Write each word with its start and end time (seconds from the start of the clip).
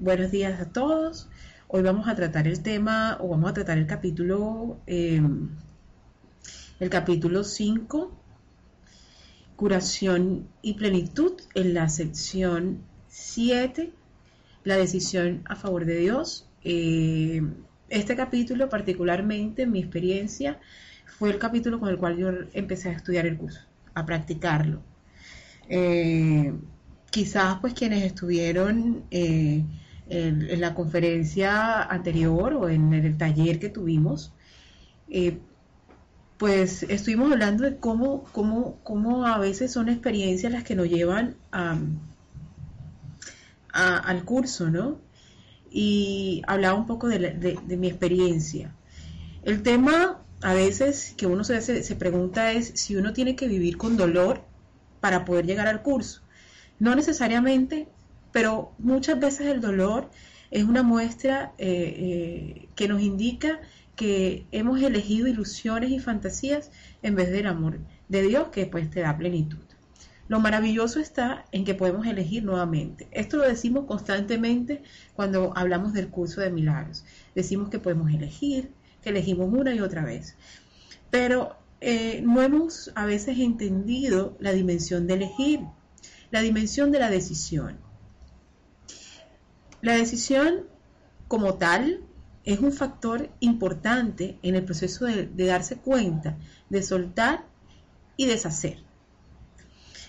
Buenos 0.00 0.32
días 0.32 0.60
a 0.60 0.72
todos. 0.72 1.28
Hoy 1.68 1.82
vamos 1.82 2.08
a 2.08 2.16
tratar 2.16 2.48
el 2.48 2.64
tema, 2.64 3.16
o 3.20 3.28
vamos 3.28 3.48
a 3.48 3.54
tratar 3.54 3.78
el 3.78 3.86
capítulo, 3.86 4.80
em, 4.86 5.50
el 6.80 6.90
capítulo 6.90 7.44
5, 7.44 8.12
curación 9.54 10.48
y 10.62 10.74
plenitud, 10.74 11.34
en 11.54 11.74
la 11.74 11.88
sección 11.88 12.82
7, 13.06 13.92
la 14.64 14.76
decisión 14.76 15.42
a 15.48 15.54
favor 15.54 15.84
de 15.84 15.96
Dios. 15.98 16.48
Em, 16.64 17.54
este 17.88 18.16
capítulo, 18.16 18.68
particularmente 18.68 19.62
en 19.62 19.70
mi 19.70 19.78
experiencia, 19.78 20.58
fue 21.06 21.30
el 21.30 21.38
capítulo 21.38 21.78
con 21.78 21.88
el 21.88 21.98
cual 21.98 22.16
yo 22.16 22.30
empecé 22.52 22.88
a 22.88 22.92
estudiar 22.92 23.26
el 23.26 23.36
curso, 23.38 23.60
a 23.94 24.04
practicarlo. 24.04 24.82
Eh, 25.68 26.52
quizás 27.14 27.58
pues 27.60 27.74
quienes 27.74 28.02
estuvieron 28.02 29.04
eh, 29.12 29.62
en, 30.08 30.60
la 30.60 30.74
conferencia 30.74 31.84
anterior 31.84 32.54
o 32.54 32.68
en 32.68 32.92
el 32.92 33.16
taller 33.16 33.60
que 33.60 33.68
tuvimos, 33.68 34.32
eh, 35.08 35.38
pues 36.38 36.82
estuvimos 36.82 37.30
hablando 37.30 37.62
de 37.62 37.76
cómo, 37.76 38.24
cómo, 38.32 38.80
cómo, 38.82 39.26
a 39.26 39.38
veces 39.38 39.72
son 39.72 39.88
experiencias 39.90 40.50
las 40.50 40.64
que 40.64 40.74
nos 40.74 40.88
llevan 40.88 41.36
a, 41.52 41.78
al 43.70 44.24
curso, 44.24 44.68
¿no? 44.68 44.98
Y 45.70 46.42
hablaba 46.48 46.74
un 46.74 46.86
poco 46.86 47.06
de, 47.06 47.78
mi 47.78 47.86
experiencia. 47.86 48.74
El 49.44 49.62
tema 49.62 50.20
a 50.42 50.52
veces 50.52 51.14
que 51.16 51.28
uno 51.28 51.44
se, 51.44 51.60
se 51.60 51.94
pregunta 51.94 52.50
es 52.50 52.72
si 52.74 52.96
uno 52.96 53.12
tiene 53.12 53.36
que 53.36 53.46
vivir 53.46 53.76
con 53.76 53.96
dolor 53.96 54.42
para 54.98 55.24
poder 55.24 55.46
llegar 55.46 55.68
al 55.68 55.80
curso. 55.82 56.23
No 56.78 56.94
necesariamente 56.94 57.88
pero 58.34 58.72
muchas 58.78 59.20
veces 59.20 59.46
el 59.46 59.60
dolor 59.60 60.10
es 60.50 60.64
una 60.64 60.82
muestra 60.82 61.52
eh, 61.56 61.68
eh, 61.68 62.68
que 62.74 62.88
nos 62.88 63.00
indica 63.00 63.60
que 63.94 64.44
hemos 64.50 64.82
elegido 64.82 65.28
ilusiones 65.28 65.92
y 65.92 66.00
fantasías 66.00 66.72
en 67.04 67.14
vez 67.14 67.30
del 67.30 67.46
amor 67.46 67.78
de 68.08 68.22
Dios 68.22 68.48
que 68.48 68.66
pues 68.66 68.90
te 68.90 69.02
da 69.02 69.16
plenitud. 69.16 69.62
Lo 70.26 70.40
maravilloso 70.40 70.98
está 70.98 71.44
en 71.52 71.64
que 71.64 71.76
podemos 71.76 72.08
elegir 72.08 72.42
nuevamente. 72.42 73.06
Esto 73.12 73.36
lo 73.36 73.44
decimos 73.44 73.84
constantemente 73.84 74.82
cuando 75.14 75.56
hablamos 75.56 75.92
del 75.92 76.08
curso 76.08 76.40
de 76.40 76.50
milagros. 76.50 77.04
Decimos 77.36 77.68
que 77.68 77.78
podemos 77.78 78.10
elegir, 78.10 78.72
que 79.00 79.10
elegimos 79.10 79.48
una 79.52 79.72
y 79.72 79.78
otra 79.78 80.02
vez. 80.02 80.34
Pero 81.08 81.56
eh, 81.80 82.20
no 82.24 82.42
hemos 82.42 82.90
a 82.96 83.06
veces 83.06 83.38
entendido 83.38 84.36
la 84.40 84.50
dimensión 84.50 85.06
de 85.06 85.14
elegir, 85.14 85.60
la 86.34 86.42
dimensión 86.42 86.90
de 86.90 86.98
la 86.98 87.10
decisión. 87.10 87.78
La 89.82 89.94
decisión 89.94 90.66
como 91.28 91.54
tal 91.54 92.00
es 92.42 92.58
un 92.58 92.72
factor 92.72 93.30
importante 93.38 94.36
en 94.42 94.56
el 94.56 94.64
proceso 94.64 95.04
de, 95.04 95.28
darse 95.46 95.76
cuenta, 95.76 96.36
de 96.70 96.82
soltar 96.82 97.44
y 98.16 98.26
deshacer. 98.26 98.78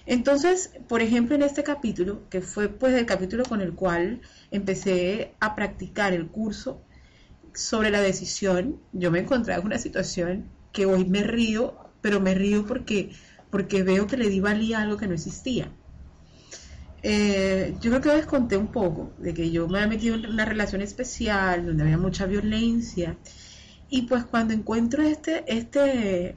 Entonces, 0.08 0.72
por 0.88 1.04
ejemplo, 1.04 1.36
en 1.36 1.44
este 1.44 1.64
capítulo, 1.64 2.28
que 2.32 2.42
fue 2.42 2.70
pues 2.70 2.96
el 2.96 3.06
capítulo 3.06 3.44
con 3.44 3.62
el 3.62 3.76
cual 3.76 4.22
empecé 4.50 5.36
a 5.40 5.54
practicar 5.54 6.12
el 6.14 6.26
curso 6.26 6.82
sobre 7.54 7.92
la 7.92 8.02
decisión, 8.02 8.80
yo 8.94 9.12
me 9.12 9.20
encontré 9.20 9.54
en 9.54 9.64
una 9.64 9.78
situación 9.78 10.50
que 10.72 10.88
hoy 10.88 11.06
me 11.06 11.22
río, 11.22 11.78
pero 12.02 12.20
me 12.20 12.34
río 12.34 12.66
porque, 12.66 13.12
porque 13.52 13.84
veo 13.84 14.08
que 14.08 14.18
le 14.18 14.28
di 14.28 14.40
valía 14.40 14.80
a 14.80 14.82
algo 14.82 14.98
que 14.98 15.06
no 15.06 15.14
existía. 15.14 15.72
Eh, 17.08 17.78
yo 17.82 17.92
creo 17.92 18.02
que 18.02 18.16
les 18.16 18.26
conté 18.26 18.58
un 18.58 18.72
poco 18.72 19.14
de 19.20 19.32
que 19.32 19.52
yo 19.52 19.68
me 19.68 19.78
había 19.78 19.90
metido 19.90 20.16
en 20.16 20.26
una 20.26 20.44
relación 20.44 20.82
especial 20.82 21.64
donde 21.64 21.84
había 21.84 22.00
mucha 22.00 22.26
violencia. 22.26 23.16
Y 23.90 24.04
pues 24.08 24.26
cuando 24.26 24.56
encuentro 24.56 25.04
este, 25.04 25.44
este, 25.46 26.36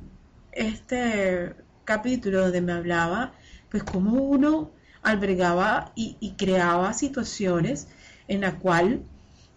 este 0.52 1.54
capítulo 1.84 2.42
donde 2.42 2.60
me 2.60 2.72
hablaba 2.72 3.32
pues 3.70 3.82
cómo 3.82 4.12
uno 4.22 4.72
albergaba 5.00 5.92
y, 5.96 6.18
y 6.20 6.32
creaba 6.32 6.92
situaciones 6.92 7.88
en 8.26 8.42
la 8.42 8.58
cual 8.58 9.04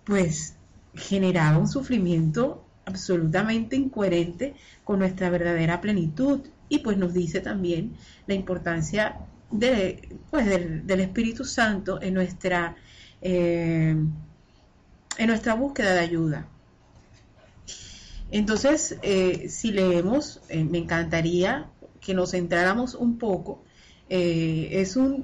pues 0.06 0.56
generaba 0.96 1.58
un 1.58 1.68
sufrimiento 1.68 2.66
absolutamente 2.86 3.76
incoherente 3.76 4.56
con 4.86 5.00
nuestra 5.00 5.30
verdadera 5.30 5.82
plenitud. 5.82 6.40
Y 6.70 6.80
pues 6.80 6.98
nos 6.98 7.14
dice 7.14 7.42
también 7.42 7.98
la 8.28 8.34
importancia 8.34 9.20
de, 9.52 10.18
pues, 10.30 10.46
del, 10.48 11.00
Espíritu 11.00 11.44
Santo 11.44 12.02
en 12.02 12.14
nuestra, 12.14 12.76
eh, 13.22 13.96
en 15.18 15.28
nuestra 15.28 15.54
búsqueda 15.54 15.94
de 15.94 16.00
ayuda. 16.00 16.48
Entonces, 18.32 18.98
eh, 19.02 19.48
si 19.50 19.72
leemos, 19.72 20.42
eh, 20.48 20.64
me 20.64 20.78
encantaría 20.78 21.70
que 22.00 22.14
nos 22.14 22.32
centráramos 22.32 22.96
un 22.96 23.18
poco. 23.18 23.64
es 24.10 24.98
un, 24.98 25.24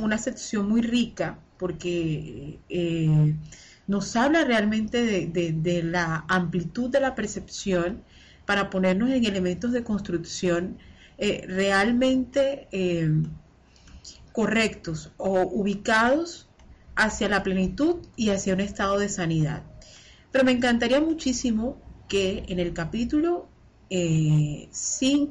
una 0.00 0.16
sección 0.16 0.68
muy 0.68 0.80
rica 0.80 1.38
porque 1.58 2.58
nos 3.86 4.16
habla 4.16 4.44
realmente 4.44 5.04
de, 5.04 5.52
de, 5.52 5.82
la 5.82 6.24
amplitud 6.28 6.88
de 6.90 7.00
la 7.00 7.14
percepción 7.14 8.02
para 8.46 8.70
ponernos 8.70 9.10
en 9.10 9.24
elementos 9.26 9.72
de 9.72 9.84
construcción 9.84 10.78
realmente 11.18 12.68
correctos 14.36 15.12
o 15.16 15.40
ubicados 15.44 16.46
hacia 16.94 17.26
la 17.26 17.42
plenitud 17.42 18.06
y 18.16 18.28
hacia 18.28 18.52
un 18.52 18.60
estado 18.60 18.98
de 18.98 19.08
sanidad. 19.08 19.62
Pero 20.30 20.44
me 20.44 20.52
encantaría 20.52 21.00
muchísimo 21.00 21.80
que 22.06 22.44
en 22.48 22.60
el 22.60 22.74
capítulo 22.74 23.48
5, 23.88 23.96
eh, 23.98 24.68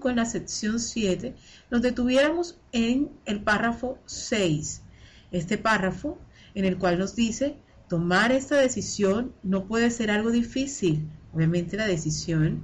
en 0.10 0.16
la 0.16 0.26
sección 0.26 0.80
7, 0.80 1.36
nos 1.70 1.84
detuviéramos 1.84 2.58
en 2.72 3.12
el 3.26 3.44
párrafo 3.44 4.00
6. 4.08 4.82
Este 5.30 5.60
párrafo 5.60 6.18
en 6.56 6.66
el 6.66 6.80
cual 6.80 6.98
nos 6.98 7.16
dice, 7.16 7.58
tomar 7.88 8.32
esta 8.32 8.56
decisión 8.56 9.36
no 9.44 9.68
puede 9.68 9.92
ser 9.92 10.10
algo 10.10 10.32
difícil. 10.32 11.08
Obviamente 11.32 11.78
la 11.78 11.86
decisión 11.86 12.64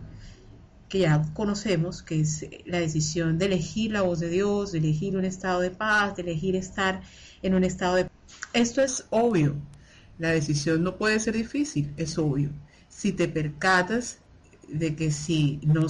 que 0.92 1.00
ya 1.00 1.24
conocemos, 1.34 2.04
que 2.04 2.20
es 2.20 2.46
la 2.66 2.82
decisión 2.82 3.38
de 3.38 3.46
elegir 3.46 3.94
la 3.94 4.02
voz 4.02 4.20
de 4.20 4.28
Dios, 4.28 4.74
de 4.74 4.80
elegir 4.80 5.16
un 5.16 5.24
estado 5.24 5.62
de 5.62 5.72
paz, 5.72 6.18
de 6.18 6.24
elegir 6.24 6.58
estar 6.58 7.02
en 7.42 7.54
un 7.54 7.64
estado 7.64 7.96
de... 7.96 8.10
Esto 8.52 8.82
es 8.82 9.06
obvio. 9.10 9.56
La 10.20 10.32
decisión 10.32 10.84
no 10.84 10.98
puede 10.98 11.22
ser 11.22 11.36
difícil, 11.36 11.94
es 11.96 12.18
obvio. 12.18 12.50
Si 12.90 13.14
te 13.14 13.30
percatas 13.30 14.18
de 14.68 14.94
que 14.94 15.12
si 15.12 15.62
no, 15.64 15.88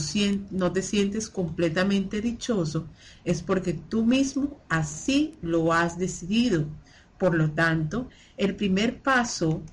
no 0.52 0.72
te 0.72 0.84
sientes 0.84 1.30
completamente 1.30 2.22
dichoso, 2.22 2.88
es 3.26 3.42
porque 3.42 3.74
tú 3.74 4.06
mismo 4.06 4.62
así 4.70 5.34
lo 5.42 5.74
has 5.74 5.98
decidido. 5.98 6.68
Por 7.18 7.34
lo 7.34 7.50
tanto, 7.50 8.08
el 8.38 8.56
primer 8.56 9.02
paso 9.02 9.64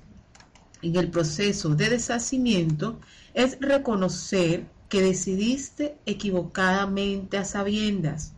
en 0.81 0.95
el 0.95 1.11
proceso 1.11 1.75
de 1.75 1.87
deshacimiento 1.89 2.99
es 3.35 3.59
reconocer 3.61 4.65
que 4.89 5.01
decidiste 5.01 5.97
equivocadamente 6.05 7.37
a 7.37 7.45
sabiendas, 7.45 8.33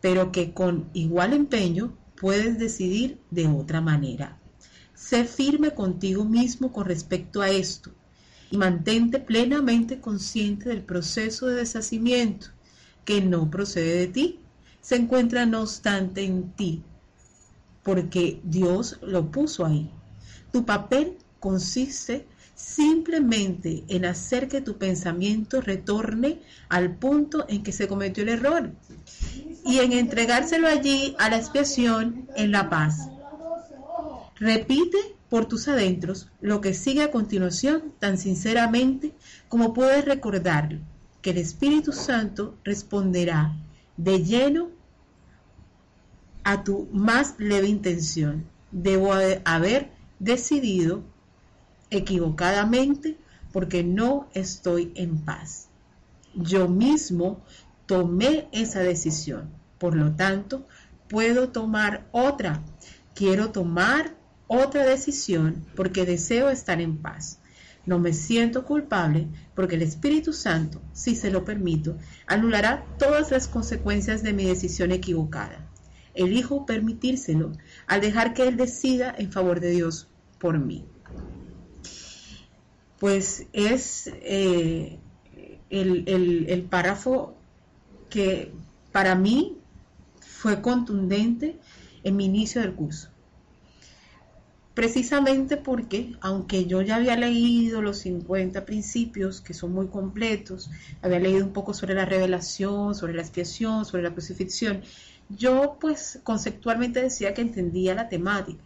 pero 0.00 0.30
que 0.30 0.52
con 0.52 0.88
igual 0.92 1.32
empeño 1.32 1.96
puedes 2.20 2.58
decidir 2.58 3.18
de 3.30 3.48
otra 3.48 3.80
manera. 3.80 4.38
Sé 4.94 5.24
firme 5.24 5.72
contigo 5.72 6.24
mismo 6.24 6.72
con 6.72 6.84
respecto 6.84 7.40
a 7.40 7.48
esto 7.48 7.90
y 8.50 8.58
mantente 8.58 9.18
plenamente 9.18 10.00
consciente 10.00 10.68
del 10.68 10.82
proceso 10.82 11.46
de 11.46 11.56
deshacimiento 11.56 12.48
que 13.04 13.22
no 13.22 13.50
procede 13.50 13.98
de 14.00 14.06
ti, 14.08 14.40
se 14.82 14.96
encuentra 14.96 15.46
no 15.46 15.62
obstante 15.62 16.24
en 16.24 16.52
ti, 16.52 16.82
porque 17.82 18.40
Dios 18.44 18.98
lo 19.02 19.30
puso 19.30 19.64
ahí. 19.64 19.90
Tu 20.52 20.64
papel 20.64 21.16
consiste 21.40 22.26
simplemente 22.58 23.84
en 23.86 24.04
hacer 24.04 24.48
que 24.48 24.60
tu 24.60 24.78
pensamiento 24.78 25.60
retorne 25.60 26.40
al 26.68 26.96
punto 26.96 27.46
en 27.48 27.62
que 27.62 27.70
se 27.70 27.86
cometió 27.86 28.24
el 28.24 28.30
error 28.30 28.72
y 29.64 29.78
en 29.78 29.92
entregárselo 29.92 30.66
allí 30.66 31.14
a 31.20 31.30
la 31.30 31.38
expiación 31.38 32.28
en 32.34 32.50
la 32.50 32.68
paz. 32.68 33.08
Repite 34.40 34.98
por 35.28 35.46
tus 35.46 35.68
adentros 35.68 36.28
lo 36.40 36.60
que 36.60 36.74
sigue 36.74 37.02
a 37.02 37.12
continuación 37.12 37.94
tan 38.00 38.18
sinceramente 38.18 39.14
como 39.48 39.72
puedes 39.72 40.04
recordar 40.04 40.80
que 41.22 41.30
el 41.30 41.38
Espíritu 41.38 41.92
Santo 41.92 42.56
responderá 42.64 43.54
de 43.96 44.24
lleno 44.24 44.70
a 46.42 46.64
tu 46.64 46.88
más 46.92 47.36
leve 47.38 47.68
intención. 47.68 48.46
Debo 48.72 49.12
haber 49.44 49.90
decidido 50.18 51.04
equivocadamente 51.90 53.16
porque 53.52 53.82
no 53.82 54.28
estoy 54.34 54.92
en 54.94 55.18
paz. 55.18 55.68
Yo 56.34 56.68
mismo 56.68 57.42
tomé 57.86 58.48
esa 58.52 58.80
decisión, 58.80 59.50
por 59.78 59.96
lo 59.96 60.12
tanto, 60.14 60.66
puedo 61.08 61.48
tomar 61.48 62.06
otra. 62.12 62.62
Quiero 63.14 63.50
tomar 63.50 64.14
otra 64.46 64.84
decisión 64.84 65.66
porque 65.74 66.04
deseo 66.04 66.50
estar 66.50 66.80
en 66.80 66.98
paz. 66.98 67.38
No 67.86 67.98
me 67.98 68.12
siento 68.12 68.66
culpable 68.66 69.28
porque 69.54 69.76
el 69.76 69.82
Espíritu 69.82 70.34
Santo, 70.34 70.82
si 70.92 71.16
se 71.16 71.30
lo 71.30 71.44
permito, 71.44 71.96
anulará 72.26 72.84
todas 72.98 73.30
las 73.30 73.48
consecuencias 73.48 74.22
de 74.22 74.34
mi 74.34 74.44
decisión 74.44 74.92
equivocada. 74.92 75.66
Elijo 76.14 76.66
permitírselo 76.66 77.52
al 77.86 78.00
dejar 78.02 78.34
que 78.34 78.46
Él 78.46 78.56
decida 78.56 79.14
en 79.16 79.32
favor 79.32 79.60
de 79.60 79.70
Dios 79.70 80.08
por 80.38 80.58
mí. 80.58 80.84
Pues 82.98 83.46
es 83.52 84.10
eh, 84.22 84.98
el 85.70 86.66
párrafo 86.68 87.34
que 88.10 88.52
para 88.92 89.14
mí 89.14 89.56
fue 90.20 90.60
contundente 90.62 91.58
en 92.02 92.16
mi 92.16 92.24
inicio 92.24 92.60
del 92.60 92.74
curso 92.74 93.10
precisamente 94.78 95.56
porque, 95.56 96.12
aunque 96.20 96.66
yo 96.66 96.82
ya 96.82 96.94
había 96.94 97.16
leído 97.16 97.82
los 97.82 97.98
50 97.98 98.64
principios, 98.64 99.40
que 99.40 99.52
son 99.52 99.72
muy 99.72 99.88
completos, 99.88 100.70
había 101.02 101.18
leído 101.18 101.44
un 101.44 101.52
poco 101.52 101.74
sobre 101.74 101.94
la 101.94 102.04
revelación, 102.04 102.94
sobre 102.94 103.12
la 103.12 103.22
expiación, 103.22 103.84
sobre 103.84 104.04
la 104.04 104.12
crucifixión, 104.12 104.82
yo 105.30 105.78
pues 105.80 106.20
conceptualmente 106.22 107.02
decía 107.02 107.34
que 107.34 107.42
entendía 107.42 107.92
la 107.96 108.08
temática. 108.08 108.62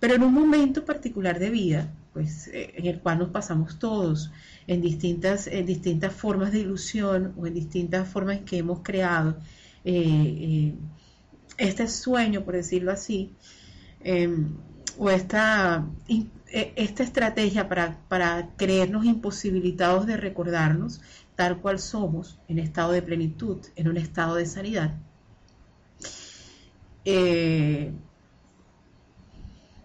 Pero 0.00 0.16
en 0.16 0.22
un 0.22 0.34
momento 0.34 0.84
particular 0.84 1.38
de 1.38 1.48
vida, 1.48 1.90
pues 2.12 2.48
eh, 2.48 2.74
en 2.76 2.86
el 2.86 3.00
cual 3.00 3.18
nos 3.18 3.30
pasamos 3.30 3.78
todos 3.78 4.30
en 4.66 4.80
distintas, 4.80 5.48
distintas 5.66 6.12
formas 6.12 6.52
de 6.52 6.60
ilusión 6.60 7.34
o 7.36 7.46
en 7.46 7.54
distintas 7.54 8.08
formas 8.08 8.40
que 8.40 8.58
hemos 8.58 8.80
creado. 8.82 9.38
Eh, 9.84 9.94
eh, 9.94 10.74
este 11.58 11.88
sueño, 11.88 12.44
por 12.44 12.54
decirlo 12.54 12.92
así, 12.92 13.34
em, 14.00 14.56
o 14.98 15.10
esta, 15.10 15.86
e, 16.08 16.26
esta 16.76 17.02
estrategia 17.02 17.68
para, 17.68 17.98
para 18.08 18.50
creernos 18.56 19.04
imposibilitados 19.04 20.06
de 20.06 20.16
recordarnos 20.16 21.00
tal 21.36 21.60
cual 21.60 21.78
somos, 21.78 22.38
en 22.48 22.58
estado 22.58 22.92
de 22.92 23.02
plenitud, 23.02 23.58
en 23.76 23.88
un 23.88 23.96
estado 23.96 24.36
de 24.36 24.46
sanidad, 24.46 24.94
eh, 27.04 27.92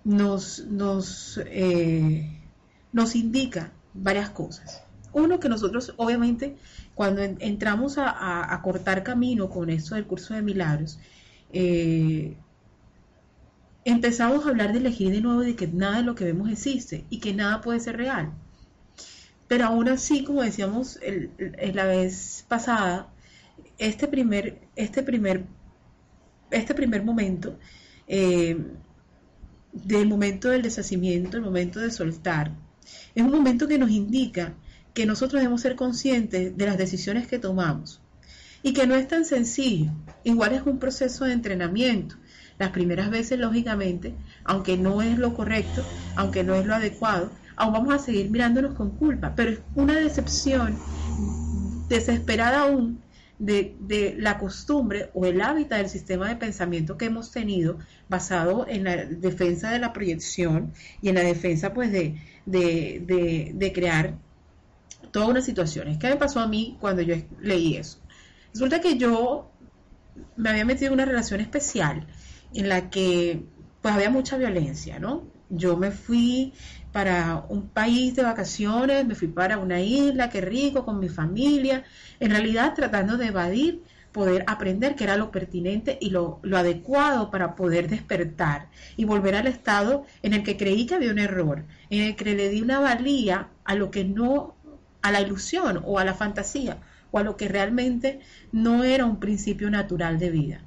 nos, 0.07 0.65
nos, 0.67 1.37
eh, 1.45 2.39
nos 2.93 3.15
indica 3.15 3.73
varias 3.93 4.29
cosas. 4.29 4.81
Uno, 5.11 5.39
que 5.39 5.49
nosotros 5.49 5.93
obviamente 5.97 6.55
cuando 6.95 7.21
entramos 7.21 7.97
a, 7.97 8.59
cortar 8.63 9.03
camino 9.03 9.49
con 9.49 9.69
esto 9.69 9.95
del 9.95 10.07
curso 10.07 10.33
de 10.33 10.41
milagros, 10.41 10.97
eh, 11.51 12.37
empezamos 13.83 14.45
a 14.45 14.49
hablar 14.49 14.71
de 14.71 14.79
elegir 14.79 15.11
de 15.11 15.21
nuevo 15.21 15.41
de 15.41 15.55
que 15.55 15.67
nada 15.67 15.97
de 15.97 16.03
lo 16.03 16.15
que 16.15 16.25
vemos 16.25 16.49
existe 16.49 17.05
y 17.09 17.19
que 17.19 17.33
nada 17.33 17.61
puede 17.61 17.79
ser 17.81 17.97
real. 17.97 18.31
Pero 19.47 19.65
aún 19.65 19.89
así, 19.89 20.23
como 20.23 20.41
decíamos 20.41 20.99
la 21.73 21.85
vez 21.85 22.45
pasada, 22.47 23.09
este 23.77 24.07
primer, 24.07 24.59
este 24.75 25.03
primer, 25.03 25.45
este 26.51 26.73
primer 26.73 27.03
momento, 27.03 27.57
eh, 28.07 28.57
del 29.83 30.07
momento 30.07 30.49
del 30.49 30.61
deshacimiento, 30.61 31.37
el 31.37 31.43
momento 31.43 31.79
de 31.79 31.91
soltar, 31.91 32.51
es 33.15 33.23
un 33.23 33.31
momento 33.31 33.67
que 33.67 33.77
nos 33.77 33.91
indica 33.91 34.53
que 34.93 35.05
nosotros 35.05 35.41
debemos 35.41 35.61
ser 35.61 35.75
conscientes 35.75 36.57
de 36.57 36.65
las 36.65 36.77
decisiones 36.77 37.27
que 37.27 37.39
tomamos 37.39 38.01
y 38.63 38.73
que 38.73 38.87
no 38.87 38.95
es 38.95 39.07
tan 39.07 39.25
sencillo. 39.25 39.91
Igual 40.23 40.53
es 40.53 40.63
un 40.63 40.79
proceso 40.79 41.25
de 41.25 41.33
entrenamiento 41.33 42.15
las 42.57 42.71
primeras 42.71 43.09
veces, 43.09 43.39
lógicamente, 43.39 44.15
aunque 44.43 44.77
no 44.77 45.01
es 45.01 45.17
lo 45.19 45.33
correcto, 45.33 45.83
aunque 46.15 46.43
no 46.43 46.55
es 46.55 46.65
lo 46.65 46.75
adecuado, 46.75 47.31
aún 47.55 47.73
vamos 47.73 47.93
a 47.93 47.99
seguir 47.99 48.29
mirándonos 48.29 48.73
con 48.73 48.91
culpa, 48.91 49.33
pero 49.35 49.51
es 49.51 49.59
una 49.75 49.95
decepción 49.95 50.75
desesperada 51.87 52.61
aún 52.61 52.99
de, 53.39 54.15
la 54.17 54.37
costumbre 54.39 55.09
o 55.13 55.25
el 55.25 55.41
hábitat 55.41 55.79
del 55.79 55.89
sistema 55.89 56.27
de 56.27 56.35
pensamiento 56.35 56.97
que 56.97 57.05
hemos 57.05 57.31
tenido 57.31 57.77
basado 58.09 58.65
en 58.67 58.83
la 58.83 59.05
defensa 59.05 59.71
de 59.71 59.79
la 59.79 59.93
proyección 59.93 60.73
y 61.01 61.09
en 61.09 61.15
la 61.15 61.21
defensa 61.21 61.73
pues 61.73 61.91
de, 61.91 62.19
de, 62.45 63.51
de 63.53 63.73
crear 63.73 64.17
todas 65.11 65.29
unas 65.29 65.45
situaciones. 65.45 65.97
¿Qué 65.97 66.09
me 66.09 66.15
pasó 66.15 66.39
a 66.39 66.47
mí 66.47 66.77
cuando 66.79 67.01
yo 67.01 67.15
leí 67.41 67.75
eso? 67.75 67.99
Resulta 68.53 68.81
que 68.81 68.97
yo 68.97 69.51
me 70.35 70.49
había 70.49 70.65
metido 70.65 70.87
en 70.87 70.93
una 70.93 71.05
relación 71.05 71.41
especial 71.41 72.07
en 72.53 72.69
la 72.69 72.89
que 72.89 73.43
pues 73.81 73.93
había 73.93 74.09
mucha 74.09 74.37
violencia, 74.37 74.99
¿no? 74.99 75.27
Yo 75.49 75.77
me 75.77 75.91
fui 75.91 76.53
para 76.97 77.45
un 77.49 77.69
país 77.69 78.15
de 78.15 78.23
vacaciones, 78.23 79.05
me 79.05 79.13
fui 79.13 79.27
para 79.27 79.59
una 79.59 79.79
isla, 79.79 80.31
qué 80.31 80.41
rico, 80.41 80.83
con 80.83 80.99
mi 80.99 81.09
familia, 81.09 81.83
en 82.19 82.31
realidad 82.31 82.73
tratando 82.73 83.17
de 83.17 83.27
evadir, 83.27 83.83
poder 84.11 84.43
aprender 84.47 84.95
qué 84.95 85.03
era 85.03 85.15
lo 85.15 85.29
pertinente 85.29 85.99
y 86.01 86.09
lo, 86.09 86.39
lo 86.41 86.57
adecuado 86.57 87.29
para 87.29 87.53
poder 87.53 87.87
despertar 87.87 88.69
y 88.95 89.05
volver 89.05 89.35
al 89.35 89.45
estado 89.45 90.07
en 90.23 90.33
el 90.33 90.41
que 90.41 90.57
creí 90.57 90.87
que 90.87 90.95
había 90.95 91.11
un 91.11 91.19
error, 91.19 91.65
en 91.91 92.01
el 92.01 92.15
que 92.15 92.33
le 92.33 92.49
di 92.49 92.63
una 92.63 92.79
valía 92.79 93.49
a 93.63 93.75
lo 93.75 93.91
que 93.91 94.03
no, 94.03 94.55
a 95.03 95.11
la 95.11 95.21
ilusión 95.21 95.83
o 95.85 95.99
a 95.99 96.03
la 96.03 96.15
fantasía 96.15 96.79
o 97.11 97.19
a 97.19 97.23
lo 97.23 97.37
que 97.37 97.47
realmente 97.47 98.21
no 98.51 98.83
era 98.83 99.05
un 99.05 99.19
principio 99.19 99.69
natural 99.69 100.17
de 100.17 100.31
vida, 100.31 100.61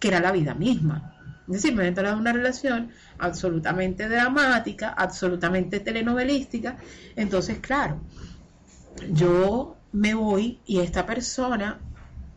que 0.00 0.08
era 0.08 0.20
la 0.20 0.32
vida 0.32 0.54
misma. 0.54 1.15
Es 1.48 1.62
decir, 1.62 1.74
me 1.74 1.84
he 1.84 1.88
entrado 1.88 2.14
en 2.14 2.20
una 2.20 2.32
relación 2.32 2.90
absolutamente 3.18 4.08
dramática, 4.08 4.88
absolutamente 4.88 5.80
telenovelística. 5.80 6.76
Entonces, 7.14 7.58
claro, 7.60 8.00
yo 9.10 9.76
me 9.92 10.14
voy 10.14 10.60
y 10.66 10.80
esta 10.80 11.06
persona, 11.06 11.80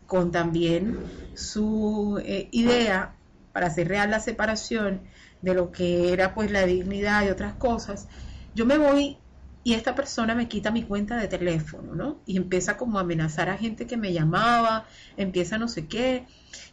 con 0.06 0.30
también 0.30 0.98
su 1.34 2.20
eh, 2.24 2.48
idea 2.52 3.14
para 3.52 3.66
hacer 3.66 3.88
real 3.88 4.10
la 4.10 4.20
separación 4.20 5.02
de 5.42 5.54
lo 5.54 5.72
que 5.72 6.12
era 6.12 6.34
pues 6.34 6.50
la 6.50 6.66
dignidad 6.66 7.24
y 7.24 7.30
otras 7.30 7.54
cosas, 7.54 8.08
yo 8.54 8.66
me 8.66 8.78
voy 8.78 9.19
y 9.62 9.74
esta 9.74 9.94
persona 9.94 10.34
me 10.34 10.48
quita 10.48 10.70
mi 10.70 10.84
cuenta 10.84 11.16
de 11.16 11.28
teléfono, 11.28 11.94
¿no? 11.94 12.20
Y 12.24 12.38
empieza 12.38 12.76
como 12.78 12.98
a 12.98 13.02
amenazar 13.02 13.50
a 13.50 13.58
gente 13.58 13.86
que 13.86 13.96
me 13.98 14.12
llamaba, 14.12 14.86
empieza 15.16 15.58
no 15.58 15.68
sé 15.68 15.86
qué. 15.86 16.26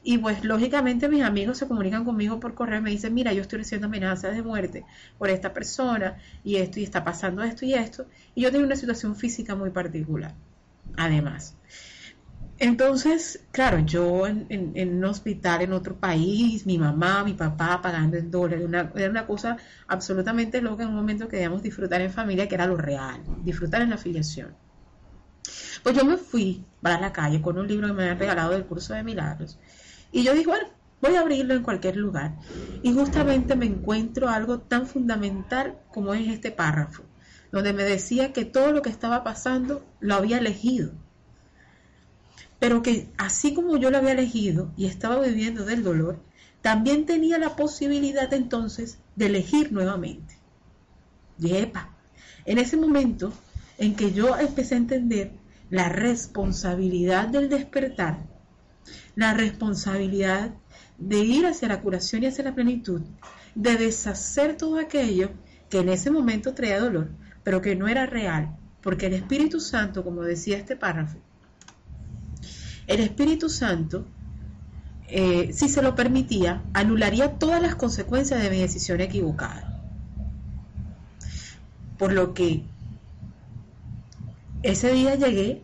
Y 0.04 0.18
pues 0.20 0.44
lógicamente 0.46 1.10
mis 1.10 1.24
amigos 1.24 1.58
se 1.58 1.68
comunican 1.68 2.06
conmigo 2.06 2.40
por 2.40 2.54
correo 2.56 2.80
y 2.80 2.84
me 2.84 2.92
dicen, 2.92 3.14
mira, 3.14 3.34
yo 3.34 3.42
estoy 3.42 3.60
recibiendo 3.60 3.88
amenazas 3.88 4.36
de 4.36 4.42
muerte 4.42 4.86
por 5.18 5.30
esta 5.30 5.54
persona 5.54 6.18
y 6.44 6.56
esto 6.56 6.80
y 6.80 6.84
está 6.84 7.04
pasando 7.04 7.44
esto 7.44 7.66
y 7.66 7.74
esto. 7.74 8.08
Y 8.36 8.42
yo 8.42 8.52
tengo 8.52 8.66
una 8.66 8.78
situación 8.78 9.16
física 9.18 9.56
muy 9.56 9.70
particular, 9.72 10.34
además. 10.96 11.56
Entonces, 12.60 13.46
claro, 13.52 13.80
yo 13.80 14.26
en, 14.26 14.48
un 14.98 15.06
hospital 15.06 15.62
en 15.62 15.74
otro 15.74 16.00
país, 16.00 16.66
mi 16.66 16.80
mamá, 16.80 17.24
mi 17.24 17.34
papá 17.34 17.80
pagando 17.84 18.18
en 18.18 18.32
dólares, 18.32 18.68
era 18.96 19.10
una 19.12 19.28
cosa 19.28 19.58
absolutamente 19.88 20.60
loca 20.62 20.84
en 20.84 20.90
un 20.90 20.96
momento 20.96 21.28
que 21.28 21.36
debíamos 21.36 21.62
disfrutar 21.62 22.02
en 22.02 22.12
familia, 22.12 22.48
que 22.48 22.56
era 22.56 22.66
lo 22.66 22.76
real, 22.76 23.22
disfrutar 23.44 23.84
en 23.84 23.90
la 23.90 23.96
afiliación. 23.96 24.56
Pues 25.84 25.96
yo 25.96 26.04
me 26.04 26.18
fui 26.18 26.66
para 26.82 27.00
la 27.00 27.14
calle 27.14 27.42
con 27.42 27.60
un 27.60 27.68
libro 27.68 27.88
que 27.88 27.94
me 27.94 28.04
habían 28.04 28.20
regalado 28.20 28.52
del 28.52 28.66
curso 28.66 28.94
de 28.96 29.04
milagros 29.04 29.60
y 30.12 30.24
yo 30.24 30.34
dije, 30.34 30.48
bueno, 30.48 30.68
voy 31.00 31.16
a 31.16 31.22
abrirlo 31.22 31.54
en 31.54 31.64
cualquier 31.64 31.96
lugar. 31.96 32.38
Y 32.82 32.92
justamente 32.94 33.56
me 33.56 33.68
encuentro 33.68 34.30
algo 34.30 34.62
tan 34.62 34.88
fundamental 34.88 35.78
como 35.92 36.14
es 36.14 36.28
este 36.28 36.52
párrafo, 36.52 37.04
donde 37.52 37.74
me 37.74 37.84
decía 37.84 38.34
que 38.34 38.46
todo 38.46 38.72
lo 38.72 38.82
que 38.82 38.90
estaba 38.90 39.24
pasando 39.24 39.86
lo 40.00 40.16
había 40.16 40.40
elegido 40.40 40.94
pero 42.60 42.82
que 42.82 43.10
así 43.18 43.54
como 43.54 43.78
yo 43.78 43.92
lo 43.92 43.98
había 43.98 44.14
elegido 44.14 44.72
y 44.76 44.86
estaba 44.86 45.22
viviendo 45.22 45.66
del 45.66 45.84
dolor, 45.84 46.20
también 46.62 47.06
tenía 47.06 47.38
la 47.38 47.56
posibilidad 47.56 48.34
entonces 48.34 49.00
de 49.16 49.28
elegir 49.28 49.72
nuevamente. 49.72 50.38
Yepa. 51.38 51.96
En 52.46 52.58
ese 52.58 52.78
momento 52.78 53.32
en 53.78 53.96
que 53.96 54.12
yo 54.12 54.38
empecé 54.38 54.76
a 54.76 54.80
entender 54.80 55.32
la 55.70 55.90
responsabilidad 55.90 57.28
del 57.28 57.50
despertar, 57.50 58.18
la 59.16 59.34
responsabilidad 59.34 60.52
de 60.98 61.20
ir 61.20 61.46
hacia 61.46 61.68
la 61.68 61.82
curación 61.82 62.24
y 62.24 62.28
hacia 62.28 62.46
la 62.46 62.56
plenitud, 62.56 63.02
de 63.54 63.76
deshacer 63.76 64.58
todo 64.58 64.80
aquello 64.80 65.30
que 65.70 65.80
en 65.80 65.90
ese 65.90 66.10
momento 66.10 66.54
traía 66.54 66.80
dolor, 66.80 67.10
pero 67.44 67.62
que 67.62 67.76
no 67.76 67.88
era 67.88 68.06
real, 68.06 68.56
porque 68.82 69.08
el 69.08 69.14
Espíritu 69.14 69.60
Santo, 69.60 70.04
como 70.04 70.24
decía 70.24 70.58
este 70.58 70.76
párrafo, 70.76 71.18
el 72.88 73.02
Espíritu 73.02 73.50
Santo, 73.50 74.06
eh, 75.10 75.52
si 75.54 75.70
se 75.70 75.82
lo 75.82 75.96
permitía, 75.96 76.64
anularía 76.74 77.34
todas 77.34 77.62
las 77.62 77.76
consecuencias 77.76 78.42
de 78.42 78.50
mi 78.50 78.60
decisión 78.60 79.02
equivocada. 79.02 79.82
Por 81.98 82.14
lo 82.14 82.34
que 82.34 82.64
ese 84.64 84.92
día 84.92 85.16
llegué 85.16 85.62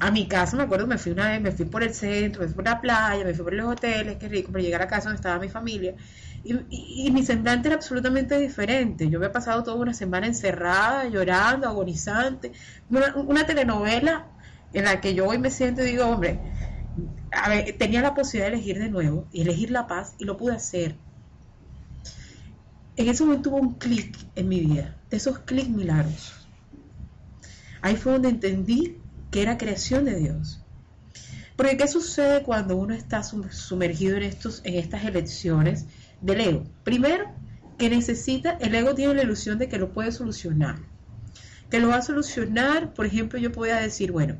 a 0.00 0.10
mi 0.10 0.26
casa, 0.26 0.56
me 0.56 0.62
acuerdo, 0.62 0.86
me 0.86 0.98
fui 0.98 1.12
una 1.12 1.28
vez, 1.28 1.40
me 1.40 1.52
fui 1.52 1.66
por 1.66 1.82
el 1.82 1.92
centro, 1.92 2.42
me 2.42 2.48
fui 2.48 2.56
por 2.56 2.64
la 2.64 2.80
playa, 2.80 3.24
me 3.24 3.34
fui 3.34 3.44
por 3.44 3.52
los 3.52 3.68
hoteles, 3.68 4.16
qué 4.16 4.28
rico, 4.28 4.50
para 4.50 4.64
llegar 4.64 4.82
a 4.82 4.88
casa 4.88 5.04
donde 5.04 5.16
estaba 5.16 5.38
mi 5.38 5.48
familia. 5.48 5.94
Y, 6.42 7.10
mi 7.10 7.22
semblante 7.22 7.68
era 7.68 7.76
absolutamente 7.76 8.38
diferente. 8.38 9.08
Yo 9.10 9.18
había 9.18 9.30
pasado 9.30 9.62
toda 9.62 9.76
una 9.76 9.92
semana 9.92 10.26
encerrada, 10.26 11.06
llorando, 11.06 11.68
agonizante. 11.68 12.52
Una, 12.88 13.44
telenovela 13.46 14.26
en 14.72 14.84
la 14.84 15.00
que 15.00 15.14
yo 15.14 15.26
hoy 15.26 15.38
me 15.38 15.50
siento 15.50 15.82
y 15.82 15.90
digo, 15.90 16.06
hombre, 16.06 16.38
tenía 17.78 18.02
la 18.02 18.14
posibilidad 18.14 18.50
de 18.50 18.56
elegir 18.56 18.78
de 18.78 18.90
nuevo 18.90 19.28
y 19.32 19.42
elegir 19.42 19.70
la 19.70 19.86
paz 19.86 20.14
y 20.18 20.24
lo 20.24 20.36
pude 20.36 20.54
hacer. 20.54 20.96
En 22.96 23.08
ese 23.08 23.24
momento 23.24 23.50
hubo 23.50 23.58
un 23.58 23.74
clic 23.74 24.16
en 24.34 24.48
mi 24.48 24.60
vida, 24.60 24.96
de 25.10 25.16
esos 25.16 25.38
clics 25.40 25.70
milagros. 25.70 26.48
Ahí 27.82 27.96
fue 27.96 28.12
donde 28.12 28.28
entendí 28.28 28.98
que 29.30 29.42
era 29.42 29.56
creación 29.56 30.04
de 30.04 30.16
Dios. 30.16 30.62
Porque 31.56 31.76
¿qué 31.76 31.88
sucede 31.88 32.42
cuando 32.42 32.76
uno 32.76 32.94
está 32.94 33.22
sumergido 33.22 34.16
en, 34.16 34.24
estos, 34.24 34.60
en 34.64 34.74
estas 34.74 35.04
elecciones 35.04 35.86
del 36.20 36.40
ego? 36.40 36.64
Primero, 36.84 37.32
que 37.78 37.90
necesita, 37.90 38.58
el 38.60 38.74
ego 38.74 38.94
tiene 38.94 39.14
la 39.14 39.22
ilusión 39.22 39.58
de 39.58 39.68
que 39.68 39.78
lo 39.78 39.92
puede 39.92 40.12
solucionar. 40.12 40.78
Que 41.70 41.80
lo 41.80 41.88
va 41.88 41.96
a 41.96 42.02
solucionar, 42.02 42.94
por 42.94 43.06
ejemplo, 43.06 43.38
yo 43.38 43.52
podía 43.52 43.76
decir, 43.76 44.12
bueno, 44.12 44.38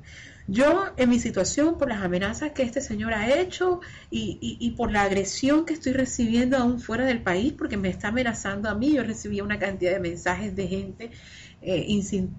yo 0.52 0.86
en 0.96 1.08
mi 1.08 1.20
situación, 1.20 1.78
por 1.78 1.88
las 1.88 2.02
amenazas 2.02 2.50
que 2.50 2.64
este 2.64 2.80
señor 2.80 3.14
ha 3.14 3.38
hecho 3.38 3.80
y, 4.10 4.74
por 4.76 4.90
la 4.90 5.02
agresión 5.02 5.64
que 5.64 5.74
estoy 5.74 5.92
recibiendo 5.92 6.56
aún 6.56 6.80
fuera 6.80 7.04
del 7.04 7.22
país, 7.22 7.52
porque 7.52 7.76
me 7.76 7.88
está 7.88 8.08
amenazando 8.08 8.68
a 8.68 8.74
mí, 8.74 8.94
yo 8.94 9.04
recibía 9.04 9.44
una 9.44 9.60
cantidad 9.60 9.92
de 9.92 10.00
mensajes 10.00 10.56
de 10.56 10.66
gente 10.66 11.10
eh, 11.62 11.84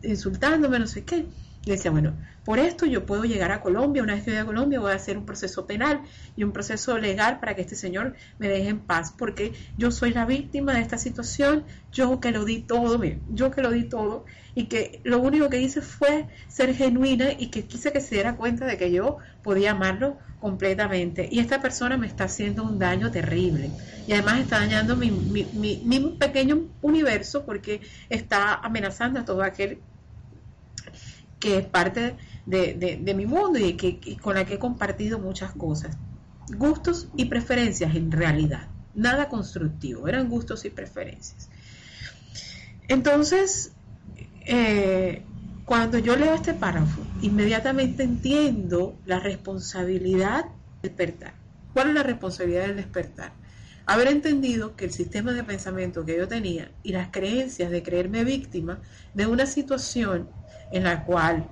insultándome, 0.04 0.78
no 0.78 0.88
sé 0.88 1.06
qué. 1.06 1.26
Y 1.64 1.70
decía, 1.70 1.92
bueno, 1.92 2.18
por 2.44 2.60
esto 2.60 2.86
yo 2.86 3.06
puedo 3.06 3.24
llegar 3.24 3.52
a 3.52 3.62
Colombia, 3.62 4.04
una 4.04 4.16
vez 4.16 4.24
que 4.24 4.32
llegue 4.32 4.42
a 4.42 4.46
Colombia 4.46 4.80
voy 4.80 4.92
a 4.92 4.96
hacer 4.96 5.18
un 5.18 5.26
proceso 5.26 5.66
penal 5.68 6.02
y 6.36 6.44
un 6.44 6.52
proceso 6.52 6.98
legal 6.98 7.40
para 7.40 7.56
que 7.56 7.62
este 7.62 7.76
señor 7.76 8.16
me 8.40 8.50
deje 8.50 8.70
en 8.70 8.80
paz, 8.80 9.14
porque 9.16 9.54
yo 9.78 9.92
soy 9.92 10.12
la 10.12 10.26
víctima 10.26 10.74
de 10.74 10.82
esta 10.82 10.98
situación, 10.98 11.64
yo 11.94 12.20
que 12.20 12.32
lo 12.32 12.44
di 12.46 12.62
todo, 12.62 13.00
yo 13.30 13.52
que 13.52 13.62
lo 13.62 13.70
di 13.70 13.84
todo 13.84 14.26
y 14.56 14.66
que 14.66 15.02
lo 15.04 15.20
único 15.20 15.50
que 15.50 15.62
hice 15.62 15.82
fue 15.82 16.28
ser 16.48 16.76
genuina 16.76 17.32
y 17.38 17.48
que 17.48 17.66
quise 17.66 17.92
que 17.92 18.02
se 18.02 18.16
diera 18.16 18.36
cuenta 18.36 18.66
de 18.66 18.78
que 18.78 18.92
yo 18.92 19.18
podía 19.44 19.72
amarlo 19.72 20.18
completamente. 20.40 21.30
Y 21.32 21.40
esta 21.40 21.62
persona 21.62 21.98
me 21.98 22.08
está 22.08 22.26
haciendo 22.26 22.64
un 22.64 22.80
daño 22.80 23.12
terrible 23.12 23.70
y 24.08 24.14
además 24.14 24.40
está 24.40 24.60
dañando 24.60 24.96
mi, 24.96 25.12
mi, 25.12 25.82
mi 25.84 26.00
pequeño 26.18 26.68
universo 26.82 27.46
porque 27.46 27.82
está 28.10 28.56
amenazando 28.56 29.20
a 29.20 29.26
todo 29.26 29.44
aquel 29.44 29.80
que 31.42 31.58
es 31.58 31.66
parte 31.66 32.16
de, 32.46 33.14
mi 33.16 33.26
mundo 33.26 33.60
y, 33.60 33.74
que, 33.74 34.18
con 34.18 34.36
la 34.36 34.46
que 34.46 34.54
he 34.54 34.60
compartido 34.60 35.20
muchas 35.20 35.52
cosas. 35.52 35.98
Gustos 36.56 37.10
y 37.18 37.26
preferencias 37.26 37.96
en 37.96 38.12
realidad, 38.12 38.68
nada 38.94 39.28
constructivo, 39.28 40.08
eran 40.08 40.30
gustos 40.30 40.64
y 40.66 40.70
preferencias. 40.70 41.50
Entonces, 42.88 43.74
eh, 44.46 45.24
cuando 45.66 46.00
yo 46.00 46.16
leo 46.16 46.34
este 46.34 46.54
párrafo, 46.54 47.02
inmediatamente 47.22 48.04
entiendo 48.04 49.00
la 49.06 49.20
responsabilidad 49.20 50.46
del 50.46 50.92
despertar. 50.96 51.34
¿Cuál 51.74 51.90
es 51.90 51.94
la 51.96 52.04
responsabilidad 52.04 52.68
del 52.68 52.76
despertar? 52.78 53.34
Haber 53.86 54.08
entendido 54.10 54.76
que 54.76 54.86
el 54.86 54.92
sistema 54.92 55.34
de 55.34 55.44
pensamiento 55.44 56.06
que 56.06 56.18
yo 56.18 56.28
tenía 56.28 56.72
y 56.84 56.92
las 56.92 57.10
creencias 57.12 57.72
de 57.72 57.84
creerme 57.84 58.24
víctima 58.24 58.82
de 59.14 59.28
una 59.28 59.46
situación 59.46 60.30
en 60.72 60.84
la 60.84 61.04
cual 61.06 61.50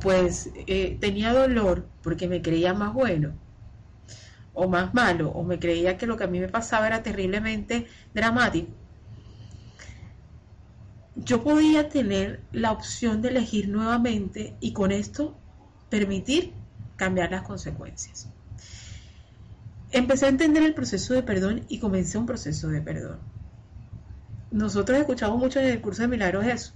pues 0.00 0.50
eh, 0.54 0.98
tenía 1.00 1.32
dolor 1.32 1.90
porque 2.02 2.28
me 2.28 2.42
creía 2.42 2.74
más 2.74 2.92
bueno 2.92 3.38
o 4.52 4.68
más 4.68 4.94
malo 4.94 5.30
o 5.30 5.44
me 5.44 5.58
creía 5.58 5.96
que 5.98 6.06
lo 6.06 6.16
que 6.16 6.24
a 6.24 6.26
mí 6.28 6.40
me 6.40 6.48
pasaba 6.48 6.86
era 6.86 7.02
terriblemente 7.02 7.86
dramático, 8.14 8.72
yo 11.16 11.42
podía 11.42 11.88
tener 11.88 12.40
la 12.52 12.72
opción 12.72 13.22
de 13.22 13.28
elegir 13.28 13.68
nuevamente 13.68 14.56
y 14.60 14.72
con 14.72 14.92
esto 14.92 15.36
permitir 15.88 16.52
cambiar 16.96 17.30
las 17.30 17.42
consecuencias. 17.42 18.28
Empecé 19.90 20.26
a 20.26 20.30
entender 20.30 20.62
el 20.62 20.74
proceso 20.74 21.14
de 21.14 21.22
perdón 21.22 21.64
y 21.68 21.78
comencé 21.78 22.18
un 22.18 22.26
proceso 22.26 22.68
de 22.68 22.80
perdón. 22.80 23.18
Nosotros 24.50 24.98
escuchamos 24.98 25.38
mucho 25.38 25.60
en 25.60 25.66
el 25.66 25.80
curso 25.80 26.02
de 26.02 26.08
milagros 26.08 26.46
eso 26.46 26.72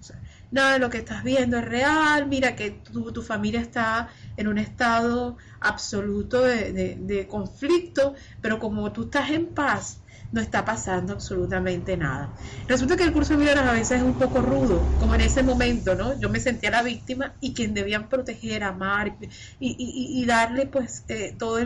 nada 0.51 0.75
de 0.75 0.79
lo 0.79 0.91
que 0.91 0.99
estás 0.99 1.23
viendo 1.23 1.59
es 1.59 1.65
real, 1.65 2.27
mira 2.27 2.57
que 2.57 2.71
tu, 2.71 3.13
tu 3.13 3.23
familia 3.23 3.61
está 3.61 4.09
en 4.37 4.49
un 4.49 4.59
estado 4.59 5.37
absoluto 5.61 6.43
de, 6.43 7.27
conflicto, 7.29 8.15
pero 8.41 8.59
como 8.59 8.93
tú 8.93 9.05
estás 9.05 9.31
en 9.31 9.47
paz, 9.47 10.00
no 10.33 10.41
está 10.41 10.65
pasando 10.65 11.13
absolutamente 11.13 11.97
nada. 11.97 12.31
Resulta 12.69 12.97
que 12.97 13.03
el 13.03 13.13
curso 13.13 13.33
de 13.33 13.39
milagros 13.39 13.67
a 13.67 13.73
veces 13.73 13.99
es 13.99 14.03
un 14.03 14.15
poco 14.15 14.41
rudo, 14.41 14.81
como 14.99 15.15
en 15.15 15.23
ese 15.23 15.43
momento, 15.43 15.95
¿no? 15.95 16.19
Yo 16.21 16.29
me 16.29 16.39
sentía 16.39 16.71
la 16.71 16.83
víctima 16.83 17.35
y 17.41 17.53
quien 17.53 17.75
debían 17.75 18.09
proteger, 18.09 18.63
amar 18.63 19.17
y, 19.59 20.25
darle 20.27 20.67
pues 20.67 21.05
eh, 21.09 21.35
toda 21.37 21.65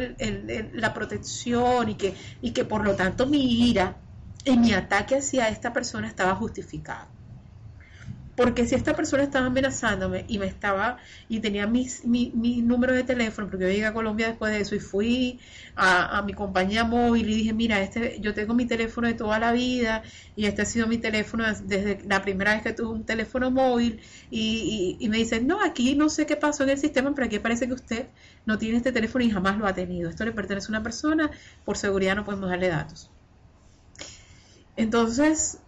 la 0.73 0.94
protección 0.94 1.90
y 1.90 1.94
que, 1.97 2.14
y 2.40 2.52
que 2.52 2.64
por 2.64 2.85
lo 2.85 2.94
tanto 2.94 3.26
mi 3.26 3.68
ira 3.68 3.97
y 4.44 4.56
mi 4.56 4.73
ataque 4.73 5.16
hacia 5.16 5.49
esta 5.49 5.73
persona 5.73 6.09
estaba 6.09 6.35
justificado. 6.35 7.09
Porque 8.37 8.67
si 8.67 8.75
esta 8.75 8.95
persona 8.95 9.23
estaba 9.23 9.47
amenazándome 9.47 10.25
y 10.26 10.38
me 10.38 10.47
estaba, 10.47 10.99
y 11.29 11.38
tenía 11.41 11.67
mi, 11.67 11.87
mi, 12.05 12.62
número 12.62 12.93
de 12.93 13.05
teléfono, 13.05 13.49
porque 13.49 13.64
yo 13.64 13.71
llegué 13.71 13.87
a 13.87 13.93
Colombia 13.93 14.29
después 14.29 14.53
de 14.53 14.61
eso 14.61 14.75
y 14.75 14.81
fui 14.81 15.41
a, 15.76 16.21
mi 16.23 16.33
compañía 16.33 16.85
móvil 16.85 17.29
y 17.31 17.35
dije, 17.37 17.53
mira, 17.53 17.81
este, 17.81 18.19
yo 18.21 18.35
tengo 18.35 18.55
mi 18.55 18.67
teléfono 18.67 19.07
de 19.07 19.14
toda 19.14 19.38
la 19.38 19.53
vida 19.53 20.03
y 20.35 20.47
este 20.47 20.62
ha 20.62 20.64
sido 20.64 20.88
mi 20.88 20.99
teléfono 20.99 21.45
desde 21.64 22.00
la 22.07 22.23
primera 22.23 22.55
vez 22.55 22.62
que 22.62 22.73
tuve 22.73 22.88
un 22.88 23.05
teléfono 23.05 23.50
móvil 23.50 24.00
y, 24.31 24.97
y, 24.99 25.09
me 25.09 25.19
dicen, 25.19 25.47
no, 25.47 25.62
aquí 25.62 25.95
no 25.95 26.09
sé 26.09 26.26
qué 26.26 26.37
pasó 26.37 26.64
en 26.64 26.71
el 26.71 26.79
sistema, 26.79 27.14
pero 27.14 27.26
aquí 27.26 27.38
parece 27.38 27.69
que 27.69 27.75
usted 27.75 28.07
no 28.47 28.59
tiene 28.59 28.79
este 28.79 28.91
teléfono 28.91 29.25
y 29.25 29.31
jamás 29.31 29.59
lo 29.59 29.67
ha 29.67 29.75
tenido. 29.75 30.11
Esto 30.11 30.25
le 30.25 30.33
pertenece 30.33 30.67
a 30.67 30.71
una 30.71 30.83
persona, 30.83 31.31
por 31.64 31.76
seguridad 31.76 32.17
no 32.17 32.25
podemos 32.25 32.50
darle 32.50 32.69
datos. 32.69 33.11
Entonces, 34.76 35.59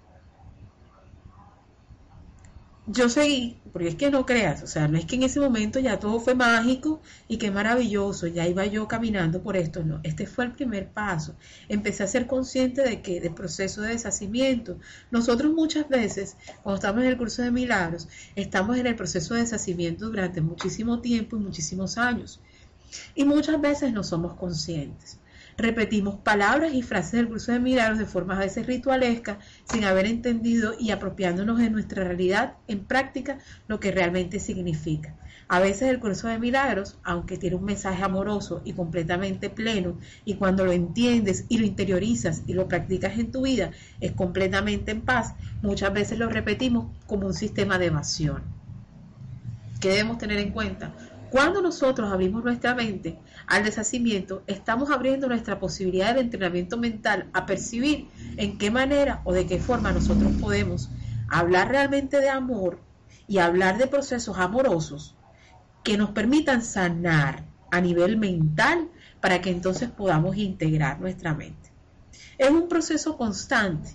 yo 2.88 3.08
seguí, 3.08 3.58
porque 3.72 3.88
es 3.88 3.94
que 3.96 4.10
no 4.10 4.24
creas, 4.24 4.62
o 4.62 4.66
sea, 4.68 4.86
no 4.86 4.96
es 4.96 5.06
que 5.06 5.16
en 5.16 5.24
ese 5.24 5.40
momento 5.40 5.80
ya 5.80 5.98
todo 5.98 6.20
fue 6.20 6.36
mágico 6.36 7.00
y 7.26 7.36
qué 7.36 7.50
maravilloso, 7.50 8.28
ya 8.28 8.46
iba 8.46 8.64
yo 8.64 8.86
caminando 8.86 9.42
por 9.42 9.56
esto, 9.56 9.82
no, 9.82 10.00
este 10.04 10.26
fue 10.26 10.44
el 10.44 10.52
primer 10.52 10.88
paso. 10.88 11.34
Empecé 11.68 12.04
a 12.04 12.06
ser 12.06 12.28
consciente 12.28 12.82
de 12.82 13.02
que 13.02 13.20
del 13.20 13.34
proceso 13.34 13.82
de 13.82 13.88
deshacimiento, 13.88 14.78
nosotros 15.10 15.52
muchas 15.52 15.88
veces, 15.88 16.36
cuando 16.62 16.76
estamos 16.76 17.02
en 17.02 17.08
el 17.08 17.18
curso 17.18 17.42
de 17.42 17.50
milagros, 17.50 18.08
estamos 18.36 18.76
en 18.76 18.86
el 18.86 18.94
proceso 18.94 19.34
de 19.34 19.40
deshacimiento 19.40 20.06
durante 20.06 20.40
muchísimo 20.40 21.00
tiempo 21.00 21.36
y 21.36 21.40
muchísimos 21.40 21.98
años. 21.98 22.40
Y 23.16 23.24
muchas 23.24 23.60
veces 23.60 23.92
no 23.92 24.04
somos 24.04 24.34
conscientes. 24.34 25.18
Repetimos 25.58 26.16
palabras 26.16 26.74
y 26.74 26.82
frases 26.82 27.12
del 27.12 27.28
curso 27.28 27.52
de 27.52 27.60
milagros 27.60 27.98
de 27.98 28.04
forma 28.04 28.36
a 28.36 28.40
veces 28.40 28.66
ritualesca, 28.66 29.38
sin 29.64 29.84
haber 29.84 30.04
entendido 30.04 30.74
y 30.78 30.90
apropiándonos 30.90 31.58
de 31.58 31.70
nuestra 31.70 32.04
realidad 32.04 32.54
en 32.68 32.84
práctica 32.84 33.38
lo 33.66 33.80
que 33.80 33.90
realmente 33.90 34.38
significa. 34.38 35.16
A 35.48 35.60
veces 35.60 35.88
el 35.88 36.00
curso 36.00 36.28
de 36.28 36.38
milagros, 36.38 36.98
aunque 37.04 37.38
tiene 37.38 37.56
un 37.56 37.64
mensaje 37.64 38.02
amoroso 38.02 38.62
y 38.64 38.72
completamente 38.72 39.48
pleno, 39.48 39.96
y 40.24 40.34
cuando 40.34 40.64
lo 40.64 40.72
entiendes 40.72 41.46
y 41.48 41.58
lo 41.58 41.66
interiorizas 41.66 42.42
y 42.46 42.52
lo 42.52 42.66
practicas 42.68 43.16
en 43.18 43.30
tu 43.30 43.42
vida, 43.42 43.70
es 44.00 44.12
completamente 44.12 44.90
en 44.90 45.02
paz, 45.02 45.34
muchas 45.62 45.92
veces 45.92 46.18
lo 46.18 46.28
repetimos 46.28 46.88
como 47.06 47.28
un 47.28 47.34
sistema 47.34 47.78
de 47.78 47.86
evasión. 47.86 48.42
¿Qué 49.80 49.90
debemos 49.90 50.18
tener 50.18 50.38
en 50.38 50.50
cuenta? 50.50 50.94
Cuando 51.30 51.62
nosotros 51.62 52.12
abrimos 52.12 52.42
nuestra 52.42 52.74
mente 52.74 53.18
al 53.46 53.64
deshacimiento, 53.64 54.42
estamos 54.46 54.90
abriendo 54.90 55.28
nuestra 55.28 55.58
posibilidad 55.58 56.14
de 56.14 56.20
entrenamiento 56.20 56.76
mental 56.76 57.28
a 57.32 57.46
percibir 57.46 58.08
en 58.36 58.58
qué 58.58 58.70
manera 58.70 59.20
o 59.24 59.32
de 59.32 59.46
qué 59.46 59.58
forma 59.58 59.92
nosotros 59.92 60.32
podemos 60.40 60.90
hablar 61.28 61.68
realmente 61.68 62.20
de 62.20 62.28
amor 62.28 62.80
y 63.28 63.38
hablar 63.38 63.78
de 63.78 63.86
procesos 63.86 64.38
amorosos 64.38 65.14
que 65.84 65.96
nos 65.96 66.10
permitan 66.10 66.62
sanar 66.62 67.44
a 67.70 67.80
nivel 67.80 68.16
mental 68.16 68.88
para 69.20 69.40
que 69.40 69.50
entonces 69.50 69.90
podamos 69.90 70.36
integrar 70.36 71.00
nuestra 71.00 71.34
mente. 71.34 71.70
Es 72.38 72.50
un 72.50 72.68
proceso 72.68 73.16
constante 73.16 73.90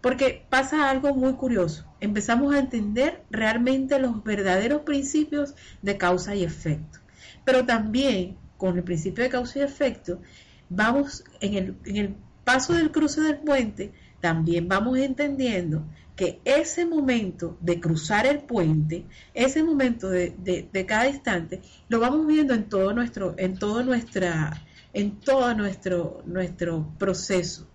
porque 0.00 0.46
pasa 0.48 0.90
algo 0.90 1.14
muy 1.14 1.34
curioso. 1.34 1.84
Empezamos 2.00 2.54
a 2.54 2.58
entender 2.58 3.24
realmente 3.30 3.98
los 3.98 4.22
verdaderos 4.22 4.82
principios 4.82 5.54
de 5.82 5.96
causa 5.96 6.34
y 6.34 6.44
efecto. 6.44 7.00
Pero 7.44 7.64
también 7.64 8.36
con 8.56 8.76
el 8.76 8.84
principio 8.84 9.24
de 9.24 9.30
causa 9.30 9.58
y 9.58 9.62
efecto, 9.62 10.20
vamos 10.68 11.24
en 11.40 11.54
el, 11.54 11.76
en 11.84 11.96
el 11.96 12.14
paso 12.44 12.72
del 12.74 12.90
cruce 12.90 13.20
del 13.20 13.38
puente, 13.38 13.92
también 14.20 14.68
vamos 14.68 14.98
entendiendo 14.98 15.84
que 16.16 16.40
ese 16.44 16.86
momento 16.86 17.58
de 17.60 17.78
cruzar 17.78 18.26
el 18.26 18.38
puente, 18.38 19.04
ese 19.34 19.62
momento 19.62 20.08
de, 20.08 20.34
de, 20.72 20.86
cada 20.86 21.08
instante, 21.08 21.60
lo 21.88 22.00
vamos 22.00 22.26
viendo 22.26 22.54
en 22.54 22.68
todo 22.68 22.94
nuestro, 22.94 23.34
en 23.36 23.58
todo 23.58 23.84
nuestra, 23.84 24.64
en 24.94 25.20
todo 25.20 25.54
nuestro, 25.54 26.22
nuestro 26.24 26.90
proceso. 26.98 27.68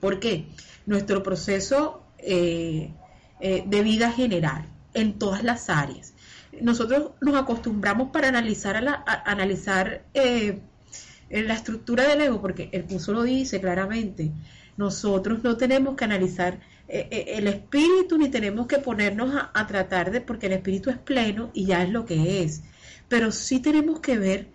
¿Por 0.00 0.18
qué? 0.18 0.48
Nuestro 0.84 1.22
proceso 1.22 2.02
eh, 2.18 2.92
eh, 3.40 3.62
de 3.64 3.82
vida 3.82 4.10
general, 4.10 4.66
en 4.94 5.18
todas 5.18 5.44
las 5.44 5.70
áreas. 5.70 6.14
Nosotros 6.60 7.12
nos 7.20 7.36
acostumbramos 7.36 8.10
para 8.10 8.28
analizar, 8.28 8.76
a 8.76 8.80
la, 8.80 9.04
analizar 9.24 10.04
eh, 10.14 10.60
la 11.30 11.54
estructura 11.54 12.06
del 12.08 12.22
ego, 12.22 12.40
porque 12.40 12.70
el 12.72 12.84
curso 12.84 13.12
lo 13.12 13.22
dice 13.22 13.60
claramente, 13.60 14.32
nosotros 14.76 15.42
no 15.42 15.56
tenemos 15.56 15.96
que 15.96 16.04
analizar 16.04 16.60
eh, 16.88 17.08
eh, 17.10 17.24
el 17.36 17.48
espíritu 17.48 18.16
ni 18.16 18.28
tenemos 18.30 18.66
que 18.66 18.78
ponernos 18.78 19.34
a, 19.52 19.66
tratar 19.66 20.10
de, 20.10 20.22
porque 20.22 20.46
el 20.46 20.52
espíritu 20.54 20.88
es 20.88 20.96
pleno 20.96 21.50
y 21.52 21.66
ya 21.66 21.82
es 21.82 21.90
lo 21.90 22.06
que 22.06 22.42
es, 22.42 22.62
pero 23.08 23.30
sí 23.30 23.60
tenemos 23.60 24.00
que 24.00 24.18
ver 24.18 24.48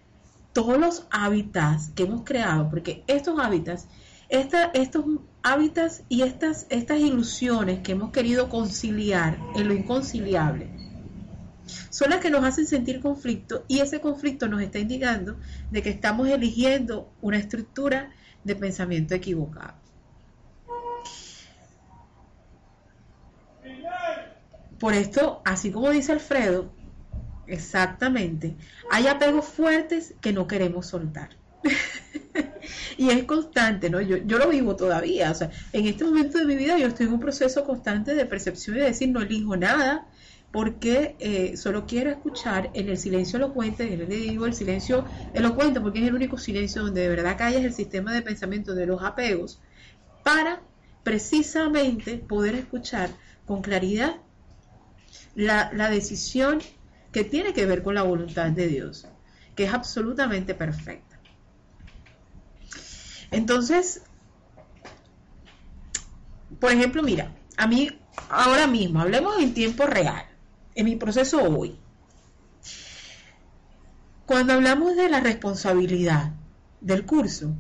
todos 0.52 0.80
los 0.80 1.06
hábitats 1.12 1.92
que 1.94 2.04
hemos 2.04 2.24
creado, 2.24 2.70
porque 2.70 3.04
estos 3.08 3.40
hábitats, 3.40 3.88
estos 4.30 5.06
hábitats 5.44 6.04
y 6.10 6.24
estas, 6.24 6.66
estas 6.70 7.00
ilusiones 7.00 7.82
que 7.82 7.92
hemos 7.92 8.12
querido 8.12 8.50
conciliar 8.50 9.38
en 9.56 9.68
lo 9.68 9.74
inconciliable, 9.74 10.83
son 11.90 12.10
las 12.10 12.20
que 12.20 12.30
nos 12.30 12.44
hacen 12.44 12.68
sentir 12.68 13.00
conflicto 13.00 13.66
y 13.68 13.80
ese 13.80 14.02
conflicto 14.02 14.48
nos 14.48 14.62
está 14.62 14.80
indicando 14.80 15.38
de 15.72 15.82
que 15.82 15.90
estamos 15.90 16.28
eligiendo 16.28 17.12
una 17.22 17.38
estructura 17.38 18.12
de 18.44 18.56
pensamiento 18.56 19.16
equivocado. 19.16 19.76
Por 24.80 24.94
esto, 24.94 25.42
así 25.46 25.72
como 25.72 25.90
dice 25.92 26.12
Alfredo, 26.12 26.74
exactamente, 27.48 28.58
hay 28.92 29.08
apegos 29.08 29.46
fuertes 29.46 30.14
que 30.20 30.34
no 30.34 30.46
queremos 30.46 30.88
soltar. 30.88 31.30
y 32.98 33.10
es 33.10 33.24
constante, 33.24 33.90
¿no? 33.90 34.02
Yo, 34.02 34.18
yo 34.18 34.38
lo 34.38 34.50
vivo 34.50 34.76
todavía, 34.76 35.32
o 35.32 35.36
sea, 35.36 35.52
en 35.72 35.88
este 35.88 36.04
momento 36.04 36.38
de 36.38 36.46
mi 36.46 36.56
vida 36.56 36.78
yo 36.78 36.88
estoy 36.88 37.06
en 37.06 37.14
un 37.14 37.22
proceso 37.22 37.64
constante 37.64 38.14
de 38.14 38.26
percepción 38.26 38.76
y 38.76 38.80
de 38.80 38.88
decir, 38.88 39.10
no 39.10 39.22
elijo 39.22 39.56
nada, 39.56 40.06
porque 40.54 41.16
eh, 41.20 41.58
solo 41.58 41.88
quiero 41.88 42.12
escuchar 42.12 42.70
en 42.76 42.88
el 42.88 43.00
silencio 43.00 43.38
elocuente, 43.38 43.90
yo 43.90 44.06
le 44.06 44.16
digo 44.16 44.46
el 44.46 44.54
silencio 44.54 45.04
elocuente 45.34 45.82
porque 45.82 45.98
es 46.00 46.08
el 46.08 46.14
único 46.14 46.38
silencio 46.38 46.84
donde 46.84 47.02
de 47.02 47.10
verdad 47.10 47.40
callas 47.40 47.64
el 47.64 47.74
sistema 47.74 48.14
de 48.14 48.22
pensamiento 48.22 48.76
de 48.76 48.86
los 48.86 49.02
apegos, 49.02 49.60
para 50.24 50.62
precisamente 51.02 52.20
poder 52.20 52.54
escuchar 52.54 53.10
con 53.48 53.64
claridad 53.64 54.18
la, 55.34 55.90
decisión 55.90 56.60
que 57.12 57.24
tiene 57.24 57.54
que 57.54 57.66
ver 57.66 57.82
con 57.82 57.96
la 57.96 58.04
voluntad 58.04 58.52
de 58.52 58.68
Dios, 58.68 59.08
que 59.56 59.64
es 59.64 59.74
absolutamente 59.74 60.54
perfecta. 60.54 61.20
Entonces, 63.32 64.04
por 66.60 66.72
ejemplo, 66.72 67.02
mira, 67.02 67.34
a 67.58 67.66
mí 67.66 67.90
ahora 68.30 68.68
mismo, 68.68 69.02
hablemos 69.02 69.40
en 69.40 69.56
tiempo 69.56 69.88
real, 69.88 70.28
en 70.76 70.86
mi 70.86 70.96
proceso 70.96 71.42
hoy. 71.44 71.80
Cuando 74.26 74.54
hablamos 74.54 74.96
de 74.96 75.10
la 75.10 75.20
responsabilidad 75.20 76.32
del 76.82 77.06
curso, 77.06 77.54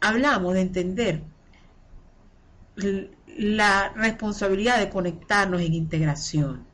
hablamos 0.00 0.54
de 0.54 0.60
entender 0.60 1.22
la 3.26 3.92
responsabilidad 3.94 4.78
de 4.78 4.90
conectarnos 4.90 5.60
en 5.60 5.74
integración. 5.74 6.66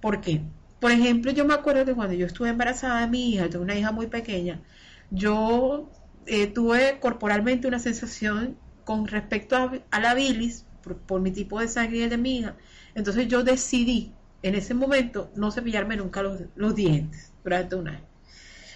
¿Por 0.00 0.20
qué? 0.20 0.42
Por 0.80 0.92
ejemplo, 0.92 1.32
yo 1.32 1.44
me 1.44 1.54
acuerdo 1.54 1.84
que 1.84 1.94
cuando 1.94 2.14
yo 2.14 2.26
estuve 2.26 2.50
embarazada 2.50 3.00
de 3.00 3.08
mi 3.08 3.30
hija, 3.30 3.48
tengo 3.48 3.64
una 3.64 3.74
hija 3.74 3.90
muy 3.90 4.06
pequeña, 4.06 4.62
yo 5.10 5.90
eh, 6.26 6.46
tuve 6.46 7.00
corporalmente 7.00 7.66
una 7.66 7.78
sensación 7.78 8.56
con 8.84 9.06
respecto 9.06 9.56
a, 9.90 10.00
la 10.00 10.14
bilis, 10.14 10.66
por, 11.06 11.20
mi 11.20 11.30
tipo 11.30 11.58
de 11.60 11.68
sangre 11.68 12.08
de 12.08 12.16
mi 12.16 12.38
hija. 12.38 12.56
Entonces 12.94 13.28
yo 13.28 13.42
decidí 13.42 14.14
en 14.42 14.54
ese 14.54 14.74
momento 14.74 15.30
no 15.34 15.50
cepillarme 15.50 15.96
nunca 15.96 16.22
los, 16.22 16.42
los 16.56 16.74
dientes 16.74 17.32
durante 17.42 17.76
un 17.76 17.88
año, 17.88 18.06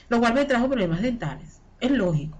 lo 0.08 0.20
cual 0.20 0.34
me 0.34 0.44
trajo 0.44 0.68
problemas 0.68 1.02
dentales. 1.02 1.60
Es 1.80 1.90
lógico. 1.90 2.38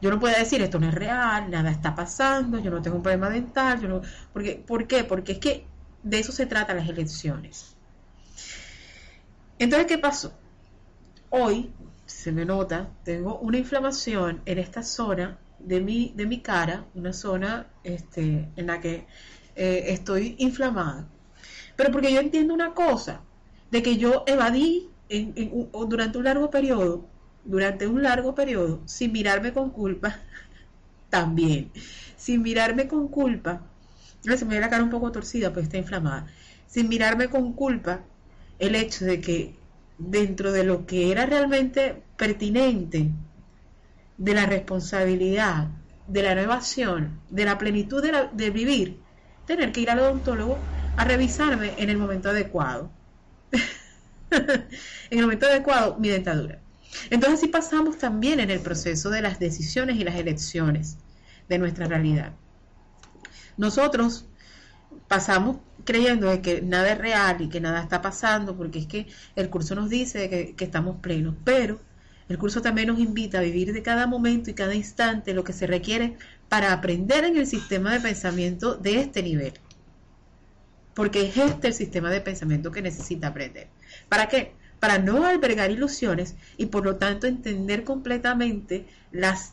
Yo 0.00 0.10
no 0.10 0.20
puedo 0.20 0.36
decir 0.36 0.60
esto 0.62 0.78
no 0.78 0.88
es 0.88 0.94
real, 0.94 1.50
nada 1.50 1.70
está 1.70 1.94
pasando, 1.94 2.58
yo 2.58 2.70
no 2.70 2.82
tengo 2.82 2.96
un 2.96 3.02
problema 3.02 3.30
dental, 3.30 3.80
yo 3.80 3.88
no, 3.88 4.02
porque, 4.32 4.62
¿por 4.66 4.86
qué? 4.86 5.04
Porque 5.04 5.32
es 5.32 5.38
que 5.38 5.66
de 6.02 6.18
eso 6.18 6.32
se 6.32 6.46
trata 6.46 6.74
las 6.74 6.88
elecciones. 6.88 7.76
Entonces, 9.58 9.86
¿qué 9.86 9.98
pasó? 9.98 10.38
Hoy, 11.30 11.72
se 12.04 12.30
me 12.30 12.44
nota, 12.44 12.90
tengo 13.04 13.38
una 13.38 13.58
inflamación 13.58 14.42
en 14.44 14.58
esta 14.58 14.82
zona 14.82 15.38
de 15.58 15.80
mi, 15.80 16.12
de 16.14 16.26
mi 16.26 16.40
cara, 16.40 16.84
una 16.94 17.12
zona 17.12 17.66
este, 17.82 18.50
en 18.54 18.66
la 18.66 18.80
que 18.80 19.06
eh, 19.56 19.84
estoy 19.88 20.36
inflamada. 20.38 21.08
Pero 21.76 21.90
porque 21.92 22.12
yo 22.12 22.20
entiendo 22.20 22.54
una 22.54 22.74
cosa, 22.74 23.22
de 23.70 23.82
que 23.82 23.96
yo 23.96 24.24
evadí 24.26 24.90
durante 25.88 26.18
un 26.18 26.24
largo 26.24 26.50
periodo, 26.50 27.10
durante 27.44 27.86
un 27.86 28.02
largo 28.02 28.34
periodo, 28.34 28.82
sin 28.86 29.12
mirarme 29.12 29.52
con 29.52 29.70
culpa, 29.70 30.20
también, 31.10 31.72
sin 32.16 32.42
mirarme 32.42 32.88
con 32.88 33.08
culpa, 33.08 33.62
se 34.22 34.44
me 34.44 34.54
ve 34.56 34.60
la 34.60 34.70
cara 34.70 34.84
un 34.84 34.90
poco 34.90 35.12
torcida, 35.12 35.52
pues 35.52 35.64
está 35.66 35.78
inflamada. 35.78 36.26
Sin 36.66 36.88
mirarme 36.88 37.28
con 37.30 37.52
culpa, 37.54 38.04
el 38.58 38.74
hecho 38.74 39.04
de 39.04 39.20
que 39.20 39.56
dentro 39.98 40.52
de 40.52 40.64
lo 40.64 40.86
que 40.86 41.12
era 41.12 41.26
realmente 41.26 42.02
pertinente, 42.16 43.12
de 44.16 44.34
la 44.34 44.46
responsabilidad, 44.46 45.68
de 46.06 46.22
la 46.22 46.34
renovación, 46.34 47.20
de 47.28 47.44
la 47.44 47.58
plenitud 47.58 48.02
de, 48.02 48.28
de 48.32 48.50
vivir, 48.50 49.04
tener 49.44 49.72
que 49.72 49.80
ir 49.80 49.90
al 49.90 50.00
odontólogo 50.00 50.75
a 50.96 51.04
revisarme 51.04 51.74
en 51.76 51.90
el 51.90 51.98
momento 51.98 52.30
adecuado. 52.30 52.90
en 54.30 55.18
el 55.18 55.22
momento 55.22 55.46
adecuado, 55.46 55.96
mi 55.98 56.08
dentadura. 56.08 56.58
Entonces 57.10 57.40
así 57.40 57.48
pasamos 57.48 57.98
también 57.98 58.40
en 58.40 58.50
el 58.50 58.60
proceso 58.60 59.10
de 59.10 59.22
las 59.22 59.38
decisiones 59.38 59.96
y 59.96 60.04
las 60.04 60.16
elecciones 60.16 60.96
de 61.48 61.58
nuestra 61.58 61.86
realidad. 61.86 62.32
Nosotros 63.56 64.26
pasamos 65.08 65.58
creyendo 65.84 66.28
de 66.30 66.40
que 66.40 66.62
nada 66.62 66.90
es 66.92 66.98
real 66.98 67.40
y 67.40 67.48
que 67.48 67.60
nada 67.60 67.82
está 67.82 68.02
pasando, 68.02 68.56
porque 68.56 68.80
es 68.80 68.86
que 68.86 69.06
el 69.36 69.50
curso 69.50 69.74
nos 69.74 69.88
dice 69.88 70.28
que, 70.28 70.54
que, 70.56 70.64
estamos 70.64 70.96
plenos, 71.00 71.34
pero 71.44 71.80
el 72.28 72.38
curso 72.38 72.60
también 72.60 72.88
nos 72.88 72.98
invita 72.98 73.38
a 73.38 73.42
vivir 73.42 73.72
de 73.72 73.82
cada 73.82 74.06
momento 74.06 74.50
y 74.50 74.54
cada 74.54 74.74
instante 74.74 75.32
lo 75.32 75.44
que 75.44 75.52
se 75.52 75.66
requiere 75.66 76.16
para 76.48 76.72
aprender 76.72 77.24
en 77.24 77.36
el 77.36 77.46
sistema 77.46 77.92
de 77.92 78.00
pensamiento 78.00 78.74
de 78.74 79.00
este 79.00 79.22
nivel. 79.22 79.52
Porque 80.96 81.28
es 81.28 81.36
este 81.36 81.68
el 81.68 81.74
sistema 81.74 82.10
de 82.10 82.22
pensamiento 82.22 82.72
que 82.72 82.80
necesita 82.80 83.28
aprender. 83.28 83.68
¿Para 84.08 84.28
qué? 84.28 84.54
Para 84.80 84.98
no 84.98 85.26
albergar 85.26 85.70
ilusiones 85.70 86.34
y 86.56 86.66
por 86.66 86.84
lo 86.84 86.96
tanto 86.96 87.26
entender 87.26 87.84
completamente 87.84 88.86
las, 89.12 89.52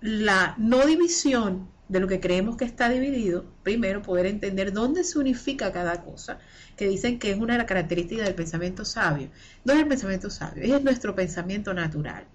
la 0.00 0.56
no 0.58 0.84
división 0.84 1.68
de 1.88 2.00
lo 2.00 2.08
que 2.08 2.18
creemos 2.18 2.56
que 2.56 2.64
está 2.64 2.88
dividido, 2.88 3.44
primero 3.62 4.02
poder 4.02 4.26
entender 4.26 4.72
dónde 4.72 5.04
se 5.04 5.20
unifica 5.20 5.72
cada 5.72 6.02
cosa, 6.02 6.40
que 6.76 6.88
dicen 6.88 7.20
que 7.20 7.30
es 7.30 7.38
una 7.38 7.52
de 7.54 7.58
las 7.58 7.68
características 7.68 8.26
del 8.26 8.34
pensamiento 8.34 8.84
sabio. 8.84 9.28
No 9.64 9.72
es 9.72 9.78
el 9.78 9.86
pensamiento 9.86 10.28
sabio, 10.30 10.64
es 10.64 10.82
nuestro 10.82 11.14
pensamiento 11.14 11.72
natural. 11.72 12.26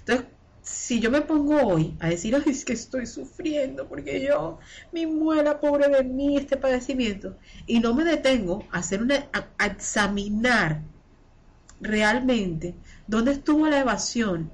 Entonces, 0.00 0.26
si 0.66 0.98
yo 0.98 1.12
me 1.12 1.20
pongo 1.20 1.64
hoy 1.64 1.96
a 2.00 2.08
decir, 2.08 2.34
es 2.44 2.64
que 2.64 2.72
estoy 2.72 3.06
sufriendo 3.06 3.88
porque 3.88 4.20
yo, 4.20 4.58
mi 4.92 5.06
muela 5.06 5.60
pobre 5.60 5.88
de 5.88 6.02
mí, 6.02 6.36
este 6.36 6.56
padecimiento, 6.56 7.36
y 7.66 7.78
no 7.78 7.94
me 7.94 8.02
detengo 8.02 8.64
a 8.72 8.78
hacer 8.78 9.00
una, 9.00 9.28
a 9.32 9.66
examinar 9.66 10.82
realmente 11.80 12.74
dónde 13.06 13.30
estuvo 13.30 13.68
la 13.68 13.78
evasión 13.78 14.50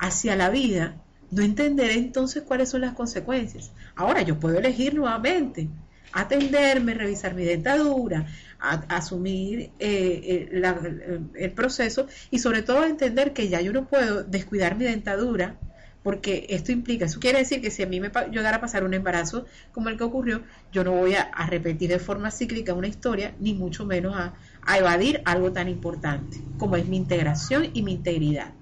hacia 0.00 0.34
la 0.34 0.50
vida, 0.50 0.96
no 1.30 1.42
entenderé 1.42 1.94
entonces 1.94 2.42
cuáles 2.42 2.70
son 2.70 2.80
las 2.80 2.94
consecuencias. 2.94 3.70
Ahora 3.94 4.22
yo 4.22 4.40
puedo 4.40 4.58
elegir 4.58 4.94
nuevamente 4.94 5.68
atenderme, 6.14 6.94
revisar 6.94 7.34
mi 7.34 7.44
dentadura, 7.44 8.26
asumir 8.58 9.70
eh, 9.78 10.48
eh, 10.60 11.20
el 11.34 11.52
proceso 11.52 12.06
y 12.30 12.38
sobre 12.38 12.62
todo 12.62 12.84
entender 12.84 13.32
que 13.32 13.48
ya 13.48 13.60
yo 13.60 13.72
no 13.72 13.86
puedo 13.86 14.24
descuidar 14.24 14.76
mi 14.76 14.84
dentadura 14.84 15.58
porque 16.04 16.46
esto 16.50 16.70
implica, 16.70 17.06
eso 17.06 17.18
quiere 17.18 17.38
decir 17.38 17.62
que 17.62 17.70
si 17.70 17.82
a 17.82 17.86
mí 17.86 17.98
me 17.98 18.10
llegara 18.30 18.58
a 18.58 18.60
pasar 18.60 18.84
un 18.84 18.92
embarazo 18.92 19.46
como 19.72 19.88
el 19.88 19.96
que 19.96 20.04
ocurrió, 20.04 20.42
yo 20.70 20.84
no 20.84 20.92
voy 20.92 21.14
a, 21.14 21.46
repetir 21.46 21.88
de 21.88 21.98
forma 21.98 22.30
cíclica 22.30 22.74
una 22.74 22.88
historia, 22.88 23.34
ni 23.40 23.54
mucho 23.54 23.86
menos 23.86 24.14
a, 24.14 24.34
a 24.62 24.78
evadir 24.78 25.22
algo 25.24 25.50
tan 25.52 25.66
importante 25.68 26.42
como 26.58 26.76
es 26.76 26.86
mi 26.86 26.98
integración 26.98 27.70
y 27.72 27.82
mi 27.82 27.92
integridad. 27.92 28.52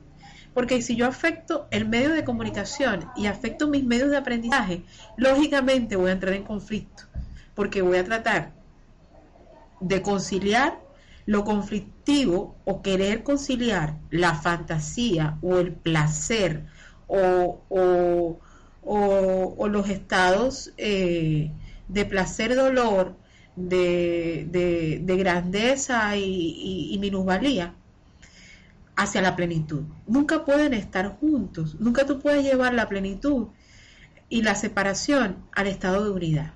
Porque 0.55 0.83
si 0.83 0.95
yo 0.95 1.07
afecto 1.07 1.67
el 1.73 1.89
medio 1.89 2.11
de 2.11 2.25
comunicación 2.25 3.07
y 3.17 3.27
afecto 3.27 3.67
mis 3.67 3.85
medios 3.85 4.11
de 4.11 4.19
aprendizaje, 4.19 4.83
lógicamente 5.17 5.97
voy 5.97 6.11
a 6.11 6.13
entrar 6.13 6.35
en 6.35 6.45
conflicto, 6.45 7.05
porque 7.55 7.83
voy 7.83 7.99
a 7.99 8.05
tratar 8.05 8.53
de 9.81 10.03
conciliar 10.03 10.81
lo 11.27 11.45
conflictivo 11.45 12.57
o 12.65 12.83
querer 12.83 13.23
conciliar 13.23 13.99
la 14.11 14.35
fantasía 14.35 15.39
o 15.43 15.59
el 15.59 15.73
placer 15.73 16.65
o, 17.07 18.39
los 19.69 19.89
estados 19.89 20.73
eh, 20.77 21.51
de 21.89 22.05
placer-dolor, 22.05 23.17
de, 23.57 25.03
grandeza 25.07 26.17
y, 26.17 26.91
y 26.93 26.99
minusvalía 26.99 27.75
hacia 28.97 29.23
la 29.23 29.37
plenitud. 29.37 29.85
Nunca 30.07 30.45
pueden 30.45 30.75
estar 30.75 31.17
juntos, 31.19 31.77
nunca 31.81 32.07
tú 32.07 32.21
puedes 32.21 32.45
llevar 32.45 32.75
la 32.75 32.89
plenitud 32.89 33.49
y 34.29 34.43
la 34.43 34.55
separación 34.55 35.37
al 35.53 35.67
estado 35.67 36.05
de 36.05 36.11
unidad. 36.11 36.53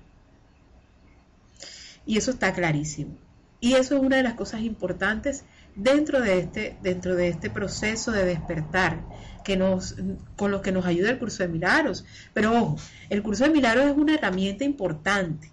Y 2.06 2.16
eso 2.16 2.30
está 2.30 2.54
clarísimo. 2.54 3.18
Y 3.60 3.74
eso 3.74 3.96
es 3.96 4.02
una 4.02 4.16
de 4.16 4.22
las 4.22 4.34
cosas 4.34 4.62
importantes 4.62 5.44
dentro 5.74 6.20
de 6.20 6.38
este, 6.38 6.76
dentro 6.82 7.14
de 7.14 7.28
este 7.28 7.50
proceso 7.50 8.12
de 8.12 8.24
despertar 8.24 9.04
que 9.44 9.56
nos, 9.56 9.96
con 10.36 10.50
lo 10.50 10.62
que 10.62 10.72
nos 10.72 10.86
ayuda 10.86 11.10
el 11.10 11.18
curso 11.18 11.42
de 11.42 11.48
milagros. 11.48 12.04
Pero 12.32 12.52
ojo, 12.52 12.76
el 13.10 13.22
curso 13.22 13.44
de 13.44 13.50
milagros 13.50 13.86
es 13.86 13.96
una 13.96 14.14
herramienta 14.14 14.64
importante, 14.64 15.52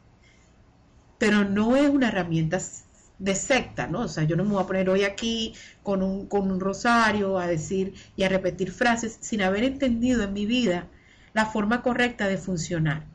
pero 1.17 1.43
no 1.43 1.75
es 1.75 1.89
una 1.89 2.09
herramienta 2.09 2.59
de 3.19 3.35
secta, 3.35 3.87
¿no? 3.87 4.01
O 4.01 4.07
sea, 4.07 4.23
yo 4.23 4.35
no 4.35 4.43
me 4.43 4.51
voy 4.51 4.63
a 4.63 4.67
poner 4.67 4.89
hoy 4.89 5.03
aquí 5.03 5.53
con 5.81 6.01
un, 6.01 6.27
con 6.27 6.51
un 6.51 6.59
rosario 6.59 7.37
a 7.39 7.47
decir 7.47 7.93
y 8.15 8.23
a 8.23 8.29
repetir 8.29 8.71
frases 8.71 9.17
sin 9.21 9.41
haber 9.41 9.63
entendido 9.63 10.23
en 10.23 10.33
mi 10.33 10.45
vida 10.45 10.87
la 11.33 11.45
forma 11.45 11.81
correcta 11.81 12.27
de 12.27 12.37
funcionar. 12.37 13.12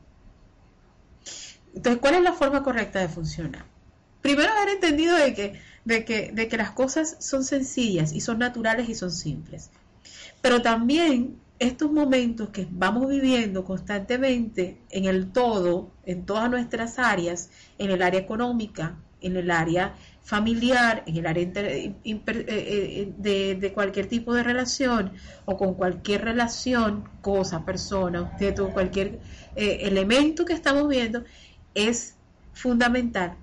Entonces, 1.79 2.01
¿cuál 2.01 2.15
es 2.15 2.23
la 2.23 2.33
forma 2.33 2.61
correcta 2.61 2.99
de 2.99 3.07
funcionar? 3.07 3.63
Primero 4.21 4.51
haber 4.51 4.67
entendido 4.67 5.15
de 5.15 5.33
que, 5.33 5.61
de 5.85 6.03
que, 6.03 6.29
de 6.33 6.49
que 6.49 6.57
las 6.57 6.71
cosas 6.71 7.15
son 7.19 7.45
sencillas 7.45 8.11
y 8.11 8.19
son 8.19 8.37
naturales 8.37 8.89
y 8.89 8.95
son 8.95 9.11
simples. 9.11 9.69
Pero 10.41 10.61
también 10.61 11.37
estos 11.57 11.89
momentos 11.89 12.49
que 12.49 12.67
vamos 12.69 13.07
viviendo 13.07 13.63
constantemente 13.63 14.81
en 14.89 15.05
el 15.05 15.31
todo, 15.31 15.93
en 16.05 16.25
todas 16.25 16.49
nuestras 16.49 16.99
áreas, 16.99 17.49
en 17.77 17.91
el 17.91 18.01
área 18.01 18.19
económica, 18.19 18.97
en 19.21 19.37
el 19.37 19.49
área 19.49 19.95
familiar, 20.21 21.03
en 21.05 21.15
el 21.15 21.27
área 21.27 21.43
eh, 21.55 21.95
eh, 22.03 23.13
de, 23.57 23.71
cualquier 23.73 24.07
tipo 24.07 24.33
de 24.33 24.43
relación 24.43 25.13
o 25.45 25.55
con 25.55 25.75
cualquier 25.75 26.25
relación, 26.25 27.07
cosa, 27.21 27.63
persona, 27.63 28.23
objeto, 28.23 28.69
cualquier 28.71 29.21
eh, 29.55 29.79
elemento 29.83 30.43
que 30.43 30.51
estamos 30.51 30.89
viendo, 30.89 31.23
es 31.75 32.15
fundamental 32.53 33.35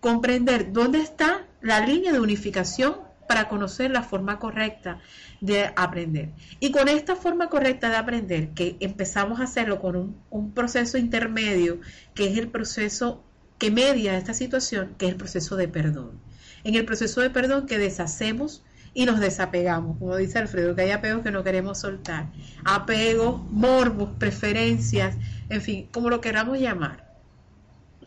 comprender 0.00 0.72
dónde 0.72 1.00
está 1.00 1.46
la 1.60 1.80
línea 1.80 2.12
de 2.12 2.20
unificación 2.20 2.96
para 3.28 3.48
conocer 3.48 3.90
la 3.90 4.02
forma 4.02 4.38
correcta 4.38 5.00
de 5.40 5.72
aprender. 5.76 6.30
Y 6.60 6.70
con 6.70 6.88
esta 6.88 7.16
forma 7.16 7.48
correcta 7.48 7.88
de 7.88 7.96
aprender, 7.96 8.50
que 8.50 8.76
empezamos 8.80 9.40
a 9.40 9.44
hacerlo 9.44 9.80
con 9.80 9.96
un, 9.96 10.16
un 10.28 10.52
proceso 10.52 10.98
intermedio, 10.98 11.80
que 12.14 12.26
es 12.26 12.36
el 12.36 12.48
proceso 12.48 13.24
que 13.58 13.70
media 13.70 14.18
esta 14.18 14.34
situación, 14.34 14.94
que 14.98 15.06
es 15.06 15.12
el 15.12 15.16
proceso 15.16 15.56
de 15.56 15.68
perdón. 15.68 16.20
En 16.64 16.74
el 16.74 16.84
proceso 16.84 17.20
de 17.20 17.30
perdón 17.30 17.66
que 17.66 17.78
deshacemos 17.78 18.64
y 18.92 19.06
nos 19.06 19.20
desapegamos, 19.20 19.98
como 19.98 20.16
dice 20.16 20.38
Alfredo, 20.38 20.74
que 20.74 20.82
hay 20.82 20.90
apegos 20.90 21.22
que 21.22 21.30
no 21.30 21.44
queremos 21.44 21.78
soltar. 21.78 22.26
Apegos, 22.64 23.40
morbos, 23.50 24.10
preferencias, 24.18 25.16
en 25.48 25.62
fin, 25.62 25.88
como 25.92 26.10
lo 26.10 26.20
queramos 26.20 26.58
llamar. 26.58 27.11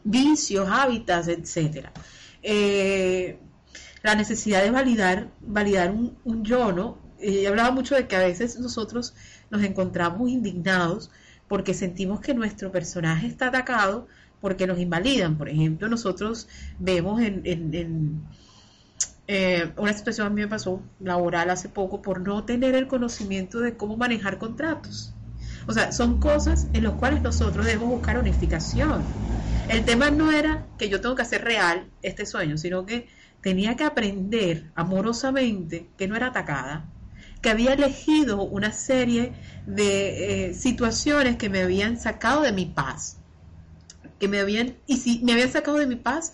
Vicios, 0.05 0.69
hábitats, 0.69 1.27
etcétera. 1.27 1.91
Eh, 2.43 3.39
la 4.03 4.13
necesidad 4.13 4.61
de 4.61 4.69
validar, 4.69 5.31
validar 5.41 5.89
un, 5.91 6.43
yo, 6.43 6.71
¿no? 6.71 6.99
Y 7.19 7.47
hablaba 7.47 7.71
mucho 7.71 7.95
de 7.95 8.07
que 8.07 8.15
a 8.15 8.19
veces 8.19 8.59
nosotros 8.59 9.15
nos 9.49 9.63
encontramos 9.63 10.29
indignados 10.29 11.09
porque 11.47 11.73
sentimos 11.73 12.19
que 12.19 12.35
nuestro 12.35 12.71
personaje 12.71 13.25
está 13.25 13.47
atacado 13.47 14.07
porque 14.41 14.67
nos 14.67 14.79
invalidan. 14.79 15.39
Por 15.39 15.49
ejemplo, 15.49 15.89
nosotros 15.89 16.47
vemos 16.77 17.19
en, 17.19 18.21
eh, 19.27 19.71
una 19.75 19.93
situación 19.93 20.27
a 20.27 20.29
mí 20.29 20.41
me 20.41 20.47
pasó 20.47 20.83
laboral 20.99 21.49
hace 21.49 21.67
poco 21.67 22.03
por 22.03 22.21
no 22.21 22.45
tener 22.45 22.75
el 22.75 22.87
conocimiento 22.87 23.59
de 23.59 23.75
cómo 23.75 23.97
manejar 23.97 24.37
contratos. 24.37 25.15
O 25.67 25.73
sea, 25.73 25.91
son 25.91 26.19
cosas 26.19 26.67
en 26.73 26.83
las 26.83 26.93
cuales 26.93 27.21
nosotros 27.21 27.65
debemos 27.65 27.89
buscar 27.89 28.17
unificación. 28.17 29.03
El 29.69 29.83
tema 29.83 30.11
no 30.11 30.31
era 30.31 30.65
que 30.77 30.89
yo 30.89 31.01
tengo 31.01 31.15
que 31.15 31.23
hacer 31.23 31.43
real 31.43 31.87
este 32.01 32.25
sueño, 32.25 32.57
sino 32.57 32.85
que 32.85 33.07
tenía 33.41 33.75
que 33.75 33.83
aprender 33.83 34.71
amorosamente 34.75 35.87
que 35.97 36.07
no 36.07 36.15
era 36.15 36.27
atacada, 36.27 36.85
que 37.41 37.49
había 37.49 37.73
elegido 37.73 38.43
una 38.43 38.71
serie 38.71 39.33
de 39.65 40.49
eh, 40.49 40.53
situaciones 40.53 41.37
que 41.37 41.49
me 41.49 41.61
habían 41.61 41.99
sacado 41.99 42.41
de 42.41 42.51
mi 42.51 42.65
paz 42.65 43.17
que 44.19 44.27
me 44.27 44.39
habían, 44.39 44.75
y 44.87 44.97
si 44.97 45.19
me 45.23 45.33
habían 45.33 45.51
sacado 45.51 45.77
de 45.77 45.87
mi 45.87 45.95
paz, 45.95 46.33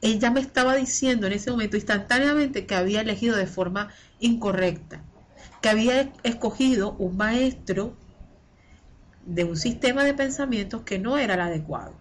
ella 0.00 0.30
me 0.30 0.40
estaba 0.40 0.74
diciendo 0.74 1.26
en 1.26 1.32
ese 1.32 1.50
momento 1.50 1.76
instantáneamente 1.76 2.66
que 2.66 2.74
había 2.74 3.00
elegido 3.00 3.36
de 3.36 3.46
forma 3.46 3.88
incorrecta, 4.20 5.02
que 5.60 5.68
había 5.68 6.12
escogido 6.22 6.92
un 6.98 7.16
maestro 7.16 7.96
de 9.26 9.44
un 9.44 9.56
sistema 9.56 10.04
de 10.04 10.14
pensamientos 10.14 10.82
que 10.82 10.98
no 10.98 11.18
era 11.18 11.34
el 11.34 11.40
adecuado. 11.40 11.94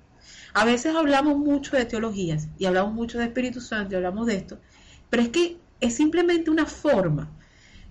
A 0.54 0.66
veces 0.66 0.96
hablamos 0.96 1.38
mucho 1.38 1.78
de 1.78 1.86
teologías 1.86 2.48
y 2.58 2.66
hablamos 2.66 2.94
mucho 2.94 3.18
de 3.18 3.26
Espíritu 3.26 3.62
Santo 3.62 3.94
y 3.94 3.96
hablamos 3.98 4.28
de 4.28 4.36
esto, 4.36 4.60
pero 5.10 5.24
es 5.24 5.30
que 5.30 5.58
es 5.80 5.96
simplemente 5.96 6.52
una 6.52 6.66
forma, 6.66 7.30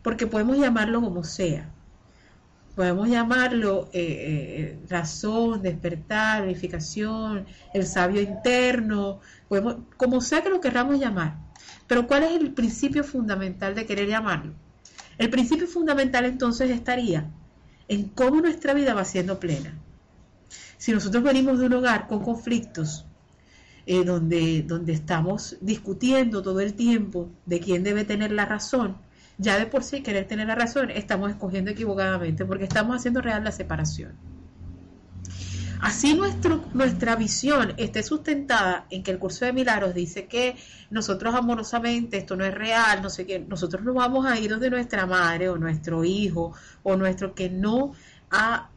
porque 0.03 0.27
podemos 0.27 0.59
llamarlo 0.59 1.01
como 1.01 1.25
sea 1.25 1.71
podemos 2.81 3.11
llamarlo 3.11 3.91
eh, 3.93 4.01
eh, 4.03 4.79
razón, 4.89 5.61
despertar, 5.61 6.43
verificación, 6.43 7.45
el 7.75 7.87
sabio 7.87 8.23
interno, 8.23 9.21
podemos, 9.49 9.77
como 9.99 10.23
sea 10.23 10.43
que 10.43 10.49
lo 10.49 10.63
querramos 10.63 10.99
llamar. 10.99 11.37
Pero 11.87 12.07
¿cuál 12.07 12.23
es 12.23 12.41
el 12.41 12.53
principio 12.53 13.05
fundamental 13.05 13.75
de 13.75 13.85
querer 13.85 14.09
llamarlo? 14.09 14.55
El 15.19 15.29
principio 15.29 15.67
fundamental 15.67 16.25
entonces 16.25 16.71
estaría 16.71 17.29
en 17.91 18.05
cómo 18.05 18.41
nuestra 18.41 18.73
vida 18.73 18.95
va 18.95 19.05
siendo 19.05 19.41
plena. 19.41 19.77
Si 20.79 20.93
nosotros 20.93 21.25
venimos 21.25 21.59
de 21.59 21.67
un 21.67 21.73
hogar 21.75 22.07
con 22.07 22.23
conflictos, 22.23 23.05
eh, 23.85 24.05
donde, 24.05 24.63
donde 24.63 24.93
estamos 24.93 25.57
discutiendo 25.61 26.41
todo 26.41 26.61
el 26.61 26.75
tiempo 26.75 27.29
de 27.47 27.59
quién 27.59 27.83
debe 27.83 28.05
tener 28.05 28.31
la 28.31 28.47
razón, 28.47 28.97
ya 29.39 29.59
de 29.59 29.67
por 29.67 29.83
sí 29.83 30.03
querer 30.03 30.29
tener 30.29 30.47
la 30.47 30.55
razón, 30.55 30.91
estamos 30.91 31.31
escogiendo 31.31 31.73
equivocadamente 31.73 32.45
porque 32.45 32.65
estamos 32.65 32.97
haciendo 32.97 33.23
real 33.23 33.43
la 33.43 33.51
separación. 33.51 34.13
Así 35.81 36.15
nuestro, 36.15 36.63
nuestra 36.75 37.17
visión 37.17 37.73
esté 37.79 38.03
sustentada 38.03 38.87
en 38.91 39.03
que 39.03 39.11
el 39.13 39.19
curso 39.19 39.47
de 39.47 39.53
milagros 39.53 39.95
dice 39.95 40.27
que 40.27 40.57
nosotros 40.91 41.35
amorosamente 41.35 42.19
esto 42.19 42.37
no 42.37 42.45
es 42.45 42.55
real, 42.55 43.01
no 43.03 43.09
sé 43.09 43.25
qué, 43.25 43.39
nosotros 43.39 43.83
no 43.83 43.95
vamos 43.95 44.27
a 44.27 44.39
ir 44.39 44.51
donde 44.51 44.69
nuestra 44.69 45.07
madre 45.07 45.49
o 45.49 45.57
nuestro 45.57 46.05
hijo 46.05 46.53
o 46.83 46.97
nuestro 46.97 47.35
que 47.35 47.49
no 47.49 47.95
ha, 48.31 48.69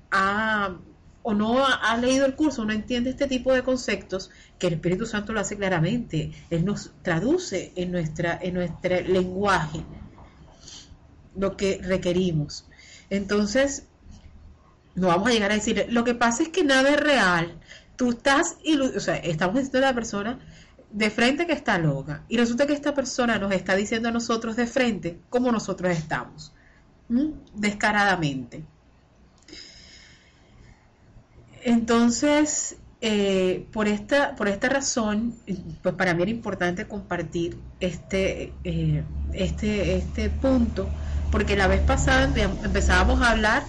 o 1.23 1.33
no 1.33 1.65
ha, 1.65 1.97
leído 1.97 2.25
el 2.25 2.35
curso, 2.35 2.63
no 2.63 2.71
entiende 2.71 3.09
este 3.09 3.27
tipo 3.27 3.51
de 3.51 3.63
conceptos, 3.63 4.31
que 4.57 4.67
el 4.67 4.73
Espíritu 4.73 5.05
Santo 5.05 5.33
lo 5.33 5.41
hace 5.41 5.57
claramente. 5.57 6.31
Él 6.49 6.63
nos 6.63 6.91
traduce 7.01 7.73
en, 7.75 7.91
nuestra, 7.91 8.39
en 8.41 8.53
nuestro 8.53 9.01
lenguaje 9.01 9.83
lo 11.35 11.57
que 11.57 11.81
requerimos. 11.83 12.65
Entonces, 13.09 13.87
no 14.95 15.07
vamos 15.07 15.27
a 15.27 15.31
llegar 15.31 15.51
a 15.51 15.55
decir, 15.55 15.85
lo 15.89 16.03
que 16.03 16.15
pasa 16.15 16.43
es 16.43 16.49
que 16.49 16.63
nada 16.63 16.89
es 16.89 16.99
real. 16.99 17.59
Tú 17.95 18.11
estás, 18.11 18.57
o 18.95 18.99
sea, 18.99 19.15
estamos 19.17 19.55
diciendo 19.55 19.79
a 19.79 19.91
la 19.91 19.95
persona 19.95 20.39
de 20.91 21.09
frente 21.09 21.47
que 21.47 21.53
está 21.53 21.77
loca. 21.77 22.23
Y 22.29 22.37
resulta 22.37 22.67
que 22.67 22.73
esta 22.73 22.93
persona 22.93 23.39
nos 23.39 23.51
está 23.51 23.75
diciendo 23.75 24.09
a 24.09 24.11
nosotros 24.11 24.55
de 24.55 24.67
frente 24.67 25.19
cómo 25.29 25.51
nosotros 25.51 25.91
estamos. 25.91 26.53
Descaradamente. 27.53 28.63
Entonces, 31.63 32.77
eh, 33.01 33.67
por, 33.71 33.87
esta, 33.87 34.35
por 34.35 34.47
esta 34.47 34.69
razón, 34.69 35.35
pues 35.81 35.95
para 35.95 36.13
mí 36.13 36.23
era 36.23 36.31
importante 36.31 36.87
compartir 36.87 37.57
este, 37.79 38.53
eh, 38.63 39.03
este, 39.33 39.95
este 39.95 40.29
punto 40.29 40.89
porque 41.33 41.55
la 41.55 41.67
vez 41.67 41.81
pasada 41.81 42.31
empezábamos 42.63 43.19
a 43.23 43.31
hablar 43.31 43.63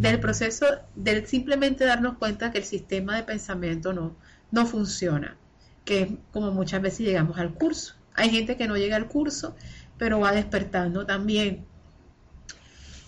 del 0.00 0.20
proceso 0.20 0.66
de 0.94 1.26
simplemente 1.26 1.84
darnos 1.84 2.18
cuenta 2.18 2.50
que 2.50 2.58
el 2.58 2.64
sistema 2.64 3.16
de 3.16 3.22
pensamiento 3.22 3.92
no, 3.92 4.16
no 4.50 4.66
funciona, 4.66 5.36
que 5.84 6.16
como 6.32 6.50
muchas 6.52 6.82
veces 6.82 7.00
llegamos 7.00 7.38
al 7.38 7.54
curso. 7.54 7.94
Hay 8.14 8.30
gente 8.30 8.56
que 8.56 8.66
no 8.66 8.76
llega 8.76 8.96
al 8.96 9.08
curso, 9.08 9.54
pero 9.98 10.20
va 10.20 10.32
despertando 10.32 11.06
también. 11.06 11.64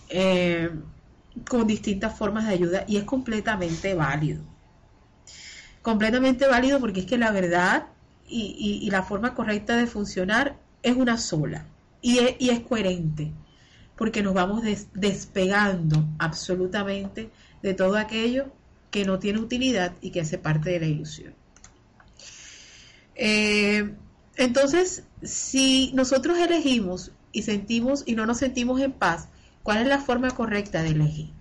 eh, 0.09 0.69
con 1.49 1.65
distintas 1.65 2.15
formas 2.17 2.47
de 2.47 2.53
ayuda 2.53 2.85
y 2.87 2.97
es 2.97 3.03
completamente 3.03 3.93
válido. 3.95 4.43
Completamente 5.81 6.47
válido 6.47 6.79
porque 6.79 7.01
es 7.01 7.05
que 7.05 7.17
la 7.17 7.31
verdad 7.31 7.87
y, 8.27 8.89
la 8.89 9.03
forma 9.03 9.33
correcta 9.35 9.75
de 9.75 9.85
funcionar 9.85 10.55
es 10.81 10.95
una 10.95 11.17
sola 11.17 11.65
y 12.01 12.19
es, 12.19 12.59
coherente 12.61 13.31
porque 13.97 14.23
nos 14.23 14.33
vamos 14.33 14.63
despegando 14.93 16.05
absolutamente 16.17 17.29
de 17.61 17.73
todo 17.73 17.97
aquello 17.97 18.51
que 18.91 19.05
no 19.05 19.19
tiene 19.19 19.39
utilidad 19.39 19.93
y 20.01 20.11
que 20.11 20.21
hace 20.21 20.37
parte 20.37 20.71
de 20.71 20.79
la 20.79 20.85
ilusión. 20.85 21.33
Eh, 23.15 23.93
entonces, 24.35 25.03
si 25.21 25.91
nosotros 25.93 26.37
elegimos 26.37 27.11
y 27.31 27.43
sentimos 27.43 28.03
y 28.05 28.15
no 28.15 28.25
nos 28.25 28.37
sentimos 28.37 28.81
en 28.81 28.91
paz, 28.91 29.29
¿cuál 29.61 29.79
es 29.79 29.87
la 29.87 29.99
forma 29.99 30.31
correcta 30.31 30.81
de 30.81 30.89
elegir? 30.89 31.31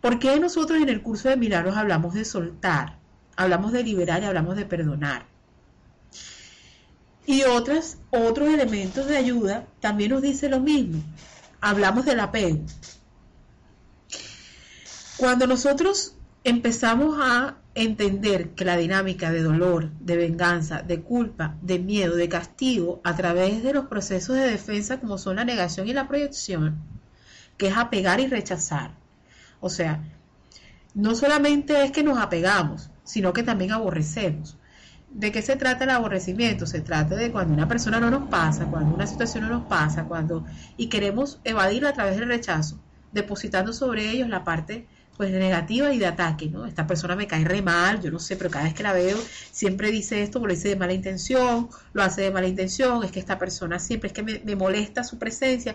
¿Por 0.00 0.18
qué 0.18 0.40
nosotros 0.40 0.80
en 0.80 0.88
el 0.88 1.02
curso 1.02 1.28
de 1.28 1.36
milagros 1.36 1.76
hablamos 1.76 2.14
de 2.14 2.24
soltar, 2.24 2.98
hablamos 3.36 3.72
de 3.72 3.84
liberar 3.84 4.22
y 4.22 4.26
hablamos 4.26 4.56
de 4.56 4.64
perdonar? 4.64 5.29
Y 7.26 7.42
otras, 7.42 7.98
otros 8.10 8.48
elementos 8.48 9.06
de 9.06 9.16
ayuda 9.16 9.66
también 9.80 10.10
nos 10.10 10.22
dice 10.22 10.48
lo 10.48 10.60
mismo. 10.60 11.02
Hablamos 11.60 12.04
del 12.04 12.20
apego. 12.20 12.60
Cuando 15.16 15.46
nosotros 15.46 16.14
empezamos 16.44 17.18
a 17.20 17.58
entender 17.74 18.50
que 18.50 18.64
la 18.64 18.76
dinámica 18.76 19.30
de 19.30 19.42
dolor, 19.42 19.90
de 20.00 20.16
venganza, 20.16 20.82
de 20.82 21.02
culpa, 21.02 21.56
de 21.62 21.78
miedo, 21.78 22.16
de 22.16 22.28
castigo, 22.28 23.00
a 23.04 23.14
través 23.14 23.62
de 23.62 23.72
los 23.72 23.86
procesos 23.86 24.36
de 24.36 24.50
defensa 24.50 24.98
como 24.98 25.18
son 25.18 25.36
la 25.36 25.44
negación 25.44 25.88
y 25.88 25.92
la 25.92 26.08
proyección, 26.08 26.78
que 27.56 27.68
es 27.68 27.76
apegar 27.76 28.20
y 28.20 28.26
rechazar. 28.26 28.94
O 29.60 29.68
sea, 29.68 30.02
no 30.94 31.14
solamente 31.14 31.84
es 31.84 31.92
que 31.92 32.02
nos 32.02 32.18
apegamos, 32.18 32.90
sino 33.04 33.32
que 33.32 33.42
también 33.42 33.72
aborrecemos. 33.72 34.56
¿De 35.10 35.32
qué 35.32 35.42
se 35.42 35.56
trata 35.56 35.84
el 35.84 35.90
aborrecimiento? 35.90 36.66
Se 36.66 36.80
trata 36.80 37.16
de 37.16 37.32
cuando 37.32 37.52
una 37.52 37.66
persona 37.66 37.98
no 37.98 38.10
nos 38.10 38.28
pasa, 38.28 38.66
cuando 38.66 38.94
una 38.94 39.08
situación 39.08 39.44
no 39.44 39.50
nos 39.50 39.66
pasa, 39.66 40.04
cuando 40.04 40.46
y 40.76 40.88
queremos 40.88 41.40
evadirla 41.42 41.88
a 41.88 41.92
través 41.92 42.16
del 42.16 42.28
rechazo, 42.28 42.78
depositando 43.12 43.72
sobre 43.72 44.08
ellos 44.08 44.28
la 44.28 44.44
parte 44.44 44.86
pues 45.16 45.32
negativa 45.32 45.92
y 45.92 45.98
de 45.98 46.06
ataque, 46.06 46.48
¿no? 46.48 46.64
Esta 46.64 46.86
persona 46.86 47.16
me 47.16 47.26
cae 47.26 47.44
re 47.44 47.60
mal, 47.60 48.00
yo 48.00 48.10
no 48.10 48.18
sé, 48.18 48.36
pero 48.36 48.50
cada 48.50 48.64
vez 48.64 48.72
que 48.72 48.82
la 48.82 48.92
veo 48.92 49.18
siempre 49.50 49.90
dice 49.90 50.22
esto, 50.22 50.38
lo 50.38 50.46
dice 50.46 50.68
de 50.68 50.76
mala 50.76 50.94
intención, 50.94 51.68
lo 51.92 52.02
hace 52.02 52.22
de 52.22 52.30
mala 52.30 52.46
intención, 52.46 53.04
es 53.04 53.10
que 53.10 53.20
esta 53.20 53.38
persona 53.38 53.78
siempre 53.78 54.06
es 54.06 54.12
que 54.14 54.22
me, 54.22 54.56
molesta 54.56 55.04
su 55.04 55.18
presencia. 55.18 55.74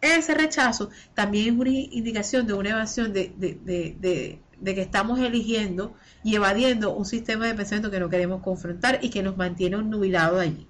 Ese 0.00 0.34
rechazo 0.34 0.90
también 1.14 1.54
es 1.54 1.60
una 1.60 1.70
indicación 1.70 2.46
de 2.46 2.52
una 2.52 2.70
evasión 2.70 3.12
de, 3.12 3.32
de, 3.38 3.58
de, 3.64 3.96
de 3.98 4.42
que 4.62 4.82
estamos 4.82 5.18
eligiendo 5.20 5.94
y 6.22 6.36
evadiendo 6.36 6.94
un 6.94 7.04
sistema 7.04 7.46
de 7.46 7.54
pensamiento 7.54 7.90
que 7.90 8.00
no 8.00 8.08
queremos 8.08 8.42
confrontar 8.42 9.00
y 9.02 9.10
que 9.10 9.22
nos 9.22 9.36
mantiene 9.36 9.76
nubilado 9.78 10.38
allí. 10.38 10.68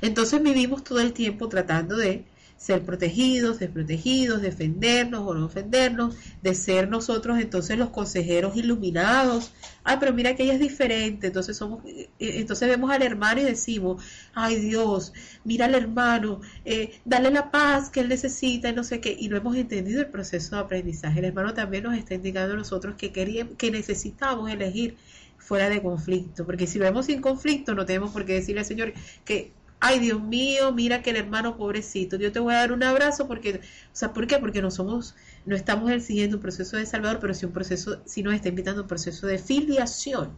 Entonces 0.00 0.42
vivimos 0.42 0.84
todo 0.84 1.00
el 1.00 1.12
tiempo 1.12 1.48
tratando 1.48 1.96
de 1.96 2.24
ser 2.64 2.82
protegidos, 2.82 3.58
desprotegidos, 3.58 4.40
defendernos 4.40 5.20
o 5.26 5.34
no 5.34 5.48
defendernos, 5.48 6.16
de 6.42 6.54
ser 6.54 6.88
nosotros 6.88 7.38
entonces 7.38 7.76
los 7.76 7.90
consejeros 7.90 8.56
iluminados. 8.56 9.52
Ay, 9.82 9.98
pero 10.00 10.14
mira 10.14 10.34
que 10.34 10.44
ella 10.44 10.54
es 10.54 10.60
diferente, 10.60 11.26
entonces 11.26 11.58
somos, 11.58 11.84
eh, 11.84 12.08
entonces 12.18 12.66
vemos 12.66 12.90
al 12.90 13.02
hermano 13.02 13.42
y 13.42 13.44
decimos, 13.44 14.02
ay 14.32 14.56
Dios, 14.60 15.12
mira 15.44 15.66
al 15.66 15.74
hermano, 15.74 16.40
eh, 16.64 16.98
dale 17.04 17.30
la 17.30 17.50
paz 17.50 17.90
que 17.90 18.00
él 18.00 18.08
necesita 18.08 18.70
y 18.70 18.72
no 18.72 18.82
sé 18.82 18.98
qué, 18.98 19.14
y 19.18 19.28
no 19.28 19.36
hemos 19.36 19.56
entendido 19.56 20.00
el 20.00 20.08
proceso 20.08 20.56
de 20.56 20.62
aprendizaje. 20.62 21.18
El 21.18 21.26
hermano 21.26 21.52
también 21.52 21.84
nos 21.84 21.98
está 21.98 22.14
indicando 22.14 22.54
a 22.54 22.56
nosotros 22.56 22.94
que 22.96 23.12
queríamos, 23.12 23.56
que 23.58 23.70
necesitamos 23.70 24.50
elegir 24.50 24.96
fuera 25.36 25.68
de 25.68 25.82
conflicto, 25.82 26.46
porque 26.46 26.66
si 26.66 26.78
lo 26.78 26.86
vemos 26.86 27.04
sin 27.04 27.20
conflicto 27.20 27.74
no 27.74 27.84
tenemos 27.84 28.10
por 28.10 28.24
qué 28.24 28.32
decirle 28.32 28.60
al 28.60 28.66
Señor 28.66 28.94
que 29.26 29.52
ay 29.86 29.98
Dios 29.98 30.22
mío, 30.22 30.72
mira 30.72 31.02
que 31.02 31.10
el 31.10 31.16
hermano 31.16 31.58
pobrecito, 31.58 32.16
yo 32.16 32.32
te 32.32 32.40
voy 32.40 32.54
a 32.54 32.58
dar 32.58 32.72
un 32.72 32.82
abrazo 32.82 33.28
porque, 33.28 33.60
o 33.60 33.60
sea, 33.92 34.14
¿por 34.14 34.26
qué? 34.26 34.38
Porque 34.38 34.62
no 34.62 34.70
somos, 34.70 35.14
no 35.44 35.54
estamos 35.54 35.92
siguiendo 36.02 36.38
un 36.38 36.42
proceso 36.42 36.78
de 36.78 36.86
salvador, 36.86 37.18
pero 37.20 37.34
sí 37.34 37.44
un 37.44 37.52
proceso, 37.52 38.00
sí 38.06 38.22
nos 38.22 38.32
está 38.32 38.48
invitando 38.48 38.80
un 38.80 38.88
proceso 38.88 39.26
de 39.26 39.36
filiación, 39.36 40.30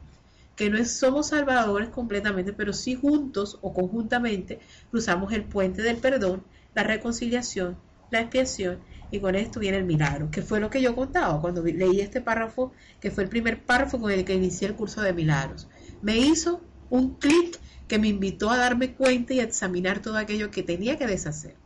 que 0.56 0.68
no 0.68 0.78
es, 0.78 0.98
somos 0.98 1.28
salvadores 1.28 1.90
completamente, 1.90 2.52
pero 2.52 2.72
sí 2.72 2.96
juntos 2.96 3.60
o 3.62 3.72
conjuntamente 3.72 4.58
cruzamos 4.90 5.32
el 5.32 5.44
puente 5.44 5.80
del 5.80 5.98
perdón, 5.98 6.42
la 6.74 6.82
reconciliación, 6.82 7.76
la 8.10 8.22
expiación, 8.22 8.80
y 9.12 9.20
con 9.20 9.36
esto 9.36 9.60
viene 9.60 9.78
el 9.78 9.84
milagro, 9.84 10.28
que 10.28 10.42
fue 10.42 10.58
lo 10.58 10.70
que 10.70 10.82
yo 10.82 10.96
contaba 10.96 11.40
cuando 11.40 11.62
leí 11.62 12.00
este 12.00 12.20
párrafo, 12.20 12.72
que 13.00 13.12
fue 13.12 13.22
el 13.22 13.30
primer 13.30 13.62
párrafo 13.62 14.00
con 14.00 14.10
el 14.10 14.24
que 14.24 14.34
inicié 14.34 14.66
el 14.66 14.74
curso 14.74 15.02
de 15.02 15.12
milagros. 15.12 15.68
Me 16.02 16.16
hizo 16.16 16.60
un 16.90 17.14
clic 17.14 17.60
que 17.88 17.98
me 17.98 18.08
invitó 18.08 18.50
a 18.50 18.56
darme 18.56 18.94
cuenta 18.94 19.34
y 19.34 19.40
a 19.40 19.44
examinar 19.44 20.00
todo 20.00 20.16
aquello 20.16 20.50
que 20.50 20.62
tenía 20.62 20.98
que 20.98 21.06
deshacer. 21.06 21.56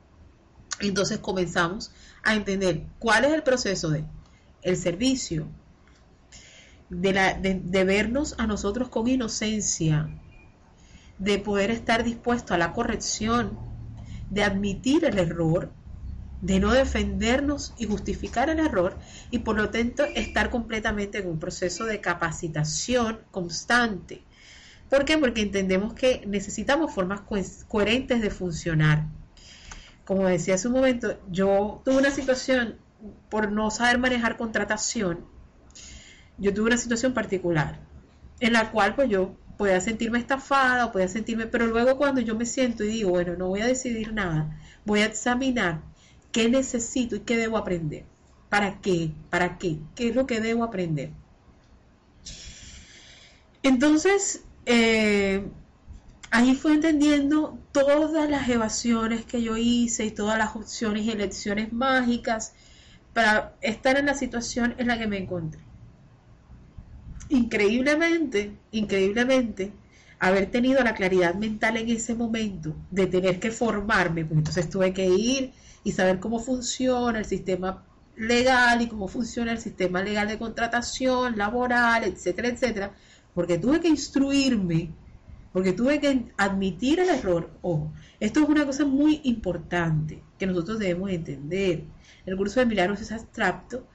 Entonces 0.81 1.19
comenzamos 1.19 1.93
a 2.23 2.35
entender 2.35 2.85
cuál 2.99 3.25
es 3.25 3.33
el 3.33 3.43
proceso 3.43 3.91
de 3.91 4.05
el 4.63 4.77
servicio, 4.77 5.49
de, 6.91 7.13
la, 7.13 7.35
de, 7.35 7.85
vernos 7.85 8.35
a 8.39 8.47
nosotros 8.47 8.89
con 8.89 9.09
inocencia, 9.09 10.11
de 11.19 11.39
poder 11.39 11.71
estar 11.71 12.05
dispuesto 12.05 12.53
a 12.53 12.59
la 12.59 12.73
corrección, 12.73 13.59
de 14.29 14.43
admitir 14.43 15.05
el 15.05 15.19
error, 15.19 15.71
de 16.43 16.61
no 16.61 16.73
defendernos 16.73 17.75
y 17.79 17.87
justificar 17.87 18.51
el 18.51 18.59
error 18.59 18.99
y 19.31 19.41
por 19.41 19.57
lo 19.57 19.71
tanto 19.71 20.05
estar 20.05 20.51
completamente 20.51 21.19
en 21.19 21.29
un 21.29 21.39
proceso 21.39 21.85
de 21.85 22.01
capacitación 22.01 23.21
constante 23.31 24.23
¿Por 24.91 25.05
qué? 25.05 25.17
Porque 25.17 25.43
entendemos 25.43 25.95
que 25.95 26.25
necesitamos 26.27 26.93
formas 26.93 27.21
coherentes 27.69 28.21
de 28.21 28.31
funcionar. 28.31 29.07
Como 30.05 30.27
decía 30.27 30.57
hace 30.57 30.67
un 30.67 30.75
momento, 30.75 31.17
yo 31.31 31.81
tuve 31.85 31.99
una 31.99 32.11
situación 32.11 32.77
por 33.31 33.53
no 33.53 33.71
saber 33.71 33.99
manejar 33.99 34.37
contratación. 34.37 35.25
Yo 36.37 36.53
tuve 36.53 36.67
una 36.67 36.77
situación 36.77 37.15
particular 37.15 37.79
en 38.41 38.53
la 38.55 38.73
cual 38.73 38.95
pues 38.95 39.09
yo 39.09 39.37
podía 39.57 39.81
sentirme 39.81 40.19
estafada 40.19 40.87
o 40.87 40.93
podía 40.93 41.07
sentirme, 41.07 41.47
pero 41.47 41.67
luego 41.67 41.97
cuando 41.97 42.21
yo 42.21 42.35
me 42.35 42.47
siento 42.47 42.83
y 42.83 42.89
digo, 42.89 43.11
bueno, 43.11 43.37
no 43.37 43.49
voy 43.49 43.61
a 43.61 43.67
decidir 43.67 44.13
nada, 44.13 44.59
voy 44.87 45.01
a 45.01 45.07
examinar 45.07 45.83
qué 46.33 46.49
necesito 46.49 47.17
y 47.17 47.21
qué 47.21 47.37
debo 47.37 47.59
aprender. 47.59 48.05
¿Para 48.49 48.81
qué? 48.81 49.13
¿Para 49.29 49.59
qué? 49.59 49.79
¿Qué 49.95 50.09
es 50.09 50.17
lo 50.17 50.27
que 50.27 50.41
debo 50.41 50.65
aprender? 50.65 51.11
Entonces, 53.63 54.45
eh, 54.67 55.47
ahí 56.31 56.55
fue 56.55 56.75
entendiendo 56.75 57.59
todas 57.73 58.29
las 58.29 58.49
evasiones 58.49 59.25
que 59.25 59.43
yo 59.43 59.57
hice 59.57 60.07
y 60.07 60.11
todas 60.11 60.39
las 60.39 60.55
opciones 60.57 61.05
y 61.05 61.11
elecciones 61.11 61.73
mágicas 61.73 62.53
para 63.13 63.55
estar 63.61 63.99
en 63.99 64.07
la 64.07 64.15
situación 64.15 64.75
en 64.79 64.89
la 64.89 64.99
que 64.99 65.07
me 65.07 65.19
encontré. 65.19 65.61
Increíblemente, 67.29 68.57
increíblemente, 68.73 69.73
haber 70.19 70.51
tenido 70.51 70.83
la 70.83 70.95
claridad 70.95 71.35
mental 71.35 71.77
en 71.77 71.89
ese 71.89 72.15
momento 72.15 72.75
de 72.91 73.07
tener 73.07 73.41
que 73.41 73.51
formarme, 73.51 74.25
pues 74.25 74.39
entonces 74.39 74.69
tuve 74.69 74.93
que 74.93 75.07
ir 75.07 75.53
y 75.83 75.93
saber 75.93 76.21
cómo 76.21 76.39
funciona 76.39 77.19
el 77.19 77.25
sistema 77.25 77.85
legal 78.17 78.83
y 78.83 78.89
cómo 78.89 79.09
funciona 79.09 79.53
el 79.53 79.59
sistema 79.59 80.03
legal 80.03 80.29
de 80.29 80.39
contratación 80.39 81.39
laboral, 81.39 82.05
etcétera, 82.05 82.49
etcétera, 82.49 82.93
porque 83.35 83.59
tuve 83.59 83.81
que 83.81 83.89
instruirme, 83.89 84.91
porque 85.53 85.73
tuve 85.73 86.01
que 86.01 86.27
admitir 86.37 87.01
el 87.01 87.09
error. 87.09 87.51
Ojo, 87.63 87.93
esto 88.19 88.41
es 88.41 88.49
una 88.49 88.67
cosa 88.67 88.85
muy 88.85 89.21
importante 89.25 90.23
que 90.39 90.47
nosotros 90.47 90.79
debemos 90.79 91.11
entender. 91.11 91.85
El 92.27 92.37
curso 92.37 92.61
de 92.61 92.67
milagros 92.67 93.01
es 93.01 93.13
abstracto, 93.13 93.87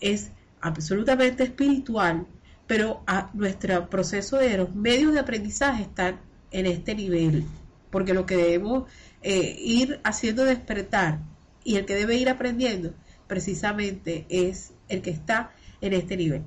es 0.00 0.30
absolutamente 0.60 1.44
espiritual, 1.44 2.26
pero 2.66 3.02
a 3.06 3.30
nuestro 3.34 3.88
proceso 3.88 4.36
de 4.36 4.56
los 4.56 4.74
medios 4.74 5.12
de 5.12 5.20
aprendizaje 5.20 5.82
están 5.82 6.20
en 6.50 6.66
este 6.66 6.94
nivel, 6.94 7.44
porque 7.90 8.14
lo 8.14 8.26
que 8.26 8.36
debemos 8.36 8.90
eh, 9.22 9.56
ir 9.60 10.00
haciendo 10.04 10.44
despertar 10.44 11.20
y 11.64 11.76
el 11.76 11.84
que 11.84 11.94
debe 11.94 12.16
ir 12.16 12.28
aprendiendo 12.28 12.94
precisamente 13.26 14.26
es 14.28 14.72
el 14.88 15.02
que 15.02 15.10
está 15.10 15.52
en 15.80 15.92
este 15.92 16.16
nivel. 16.16 16.42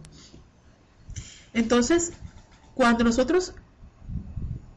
Entonces, 1.53 2.13
cuando 2.75 3.03
nosotros 3.03 3.53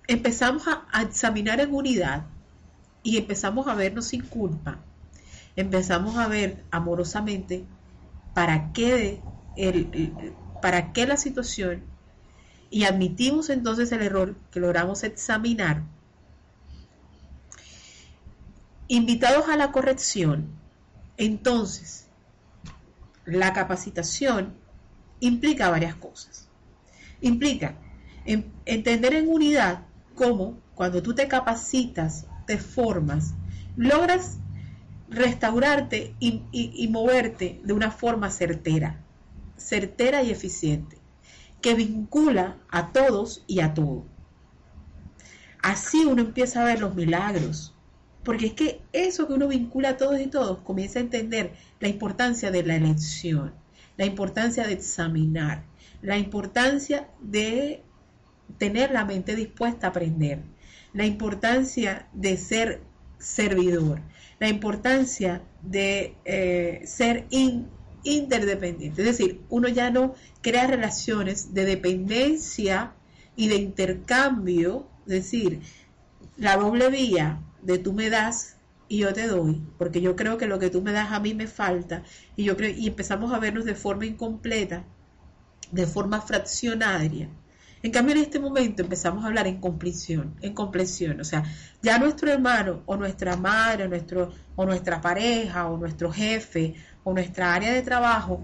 empezamos 0.07 0.65
a, 0.67 1.03
examinar 1.03 1.61
en 1.61 1.75
unidad 1.75 2.27
y 3.03 3.17
empezamos 3.17 3.67
a 3.69 3.75
vernos 3.75 4.07
sin 4.07 4.23
culpa, 4.23 4.79
empezamos 5.57 6.17
a 6.17 6.27
ver 6.29 6.65
amorosamente 6.71 7.65
para 8.35 8.73
qué, 8.73 9.23
para 10.61 10.93
qué 10.93 11.07
la 11.07 11.17
situación 11.17 11.85
y 12.71 12.85
admitimos 12.85 13.51
entonces 13.51 13.93
el 13.93 14.03
error 14.03 14.35
que 14.51 14.59
logramos 14.59 15.05
examinar, 15.05 15.85
invitados 18.89 19.49
a 19.49 19.57
la 19.57 19.71
corrección, 19.73 20.49
Entonces, 21.17 22.09
la 23.25 23.53
capacitación 23.53 24.55
implica 25.21 25.71
varias 25.71 25.95
cosas. 25.95 26.44
Implica 27.25 27.75
entender 28.27 29.15
en 29.15 29.29
unidad 29.31 29.87
cómo 30.15 30.59
cuando 30.75 31.03
tú 31.03 31.15
te 31.15 31.27
capacitas, 31.27 32.27
te 32.47 32.59
formas, 32.59 33.33
logras 33.77 34.37
restaurarte 35.09 36.15
y, 36.21 36.87
moverte 36.89 37.63
de 37.65 37.73
una 37.73 37.91
forma 37.91 38.31
certera, 38.31 39.01
certera 39.57 40.23
y 40.23 40.33
eficiente, 40.33 40.99
que 41.63 41.75
vincula 41.75 42.59
a 42.69 42.93
todos 42.93 43.43
y 43.47 43.61
a 43.61 43.73
todo. 43.73 44.05
Así 45.63 46.05
uno 46.05 46.21
empieza 46.21 46.61
a 46.61 46.67
ver 46.67 46.81
los 46.81 46.95
milagros, 46.95 47.75
porque 48.23 48.49
es 48.49 48.53
que 48.53 48.83
eso 48.93 49.27
que 49.27 49.33
uno 49.33 49.49
vincula 49.49 49.91
a 49.91 49.97
todos 49.97 50.21
y 50.21 50.27
todos 50.27 50.59
comienza 50.59 50.99
a 50.99 51.03
entender 51.03 51.55
la 51.81 51.89
importancia 51.89 52.51
de 52.51 52.65
la 52.65 52.77
elección, 52.77 53.55
la 53.97 54.05
importancia 54.05 54.67
de 54.67 54.75
examinar, 54.75 55.65
la 56.05 56.19
importancia 56.19 57.09
de 57.23 57.83
tener 58.59 58.91
la 58.91 59.07
mente 59.07 59.35
dispuesta 59.35 59.87
a 59.87 59.91
aprender, 59.91 60.43
la 60.93 61.07
importancia 61.07 62.07
de 62.13 62.37
ser 62.37 62.83
servidor, 63.19 64.03
la 64.39 64.49
importancia 64.49 65.41
de 65.63 66.15
eh, 66.27 66.83
ser 66.85 67.25
interdependiente. 68.03 69.01
Es 69.01 69.19
decir, 69.19 69.41
uno 69.49 69.67
ya 69.69 69.91
no 69.91 70.15
crea 70.43 70.67
relaciones 70.67 71.55
de 71.55 71.65
dependencia 71.65 72.93
y 73.35 73.49
de 73.49 73.57
intercambio, 73.57 74.87
es 75.07 75.13
decir, 75.13 75.61
la 76.37 76.59
doble 76.59 76.91
vía 76.91 77.41
de 77.63 77.79
tú 77.79 77.95
me 77.95 78.11
das 78.11 78.57
y 78.89 78.99
yo 78.99 79.15
te 79.15 79.27
doy, 79.27 79.63
porque 79.79 80.03
yo 80.03 80.17
creo 80.17 80.37
que 80.37 80.47
lo 80.47 80.59
que 80.59 80.69
tú 80.69 80.83
me 80.83 80.93
das 80.93 81.13
a 81.13 81.21
mí 81.21 81.33
me 81.33 81.47
falta 81.47 82.03
y 82.37 82.45
yo 82.45 82.59
creo 82.59 82.77
y 82.77 82.89
empezamos 82.89 83.33
a 83.33 83.39
vernos 83.39 83.65
de 83.65 83.75
forma 83.75 84.05
incompleta, 84.05 84.85
de 85.73 85.87
forma 85.87 86.21
fraccionaria 86.21 87.29
en 87.85 87.91
cambio, 87.91 88.15
en 88.15 88.23
este 88.23 88.41
momento 88.41 88.81
empezamos 88.81 89.23
a 89.23 89.27
hablar 89.27 89.47
en 89.47 89.61
compleción, 89.61 90.35
en. 90.41 91.21
O 91.21 91.25
sea, 91.25 91.45
ya 91.83 91.99
nuestro 91.99 92.33
hermano 92.33 92.81
o 92.87 92.97
nuestra 92.97 93.37
madre 93.37 93.85
o, 93.85 93.89
nuestro, 93.89 94.33
o 94.57 94.65
nuestra 94.65 95.03
pareja 95.03 95.69
o 95.69 95.77
nuestro 95.77 96.11
jefe 96.11 96.77
o 97.05 97.13
nuestra 97.13 97.53
área 97.55 97.75
de 97.75 97.83
trabajo 97.83 98.43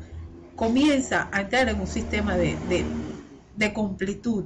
comienza 0.56 1.30
a 1.32 1.40
entrar 1.40 1.70
en 1.70 1.80
un 1.80 1.86
sistema 1.86 2.36
de, 2.36 2.54
de, 3.56 3.72
completud, 3.72 4.44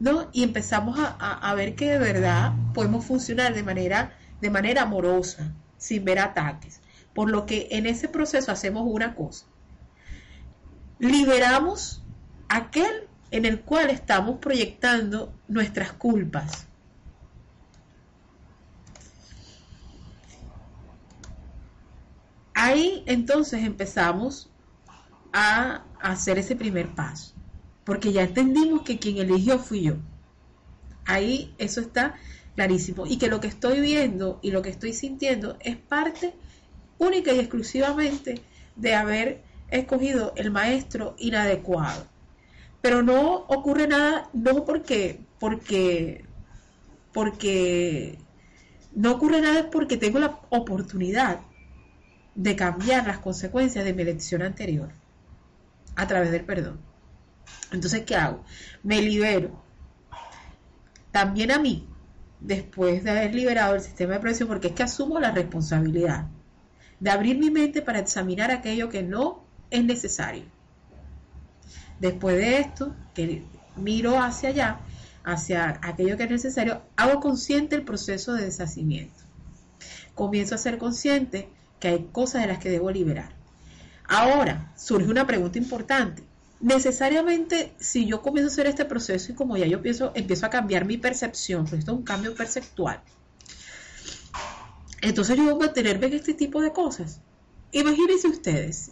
¿no? 0.00 0.30
Y 0.32 0.44
empezamos 0.44 0.98
a, 0.98 1.10
a, 1.10 1.54
ver 1.54 1.74
que 1.74 1.90
de 1.90 1.98
verdad 1.98 2.54
podemos 2.72 3.04
funcionar 3.04 3.52
de 3.52 3.62
manera, 3.62 4.16
de 4.40 4.48
manera 4.48 4.82
amorosa, 4.82 5.52
sin 5.76 6.06
ver 6.06 6.20
ataques. 6.20 6.80
Por 7.12 7.28
lo 7.28 7.44
que 7.44 7.68
en 7.72 7.84
ese 7.84 8.08
proceso 8.08 8.50
hacemos 8.50 8.84
una 8.86 9.14
cosa. 9.14 9.44
Liberamos 10.98 12.01
aquel 12.52 13.08
en 13.30 13.46
el 13.46 13.62
cual 13.62 13.88
estamos 13.88 14.38
proyectando 14.38 15.32
nuestras 15.48 15.92
culpas. 15.94 16.66
Ahí 22.52 23.04
entonces 23.06 23.64
empezamos 23.64 24.50
a 25.32 25.84
hacer 25.98 26.38
ese 26.38 26.54
primer 26.54 26.94
paso, 26.94 27.32
porque 27.84 28.12
ya 28.12 28.22
entendimos 28.22 28.82
que 28.82 28.98
quien 28.98 29.16
eligió 29.16 29.58
fui 29.58 29.84
yo. 29.84 29.94
Ahí 31.06 31.54
eso 31.56 31.80
está 31.80 32.16
clarísimo 32.54 33.06
y 33.06 33.16
que 33.16 33.28
lo 33.28 33.40
que 33.40 33.48
estoy 33.48 33.80
viendo 33.80 34.38
y 34.42 34.50
lo 34.50 34.60
que 34.60 34.68
estoy 34.68 34.92
sintiendo 34.92 35.56
es 35.60 35.78
parte 35.78 36.34
única 36.98 37.32
y 37.32 37.38
exclusivamente 37.38 38.42
de 38.76 38.94
haber 38.94 39.42
escogido 39.70 40.34
el 40.36 40.50
maestro 40.50 41.16
inadecuado 41.18 42.11
pero 42.82 43.02
no 43.02 43.34
ocurre 43.46 43.86
nada, 43.86 44.28
no 44.32 44.64
porque, 44.64 45.20
porque, 45.38 46.24
porque, 47.12 48.18
no 48.92 49.12
ocurre 49.12 49.40
nada 49.40 49.70
porque 49.70 49.96
tengo 49.96 50.18
la 50.18 50.40
oportunidad 50.50 51.40
de 52.34 52.56
cambiar 52.56 53.06
las 53.06 53.20
consecuencias 53.20 53.84
de 53.84 53.94
mi 53.94 54.02
elección 54.02 54.42
anterior 54.42 54.90
a 55.94 56.08
través 56.08 56.32
del 56.32 56.44
perdón. 56.44 56.80
Entonces, 57.70 58.02
¿qué 58.04 58.16
hago? 58.16 58.44
Me 58.82 59.00
libero. 59.00 59.62
También 61.12 61.52
a 61.52 61.58
mí, 61.58 61.88
después 62.40 63.04
de 63.04 63.10
haber 63.10 63.32
liberado 63.32 63.76
el 63.76 63.80
sistema 63.80 64.14
de 64.14 64.20
presión, 64.20 64.48
porque 64.48 64.68
es 64.68 64.74
que 64.74 64.82
asumo 64.82 65.20
la 65.20 65.30
responsabilidad 65.30 66.26
de 66.98 67.10
abrir 67.10 67.38
mi 67.38 67.50
mente 67.50 67.80
para 67.80 68.00
examinar 68.00 68.50
aquello 68.50 68.88
que 68.88 69.02
no 69.04 69.44
es 69.70 69.84
necesario 69.84 70.44
Después 72.02 72.34
de 72.34 72.58
esto, 72.58 72.96
que 73.14 73.44
miro 73.76 74.20
hacia 74.20 74.48
allá, 74.48 74.80
hacia 75.22 75.78
aquello 75.82 76.16
que 76.16 76.24
es 76.24 76.30
necesario, 76.30 76.82
hago 76.96 77.20
consciente 77.20 77.76
el 77.76 77.84
proceso 77.84 78.32
de 78.32 78.46
deshacimiento. 78.46 79.22
Comienzo 80.16 80.56
a 80.56 80.58
ser 80.58 80.78
consciente 80.78 81.48
que 81.78 81.86
hay 81.86 82.08
cosas 82.10 82.42
de 82.42 82.48
las 82.48 82.58
que 82.58 82.70
debo 82.70 82.90
liberar. 82.90 83.30
Ahora, 84.08 84.72
surge 84.76 85.08
una 85.08 85.28
pregunta 85.28 85.58
importante. 85.58 86.24
Necesariamente, 86.58 87.72
si 87.78 88.04
yo 88.04 88.20
comienzo 88.20 88.50
a 88.50 88.52
hacer 88.52 88.66
este 88.66 88.84
proceso 88.84 89.30
y 89.30 89.36
como 89.36 89.56
ya 89.56 89.66
yo 89.66 89.76
empiezo, 89.76 90.10
empiezo 90.16 90.46
a 90.46 90.50
cambiar 90.50 90.84
mi 90.84 90.96
percepción, 90.98 91.66
porque 91.66 91.76
esto 91.76 91.92
es 91.92 91.98
un 91.98 92.04
cambio 92.04 92.34
perceptual, 92.34 93.00
entonces 95.02 95.36
yo 95.36 95.44
voy 95.44 95.52
a 95.52 95.66
mantenerme 95.66 96.08
en 96.08 96.14
este 96.14 96.34
tipo 96.34 96.60
de 96.60 96.72
cosas. 96.72 97.20
Imagínense 97.70 98.26
ustedes, 98.26 98.90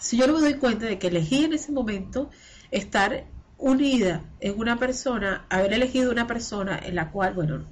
si 0.00 0.16
yo 0.16 0.26
no 0.26 0.34
me 0.34 0.40
doy 0.40 0.54
cuenta 0.54 0.86
de 0.86 0.98
que 0.98 1.08
elegí 1.08 1.44
en 1.44 1.52
ese 1.52 1.70
momento 1.70 2.30
estar 2.70 3.24
unida 3.58 4.24
en 4.40 4.58
una 4.58 4.78
persona, 4.78 5.44
haber 5.50 5.74
elegido 5.74 6.10
una 6.10 6.26
persona 6.26 6.80
en 6.82 6.94
la 6.94 7.10
cual, 7.10 7.34
bueno, 7.34 7.64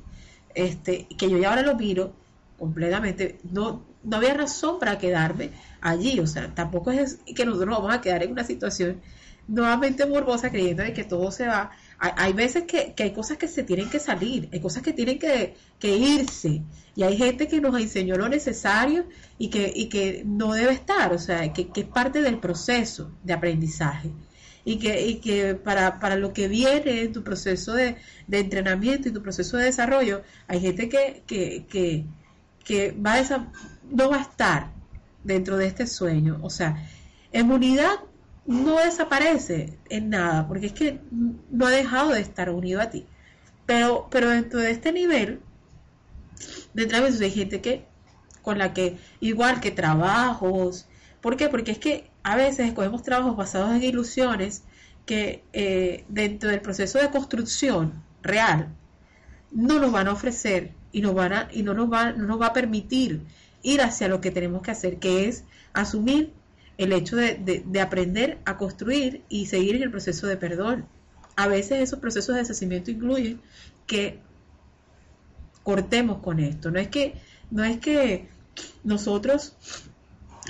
este, 0.55 1.07
que 1.19 1.31
yo 1.31 1.39
ya 1.39 1.51
ahora 1.51 1.63
lo 1.63 1.75
miro 1.75 2.13
completamente, 2.59 3.39
no, 3.51 3.83
no 4.05 4.17
había 4.17 4.35
razón 4.35 4.79
para 4.79 4.99
quedarme 4.99 5.51
allí, 5.81 6.21
o 6.21 6.27
sea, 6.27 6.55
tampoco 6.55 6.91
es 6.91 7.19
que 7.35 7.47
nosotros 7.47 7.71
vamos 7.71 7.95
a 7.95 8.01
quedar 8.01 8.23
en 8.23 8.33
una 8.33 8.45
situación 8.45 9.01
nuevamente 9.47 10.05
morbosa 10.05 10.51
creyendo 10.51 10.83
de 10.83 10.93
que 10.93 11.05
todo 11.05 11.31
se 11.31 11.47
va. 11.47 11.71
Hay, 12.01 12.33
veces 12.33 12.63
que, 12.63 12.95
hay 12.97 13.13
cosas 13.13 13.39
que 13.39 13.49
se 13.49 13.65
tienen 13.65 13.91
que 13.91 13.99
salir, 13.99 14.49
hay 14.53 14.61
cosas 14.61 14.85
que 14.85 14.93
tienen 14.93 15.19
que, 15.19 15.57
irse. 15.83 16.63
Y 16.95 17.03
hay 17.03 17.17
gente 17.17 17.49
que 17.49 17.61
nos 17.61 17.81
enseñó 17.81 18.17
lo 18.17 18.29
necesario 18.29 19.07
y 19.37 19.49
que, 19.49 20.23
no 20.25 20.53
debe 20.53 20.73
estar, 20.73 21.13
o 21.13 21.19
sea, 21.19 21.53
que, 21.53 21.69
es 21.75 21.85
parte 21.87 22.23
del 22.23 22.39
proceso 22.39 23.11
de 23.25 23.33
aprendizaje. 23.33 24.13
Y 24.65 24.79
que, 24.79 25.07
y 25.07 25.17
que 25.17 25.55
para, 25.57 26.17
lo 26.17 26.33
que 26.33 26.47
viene 26.47 27.03
en 27.03 27.13
tu 27.13 27.25
proceso 27.25 27.73
de, 27.75 27.97
entrenamiento 28.31 29.09
y 29.09 29.13
tu 29.13 29.23
proceso 29.23 29.57
de 29.57 29.65
desarrollo, 29.65 30.23
hay 30.47 30.61
gente 30.61 30.89
que, 30.89 32.05
va 33.05 33.15
a 33.15 33.53
no 33.91 34.11
va 34.11 34.19
a 34.19 34.23
estar 34.23 34.71
dentro 35.25 35.57
de 35.57 35.67
este 35.67 35.87
sueño. 35.87 36.39
O 36.43 36.51
sea, 36.51 36.87
en 37.33 37.51
unidad 37.51 37.99
no 38.49 38.79
desaparece 38.79 39.79
en 39.91 40.09
nada, 40.09 40.49
porque 40.49 40.67
es 40.67 40.73
que 40.73 41.01
no 41.51 41.67
ha 41.67 41.71
dejado 41.71 42.13
de 42.13 42.23
estar 42.23 42.49
unido 42.49 42.81
a 42.81 42.89
ti. 42.89 43.05
Pero, 43.67 44.09
pero 44.11 44.31
dentro 44.31 44.59
de 44.59 44.71
este 44.71 44.91
nivel, 44.91 45.41
dentro 46.73 46.99
de 46.99 47.25
hay 47.27 47.31
gente 47.31 47.61
que, 47.61 47.85
con 48.41 48.57
la 48.57 48.73
que, 48.73 48.97
igual 49.21 49.61
que 49.61 49.71
trabajos, 49.71 50.87
¿por 51.21 51.37
qué? 51.37 51.51
Porque 51.51 51.73
es 51.73 51.79
que 51.79 52.11
a 52.23 52.37
veces 52.37 52.69
escogemos 52.69 53.03
trabajos 53.03 53.37
basados 53.37 53.71
en 53.75 53.83
ilusiones 53.83 54.63
que 55.05 55.45
eh, 55.53 56.07
dentro 56.09 56.49
del 56.49 56.63
proceso 56.63 56.99
de 56.99 57.11
construcción 57.11 58.03
real 58.23 58.69
no 59.51 59.79
nos 59.79 59.93
van 59.93 60.09
a 60.09 60.13
ofrecer 60.13 60.73
y, 60.91 61.03
nos 61.03 61.15
van 61.15 61.33
a, 61.35 61.49
y 61.53 61.63
no, 61.63 61.75
nos 61.75 61.93
va, 61.93 62.13
no 62.13 62.25
nos 62.25 62.41
va 62.41 62.47
a 62.47 62.53
permitir 62.55 63.27
ir 63.63 63.83
hacia 63.83 64.09
lo 64.09 64.23
que 64.23 64.31
tenemos 64.31 64.63
que 64.63 64.71
hacer, 64.71 64.99
que 64.99 65.29
es 65.29 65.45
asumir 65.75 66.33
el 66.79 66.93
hecho 66.93 67.17
de, 67.17 67.81
aprender 67.83 68.39
a 68.45 68.57
construir 68.57 69.23
y 69.29 69.47
seguir 69.47 69.75
en 69.75 69.83
el 69.83 69.91
proceso 69.91 70.29
de 70.29 70.37
perdón. 70.37 70.87
A 71.37 71.49
veces 71.49 71.83
esos 71.83 71.99
procesos 71.99 72.35
de 72.35 72.43
deshacimiento 72.43 72.91
incluyen 72.91 73.41
que 73.87 74.21
cortemos 75.65 76.19
con 76.19 76.39
esto. 76.39 76.71
No 76.71 76.79
es 76.79 76.89
que, 76.89 77.15
no 77.51 77.65
es 77.65 77.79
que 77.79 78.29
nosotros 78.85 79.55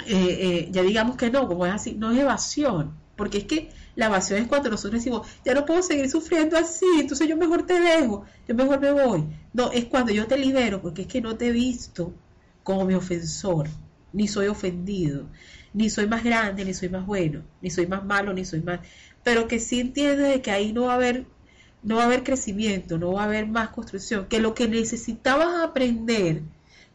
eh, 0.06 0.38
eh, 0.40 0.68
ya 0.70 0.82
digamos 0.82 1.16
que 1.16 1.30
no, 1.30 1.48
como 1.48 1.66
es 1.66 1.72
así, 1.72 1.94
no 1.94 2.12
es 2.12 2.18
evasión, 2.18 2.94
porque 3.16 3.38
es 3.38 3.44
que 3.44 3.70
la 3.96 4.06
evasión 4.06 4.42
es 4.42 4.48
cuando 4.48 4.70
nosotros 4.70 5.02
decimos, 5.02 5.26
ya 5.44 5.54
no 5.54 5.64
puedo 5.64 5.82
seguir 5.82 6.08
sufriendo 6.10 6.56
así, 6.56 6.86
entonces 7.00 7.26
yo 7.26 7.36
mejor 7.36 7.66
te 7.66 7.80
dejo, 7.80 8.24
yo 8.46 8.54
mejor 8.54 8.80
me 8.80 8.92
voy. 8.92 9.24
No, 9.52 9.72
es 9.72 9.86
cuando 9.86 10.12
yo 10.12 10.26
te 10.26 10.38
libero, 10.38 10.80
porque 10.80 11.02
es 11.02 11.08
que 11.08 11.20
no 11.20 11.36
te 11.36 11.48
he 11.48 11.52
visto 11.52 12.12
como 12.62 12.84
mi 12.84 12.94
ofensor, 12.94 13.68
ni 14.12 14.28
soy 14.28 14.46
ofendido 14.46 15.26
ni 15.72 15.90
soy 15.90 16.06
más 16.06 16.24
grande, 16.24 16.64
ni 16.64 16.74
soy 16.74 16.88
más 16.88 17.06
bueno, 17.06 17.42
ni 17.60 17.70
soy 17.70 17.86
más 17.86 18.04
malo, 18.04 18.32
ni 18.32 18.44
soy 18.44 18.60
más, 18.60 18.80
pero 19.22 19.48
que 19.48 19.58
sí 19.58 19.80
entiende 19.80 20.40
que 20.42 20.50
ahí 20.50 20.72
no 20.72 20.84
va 20.84 20.92
a 20.92 20.96
haber 20.96 21.26
no 21.82 21.96
va 21.96 22.02
a 22.02 22.06
haber 22.06 22.24
crecimiento, 22.24 22.98
no 22.98 23.12
va 23.12 23.22
a 23.22 23.26
haber 23.26 23.46
más 23.46 23.70
construcción, 23.70 24.26
que 24.26 24.40
lo 24.40 24.54
que 24.54 24.68
necesitabas 24.68 25.62
aprender 25.62 26.42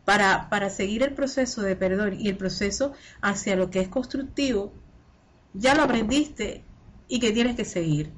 para, 0.05 0.49
para 0.49 0.69
seguir 0.69 1.03
el 1.03 1.13
proceso 1.13 1.61
de 1.61 1.75
perdón 1.75 2.19
y 2.19 2.27
el 2.27 2.37
proceso 2.37 2.93
hacia 3.21 3.55
lo 3.55 3.69
que 3.69 3.79
es 3.79 3.87
constructivo, 3.87 4.73
ya 5.53 5.75
lo 5.75 5.83
aprendiste 5.83 6.63
y 7.07 7.19
que 7.19 7.31
tienes 7.31 7.55
que 7.55 7.65
seguir. 7.65 8.11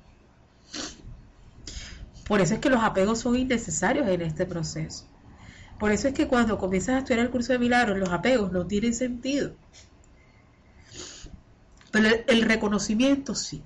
Por 2.28 2.42
eso 2.42 2.56
es 2.56 2.60
que 2.60 2.70
los 2.70 2.84
apegos 2.84 3.20
son 3.20 3.36
innecesarios 3.36 4.08
en 4.08 4.22
este 4.22 4.46
proceso. 4.46 5.06
Por 5.80 5.92
eso 5.92 6.08
es 6.08 6.14
que 6.14 6.28
cuando 6.28 6.58
comienzas 6.58 6.96
a 6.96 6.98
estudiar 7.00 7.20
el 7.20 7.30
curso 7.30 7.54
de 7.54 7.60
milagros, 7.60 8.00
los 8.00 8.10
apegos 8.10 8.52
no 8.52 8.66
tienen 8.66 8.94
sentido. 8.94 9.54
Pero 11.96 12.10
el 12.28 12.42
reconocimiento 12.42 13.36
sí. 13.36 13.64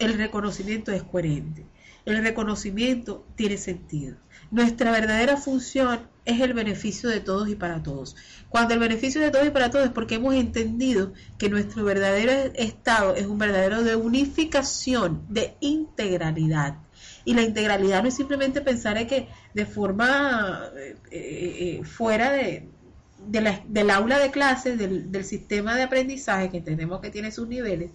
El 0.00 0.14
reconocimiento 0.14 0.90
es 0.90 1.04
coherente. 1.04 1.64
El 2.04 2.20
reconocimiento 2.24 3.24
tiene 3.36 3.58
sentido. 3.58 4.16
Nuestra 4.50 4.90
verdadera 4.90 5.36
función 5.36 6.00
es 6.24 6.40
el 6.40 6.52
beneficio 6.52 7.08
de 7.08 7.20
todos 7.20 7.48
y 7.48 7.54
para 7.54 7.80
todos. 7.80 8.16
Cuando 8.48 8.74
el 8.74 8.80
beneficio 8.80 9.20
de 9.20 9.30
todos 9.30 9.46
y 9.46 9.50
para 9.50 9.70
todos 9.70 9.86
es 9.86 9.92
porque 9.92 10.16
hemos 10.16 10.34
entendido 10.34 11.12
que 11.38 11.48
nuestro 11.48 11.84
verdadero 11.84 12.32
estado 12.54 13.14
es 13.14 13.26
un 13.26 13.38
verdadero 13.38 13.84
de 13.84 13.94
unificación, 13.94 15.24
de 15.28 15.54
integralidad. 15.60 16.78
Y 17.24 17.34
la 17.34 17.42
integralidad 17.42 18.02
no 18.02 18.08
es 18.08 18.16
simplemente 18.16 18.62
pensar 18.62 19.06
que 19.06 19.28
de 19.54 19.64
forma 19.64 20.72
eh, 20.76 20.96
eh, 21.12 21.84
fuera 21.84 22.32
de, 22.32 22.68
del 23.28 23.90
aula 23.90 24.18
de 24.18 24.30
clases, 24.30 24.78
del, 24.78 25.12
del 25.12 25.24
sistema 25.24 25.74
de 25.74 25.82
aprendizaje 25.82 26.50
que 26.50 26.58
entendemos 26.58 27.00
que 27.00 27.10
tiene 27.10 27.30
sus 27.30 27.46
niveles, 27.48 27.90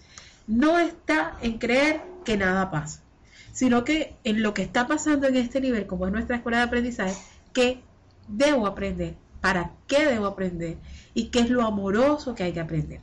no 0.47 0.77
está 0.77 1.38
en 1.41 1.57
creer 1.57 2.01
que 2.23 2.38
nada 2.38 2.69
pasa, 2.69 3.01
sino 3.51 3.84
que 3.84 4.15
en 4.23 4.43
lo 4.43 4.53
que 4.53 4.61
está 4.61 4.88
pasando 4.88 5.27
en 5.27 5.38
este 5.38 5.61
nivel, 5.61 5.88
como 5.88 6.05
es 6.05 6.13
nuestra 6.13 6.36
escuela 6.36 6.57
de 6.59 6.63
aprendizaje, 6.63 7.15
que 7.53 7.81
debo 8.27 8.67
aprender, 8.67 9.15
para 9.41 9.71
qué 9.88 10.05
debo 10.05 10.25
aprender 10.25 10.77
y 11.13 11.25
qué 11.25 11.39
es 11.39 11.49
lo 11.49 11.63
amoroso 11.63 12.36
que 12.36 12.43
hay 12.43 12.53
que 12.53 12.61
aprender. 12.61 13.01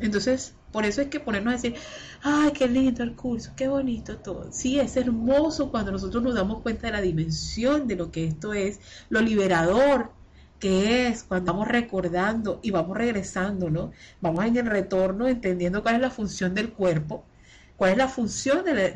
Entonces, 0.00 0.54
por 0.72 0.84
eso 0.84 1.00
es 1.00 1.08
que 1.08 1.20
ponernos 1.20 1.52
a 1.52 1.56
decir, 1.56 1.74
ay, 2.22 2.52
qué 2.52 2.68
lindo 2.68 3.02
el 3.02 3.14
curso, 3.14 3.52
qué 3.56 3.68
bonito 3.68 4.18
todo. 4.18 4.48
Sí, 4.52 4.78
es 4.78 4.96
hermoso 4.96 5.70
cuando 5.70 5.92
nosotros 5.92 6.22
nos 6.22 6.34
damos 6.34 6.62
cuenta 6.62 6.86
de 6.88 6.92
la 6.92 7.00
dimensión 7.00 7.88
de 7.88 7.96
lo 7.96 8.10
que 8.10 8.26
esto 8.26 8.52
es, 8.52 8.80
lo 9.08 9.20
liberador 9.20 10.12
que 10.58 11.08
es 11.08 11.22
cuando 11.22 11.52
vamos 11.52 11.68
recordando 11.68 12.58
y 12.62 12.70
vamos 12.70 12.96
regresando, 12.96 13.70
¿no? 13.70 13.92
Vamos 14.20 14.44
en 14.44 14.56
el 14.56 14.66
retorno 14.66 15.28
entendiendo 15.28 15.82
cuál 15.82 15.96
es 15.96 16.00
la 16.00 16.10
función 16.10 16.54
del 16.54 16.72
cuerpo, 16.72 17.24
cuál 17.76 17.92
es 17.92 17.98
la 17.98 18.08
función 18.08 18.64
de 18.64 18.74
la, 18.74 18.90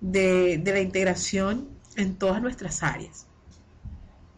de, 0.00 0.72
la 0.72 0.80
integración 0.80 1.68
en 1.96 2.16
todas 2.16 2.40
nuestras 2.40 2.82
áreas. 2.82 3.26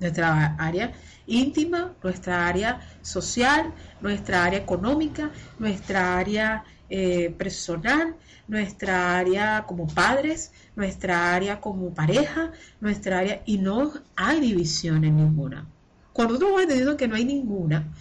Nuestra 0.01 0.57
área 0.57 0.93
íntima, 1.27 1.95
nuestra 2.03 2.49
área 2.49 2.81
social, 3.03 3.73
nuestra 4.01 4.45
área 4.45 4.59
económica, 4.59 5.31
nuestra 5.61 6.19
área 6.19 6.65
eh, 6.91 7.33
personal, 7.39 8.17
nuestra 8.49 9.17
área 9.17 9.65
como 9.67 9.87
padres, 9.87 10.53
nuestra 10.75 11.33
área 11.33 11.61
como 11.61 11.95
pareja, 11.95 12.51
nuestra 12.81 13.21
área, 13.21 13.43
y 13.47 13.59
no 13.59 13.93
hay 14.17 14.41
división 14.41 15.05
en 15.05 15.17
ninguna. 15.17 15.67
Cuando 16.13 16.35
nosotros 16.35 16.51
vamos 16.51 16.63
entendiendo 16.63 16.97
que 16.97 17.09
no 17.09 17.17
hay 17.17 17.25
ninguna, 17.25 17.93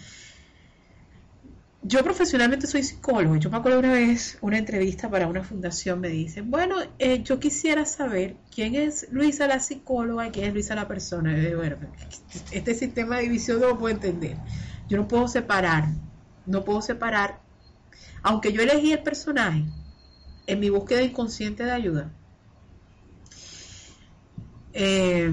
yo 1.84 2.02
profesionalmente 2.04 2.66
soy 2.66 2.82
psicólogo. 2.82 3.36
Yo 3.36 3.50
me 3.50 3.56
acuerdo 3.56 3.80
una 3.80 3.92
vez, 3.92 4.38
una 4.40 4.56
entrevista 4.56 5.10
para 5.10 5.26
una 5.26 5.42
fundación, 5.42 6.00
me 6.00 6.08
dicen, 6.08 6.50
bueno, 6.50 6.76
eh, 6.98 7.22
yo 7.22 7.40
quisiera 7.40 7.84
saber 7.84 8.36
quién 8.54 8.74
es 8.76 9.08
Luisa 9.10 9.46
la 9.48 9.58
psicóloga 9.58 10.28
y 10.28 10.30
quién 10.30 10.46
es 10.46 10.54
Luisa 10.54 10.74
la 10.74 10.86
persona. 10.86 11.34
Bueno, 11.56 11.76
este 12.52 12.74
sistema 12.74 13.16
de 13.16 13.24
división 13.24 13.60
no 13.60 13.68
lo 13.68 13.78
puedo 13.78 13.94
entender. 13.94 14.36
Yo 14.88 14.96
no 14.96 15.08
puedo 15.08 15.26
separar, 15.26 15.88
no 16.46 16.64
puedo 16.64 16.82
separar, 16.82 17.40
aunque 18.22 18.52
yo 18.52 18.62
elegí 18.62 18.92
el 18.92 19.02
personaje 19.02 19.64
en 20.46 20.60
mi 20.60 20.70
búsqueda 20.70 21.02
inconsciente 21.02 21.64
de 21.64 21.72
ayuda. 21.72 22.12
Eh, 24.74 25.32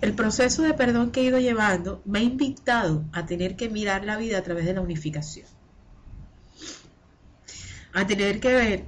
el 0.00 0.14
proceso 0.14 0.62
de 0.62 0.74
perdón 0.74 1.10
que 1.10 1.20
he 1.20 1.24
ido 1.24 1.38
llevando 1.38 2.02
me 2.04 2.20
ha 2.20 2.22
invitado 2.22 3.04
a 3.12 3.26
tener 3.26 3.56
que 3.56 3.68
mirar 3.68 4.04
la 4.04 4.16
vida 4.16 4.38
a 4.38 4.42
través 4.42 4.64
de 4.64 4.74
la 4.74 4.80
unificación. 4.80 5.46
A 7.92 8.06
tener 8.06 8.40
que 8.40 8.54
ver 8.54 8.84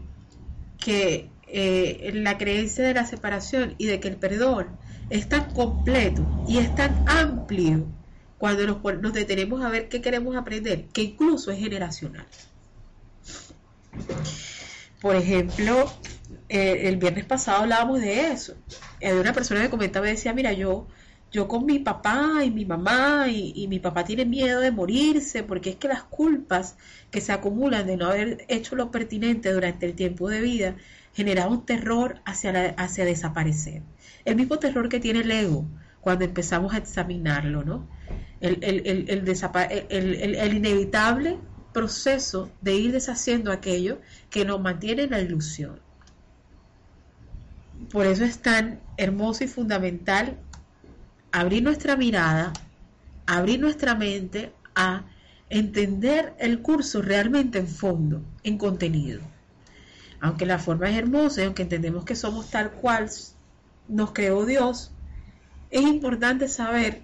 que 0.78 1.28
eh, 1.46 2.12
la 2.14 2.38
creencia 2.38 2.84
de 2.84 2.94
la 2.94 3.06
separación 3.06 3.74
y 3.78 3.86
de 3.86 4.00
que 4.00 4.08
el 4.08 4.16
perdón 4.16 4.68
es 5.10 5.28
tan 5.28 5.52
completo 5.52 6.26
y 6.48 6.58
es 6.58 6.74
tan 6.74 7.04
amplio 7.06 7.86
cuando 8.38 8.66
nos, 8.66 9.12
detenemos 9.12 9.62
a 9.62 9.68
ver 9.68 9.88
qué 9.88 10.00
queremos 10.00 10.34
aprender, 10.34 10.86
que 10.86 11.02
incluso 11.02 11.52
es 11.52 11.58
generacional. 11.60 12.26
Por 15.00 15.14
ejemplo, 15.14 15.92
eh, 16.48 16.88
el 16.88 16.96
viernes 16.96 17.24
pasado 17.24 17.62
hablábamos 17.62 18.00
de 18.00 18.32
eso. 18.32 18.54
Hay 19.00 19.12
una 19.12 19.32
persona 19.32 19.62
que 19.62 19.70
comentaba 19.70 20.08
y 20.08 20.12
decía, 20.12 20.32
mira, 20.32 20.52
yo 20.52 20.88
yo 21.32 21.48
con 21.48 21.64
mi 21.64 21.78
papá 21.78 22.44
y 22.44 22.50
mi 22.50 22.66
mamá 22.66 23.26
y, 23.28 23.66
mi 23.66 23.78
papá 23.78 24.04
tiene 24.04 24.26
miedo 24.26 24.60
de 24.60 24.70
morirse 24.70 25.42
porque 25.42 25.70
es 25.70 25.76
que 25.76 25.88
las 25.88 26.02
culpas 26.02 26.76
que 27.10 27.22
se 27.22 27.32
acumulan 27.32 27.86
de 27.86 27.96
no 27.96 28.08
haber 28.08 28.44
hecho 28.48 28.76
lo 28.76 28.90
pertinente 28.90 29.50
durante 29.50 29.86
el 29.86 29.94
tiempo 29.94 30.28
de 30.28 30.42
vida 30.42 30.76
genera 31.14 31.48
un 31.48 31.64
terror 31.64 32.20
hacia, 32.26 32.74
hacia 32.76 33.06
desaparecer. 33.06 33.82
El 34.26 34.36
mismo 34.36 34.58
terror 34.58 34.90
que 34.90 35.00
tiene 35.00 35.20
el 35.20 35.30
ego 35.30 35.64
cuando 36.02 36.26
empezamos 36.26 36.74
a 36.74 36.78
examinarlo, 36.78 37.64
¿no? 37.64 37.88
El, 38.40 38.58
el, 38.62 39.08
el, 39.08 40.34
el 40.34 40.54
inevitable 40.54 41.38
proceso 41.72 42.50
de 42.60 42.74
ir 42.74 42.92
deshaciendo 42.92 43.52
aquello 43.52 44.00
que 44.28 44.44
nos 44.44 44.60
mantiene 44.60 45.04
en 45.04 45.10
la 45.10 45.20
ilusión. 45.20 45.80
Por 47.90 48.06
eso 48.06 48.24
es 48.24 48.38
tan 48.38 48.80
hermoso 48.96 49.44
y 49.44 49.48
fundamental 49.48 50.38
abrir 51.32 51.62
nuestra 51.62 51.96
mirada, 51.96 52.52
abrir 53.26 53.58
nuestra 53.58 53.94
mente 53.94 54.52
a 54.74 55.04
entender 55.48 56.34
el 56.38 56.60
curso 56.62 57.02
realmente 57.02 57.58
en 57.58 57.68
fondo, 57.68 58.22
en 58.42 58.58
contenido. 58.58 59.20
Aunque 60.20 60.46
la 60.46 60.58
forma 60.58 60.88
es 60.88 60.96
hermosa 60.96 61.42
y 61.42 61.44
aunque 61.44 61.62
entendemos 61.62 62.04
que 62.04 62.14
somos 62.14 62.50
tal 62.50 62.70
cual 62.70 63.10
nos 63.88 64.12
creó 64.12 64.46
Dios, 64.46 64.92
es 65.70 65.82
importante 65.82 66.48
saber 66.48 67.02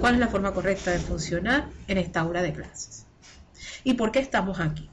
cuál 0.00 0.14
es 0.14 0.20
la 0.20 0.28
forma 0.28 0.52
correcta 0.52 0.90
de 0.90 0.98
funcionar 0.98 1.68
en 1.88 1.98
esta 1.98 2.20
aula 2.20 2.42
de 2.42 2.52
clases. 2.52 3.06
¿Y 3.82 3.94
por 3.94 4.12
qué 4.12 4.18
estamos 4.18 4.60
aquí? 4.60 4.88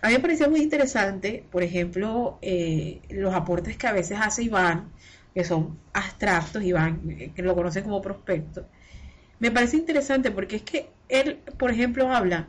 A 0.00 0.08
mí 0.08 0.14
me 0.14 0.20
pareció 0.20 0.50
muy 0.50 0.60
interesante, 0.60 1.44
por 1.50 1.62
ejemplo, 1.62 2.38
eh, 2.42 3.00
los 3.10 3.34
aportes 3.34 3.76
que 3.76 3.86
a 3.86 3.92
veces 3.92 4.18
hace 4.20 4.44
Iván 4.44 4.90
que 5.36 5.44
son 5.44 5.78
abstractos 5.92 6.62
y 6.62 6.72
van, 6.72 7.02
eh, 7.10 7.30
que 7.36 7.42
lo 7.42 7.54
conocen 7.54 7.84
como 7.84 8.00
prospecto, 8.00 8.66
me 9.38 9.50
parece 9.50 9.76
interesante 9.76 10.30
porque 10.30 10.56
es 10.56 10.62
que 10.62 10.88
él, 11.10 11.40
por 11.58 11.70
ejemplo, 11.70 12.10
habla, 12.10 12.48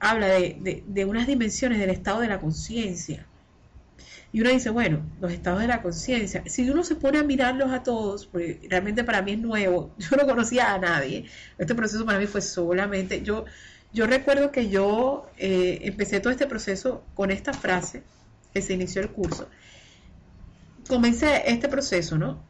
habla 0.00 0.26
de, 0.26 1.04
unas 1.04 1.28
dimensiones 1.28 1.78
del 1.78 1.90
estado 1.90 2.18
de 2.18 2.26
la 2.26 2.40
conciencia. 2.40 3.24
Y 4.32 4.40
uno 4.40 4.50
dice, 4.50 4.70
bueno, 4.70 5.08
los 5.20 5.30
estados 5.30 5.60
de 5.60 5.68
la 5.68 5.82
conciencia, 5.82 6.42
si 6.46 6.68
uno 6.68 6.82
se 6.82 6.96
pone 6.96 7.18
a 7.18 7.22
mirarlos 7.22 7.70
a 7.70 7.84
todos, 7.84 8.26
porque 8.26 8.58
realmente 8.68 9.04
para 9.04 9.22
mí 9.22 9.34
es 9.34 9.38
nuevo, 9.38 9.94
yo 9.98 10.16
no 10.16 10.26
conocía 10.26 10.74
a 10.74 10.78
nadie, 10.78 11.26
este 11.58 11.76
proceso 11.76 12.04
para 12.04 12.18
mí 12.18 12.26
fue 12.26 12.40
solamente, 12.40 13.22
yo, 13.22 13.44
yo 13.92 14.08
recuerdo 14.08 14.50
que 14.50 14.68
yo 14.68 15.28
eh, 15.38 15.78
empecé 15.82 16.18
todo 16.18 16.32
este 16.32 16.48
proceso 16.48 17.04
con 17.14 17.30
esta 17.30 17.52
frase 17.52 18.02
que 18.52 18.62
se 18.62 18.74
inició 18.74 19.00
el 19.00 19.10
curso, 19.10 19.48
comencé 20.86 21.42
este 21.46 21.68
proceso, 21.68 22.18
¿no? 22.18 22.44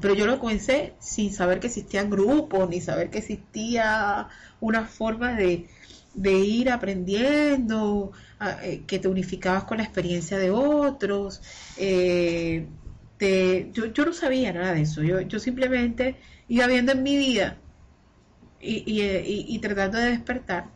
Pero 0.00 0.14
yo 0.14 0.26
lo 0.26 0.38
comencé 0.38 0.94
sin 0.98 1.32
saber 1.32 1.60
que 1.60 1.68
existían 1.68 2.10
grupos, 2.10 2.68
ni 2.68 2.80
saber 2.80 3.10
que 3.10 3.18
existía 3.18 4.28
una 4.60 4.86
forma 4.86 5.34
de, 5.34 5.66
ir 6.16 6.70
aprendiendo, 6.70 8.12
eh, 8.62 8.82
que 8.86 8.98
te 8.98 9.08
unificabas 9.08 9.64
con 9.64 9.78
la 9.78 9.84
experiencia 9.84 10.38
de 10.38 10.50
otros. 10.50 11.42
Eh, 11.76 12.66
yo, 13.72 14.04
no 14.04 14.12
sabía 14.12 14.52
nada 14.52 14.74
de 14.74 14.82
eso, 14.82 15.02
yo, 15.02 15.20
yo 15.20 15.38
simplemente 15.38 16.16
iba 16.48 16.66
viendo 16.66 16.92
en 16.92 17.02
mi 17.02 17.16
vida 17.16 17.56
y, 18.60 19.58
tratando 19.60 19.98
de 19.98 20.10
despertar. 20.10 20.66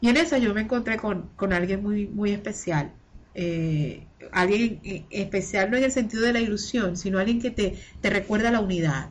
Y 0.00 0.08
en 0.08 0.16
esa 0.16 0.38
yo 0.38 0.54
me 0.54 0.62
encontré 0.62 0.96
con, 0.96 1.30
con 1.36 1.52
alguien 1.52 1.82
muy, 1.82 2.06
muy 2.06 2.32
especial 2.32 2.92
eh, 3.34 4.06
alguien 4.32 4.80
especial 5.10 5.70
no 5.70 5.76
en 5.76 5.84
el 5.84 5.92
sentido 5.92 6.22
de 6.22 6.32
la 6.32 6.40
ilusión, 6.40 6.96
sino 6.96 7.18
alguien 7.18 7.40
que 7.40 7.50
te, 7.50 8.10
recuerda 8.10 8.50
la 8.50 8.60
unidad. 8.60 9.10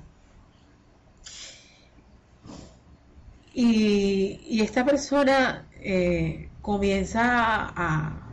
Y, 3.54 4.62
esta 4.62 4.86
persona 4.86 5.68
eh, 5.82 6.50
comienza 6.62 7.24
a, 7.24 8.26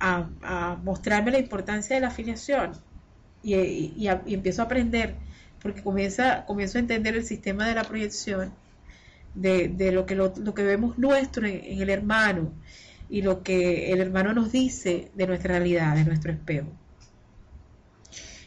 a, 0.00 0.76
mostrarme 0.82 1.30
la 1.30 1.38
importancia 1.38 1.96
de 1.96 2.02
la 2.02 2.08
afiliación. 2.08 2.72
y, 3.42 4.06
empiezo 4.26 4.62
a 4.62 4.64
aprender, 4.66 5.16
porque 5.60 5.82
comienza, 5.82 6.44
comienzo 6.46 6.78
a 6.78 6.80
entender 6.82 7.14
el 7.16 7.24
sistema 7.24 7.66
de 7.66 7.74
la 7.74 7.84
proyección, 7.84 8.52
de, 9.34 9.92
lo, 9.92 10.06
que, 10.06 10.14
lo, 10.14 10.32
que 10.32 10.62
vemos 10.62 10.98
nuestro 10.98 11.46
en, 11.46 11.80
el 11.80 11.90
hermano 11.90 12.52
y 13.08 13.22
lo 13.22 13.42
que 13.42 13.92
el 13.92 14.00
hermano 14.00 14.32
nos 14.32 14.52
dice 14.52 15.10
de 15.14 15.26
nuestra 15.26 15.58
realidad, 15.58 15.94
de 15.94 16.04
nuestro 16.04 16.32
espejo. 16.32 16.68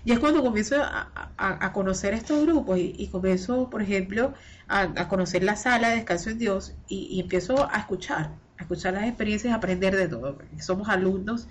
Y 0.04 0.14
es 0.14 0.20
cuando 0.20 0.42
comienzo 0.42 0.78
a, 0.82 1.72
conocer 1.74 2.14
estos 2.14 2.46
grupos 2.46 2.80
y, 2.80 3.08
comienzo, 3.08 3.70
por 3.70 3.82
ejemplo, 3.82 4.34
a, 4.70 5.08
conocer 5.10 5.44
la 5.44 5.58
sala 5.58 5.90
de 5.90 5.98
descanso 5.98 6.30
en 6.30 6.38
Dios 6.38 6.76
y, 6.88 7.20
empiezo 7.20 7.70
a 7.70 7.78
escuchar, 7.78 8.32
a 8.58 8.62
escuchar 8.62 8.94
las 8.94 9.04
experiencias, 9.04 9.54
a 9.54 9.58
aprender 9.58 9.96
de 9.98 10.08
todo. 10.08 10.38
Somos 10.60 10.88
alumnos 10.88 11.50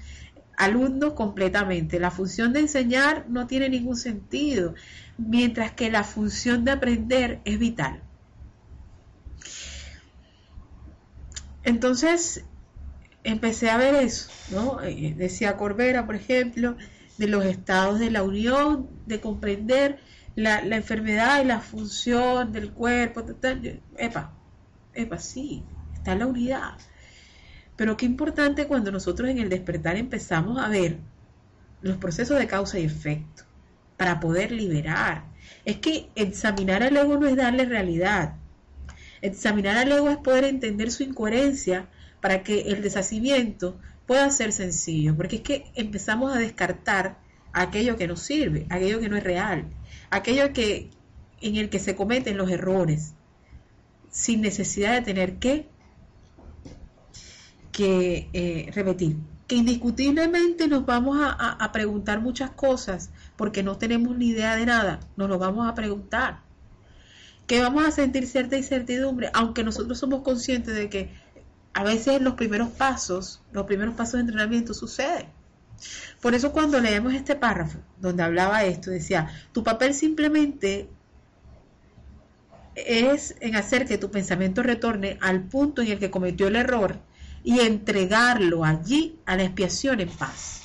alumnos 0.57 1.13
completamente. 1.13 2.01
La 2.01 2.11
función 2.11 2.53
de 2.53 2.61
enseñar 2.61 3.27
no 3.29 3.47
tiene 3.47 3.69
ningún 3.69 3.97
sentido, 3.97 4.75
mientras 5.19 5.73
que 5.73 5.91
la 5.91 6.03
función 6.03 6.65
de 6.65 6.71
aprender 6.71 7.41
es 7.45 7.59
vital. 7.59 8.03
Entonces, 11.63 12.45
empecé 13.27 13.71
a 13.71 13.77
ver 13.77 13.95
eso, 13.97 14.31
¿no? 14.51 14.81
Eh, 14.83 15.15
decía 15.17 15.57
Corbera, 15.57 16.07
por 16.07 16.15
ejemplo, 16.15 16.77
de 17.19 17.27
los 17.27 17.45
estados 17.45 17.99
de 17.99 18.11
la 18.11 18.23
unión, 18.23 18.89
de 19.07 19.21
comprender 19.21 19.99
la, 20.37 20.61
enfermedad 20.61 21.43
y 21.43 21.47
la 21.47 21.61
función 21.61 22.53
del 22.53 22.71
cuerpo. 22.71 23.25
Epa, 23.99 24.33
epa, 24.95 25.19
sí, 25.19 25.65
está 25.95 26.15
la 26.15 26.27
unidad. 26.27 26.79
Pero 27.75 27.97
qué 27.97 28.07
importante 28.07 28.67
cuando 28.67 28.93
nosotros 28.93 29.29
en 29.29 29.39
el 29.39 29.49
despertar 29.49 29.97
empezamos 29.97 30.63
a 30.63 30.69
ver 30.69 30.99
los 31.83 31.97
procesos 31.97 32.39
de 32.39 32.47
causa 32.47 32.79
y 32.79 32.85
efecto 32.85 33.43
para 33.97 34.21
poder 34.21 34.53
liberar. 34.53 35.25
Es 35.65 35.79
que 35.79 36.11
examinar 36.15 36.83
al 36.83 36.97
ego 36.97 37.19
no 37.19 37.27
es 37.27 37.37
darle 37.37 37.65
realidad. 37.65 38.37
Examinar 39.21 39.77
al 39.77 39.91
ego 39.91 40.11
es 40.11 40.19
poder 40.19 40.45
entender 40.45 40.93
su 40.93 41.03
incoherencia 41.03 41.89
para 42.21 42.43
que 42.43 42.63
el 42.63 42.83
deshacimiento 42.83 43.79
pueda 44.07 44.31
ser 44.31 44.53
sencillo, 44.53 45.17
porque 45.17 45.37
es 45.37 45.43
que 45.43 45.71
empezamos 45.75 46.35
a 46.35 46.39
descartar 46.39 47.19
aquello 47.53 47.97
que 47.97 48.07
nos 48.07 48.21
sirve, 48.21 48.67
aquello 48.71 49.01
que 49.01 49.09
no 49.09 49.17
es 49.17 49.25
real, 49.25 49.67
aquello 50.11 50.53
que 50.53 50.91
en 51.41 51.57
el 51.57 51.69
que 51.69 51.79
se 51.79 51.97
cometen 51.97 52.37
los 52.37 52.51
errores, 52.51 53.15
sin 54.11 54.41
necesidad 54.41 54.95
de 54.95 55.03
tener 55.03 55.37
que 55.39 55.69
que 57.77 58.31
eh, 58.33 58.71
repetir, 58.75 59.19
que 59.47 59.57
indiscutiblemente 59.57 60.67
nos 60.67 60.87
vamos 60.87 61.19
a, 61.21 61.71
preguntar 61.73 62.23
muchas 62.23 62.51
cosas 62.51 63.11
porque 63.37 63.63
no 63.63 63.77
tenemos 63.77 64.17
ni 64.17 64.29
idea 64.29 64.57
de 64.57 64.65
nada, 64.65 65.01
nos 65.17 65.29
lo 65.29 65.39
vamos 65.39 65.69
a 65.69 65.75
preguntar, 65.75 66.41
que 67.47 67.61
vamos 67.61 67.85
a 67.85 67.91
sentir 67.91 68.27
cierta 68.27 68.57
incertidumbre, 68.57 69.31
aunque 69.35 69.63
nosotros 69.63 69.99
somos 69.99 70.23
conscientes 70.23 70.75
de 70.75 70.89
que 70.89 71.11
a 71.77 71.83
veces 71.83 72.23
los 72.23 72.35
primeros 72.35 72.71
pasos, 72.71 73.43
los 73.53 73.67
primeros 73.67 73.95
pasos 73.95 74.15
de 74.15 74.21
entrenamiento 74.21 74.73
suceden. 74.73 75.27
Por 76.23 76.35
eso 76.35 76.51
cuando 76.51 76.81
leemos 76.81 77.13
este 77.13 77.35
párrafo 77.35 77.79
donde 78.01 78.23
hablaba 78.23 78.65
esto, 78.65 78.91
decía, 78.91 79.29
tu 79.53 79.63
papel 79.63 79.93
simplemente 79.93 80.89
es 82.75 83.37
en 83.41 83.57
hacer 83.57 83.85
que 83.85 83.99
tu 83.99 84.11
pensamiento 84.11 84.63
retorne 84.63 85.19
al 85.21 85.43
punto 85.43 85.83
en 85.83 85.89
el 85.89 85.99
que 85.99 86.11
cometió 86.11 86.49
el 86.49 86.57
error 86.57 86.99
y 87.45 87.61
entregarlo 87.61 88.65
allí 88.65 89.19
a 89.27 89.37
la 89.37 89.45
expiación 89.45 90.01
en 90.01 90.09
paz. 90.09 90.63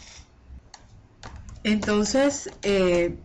Entonces, 1.65 2.49
eh, 2.63 3.17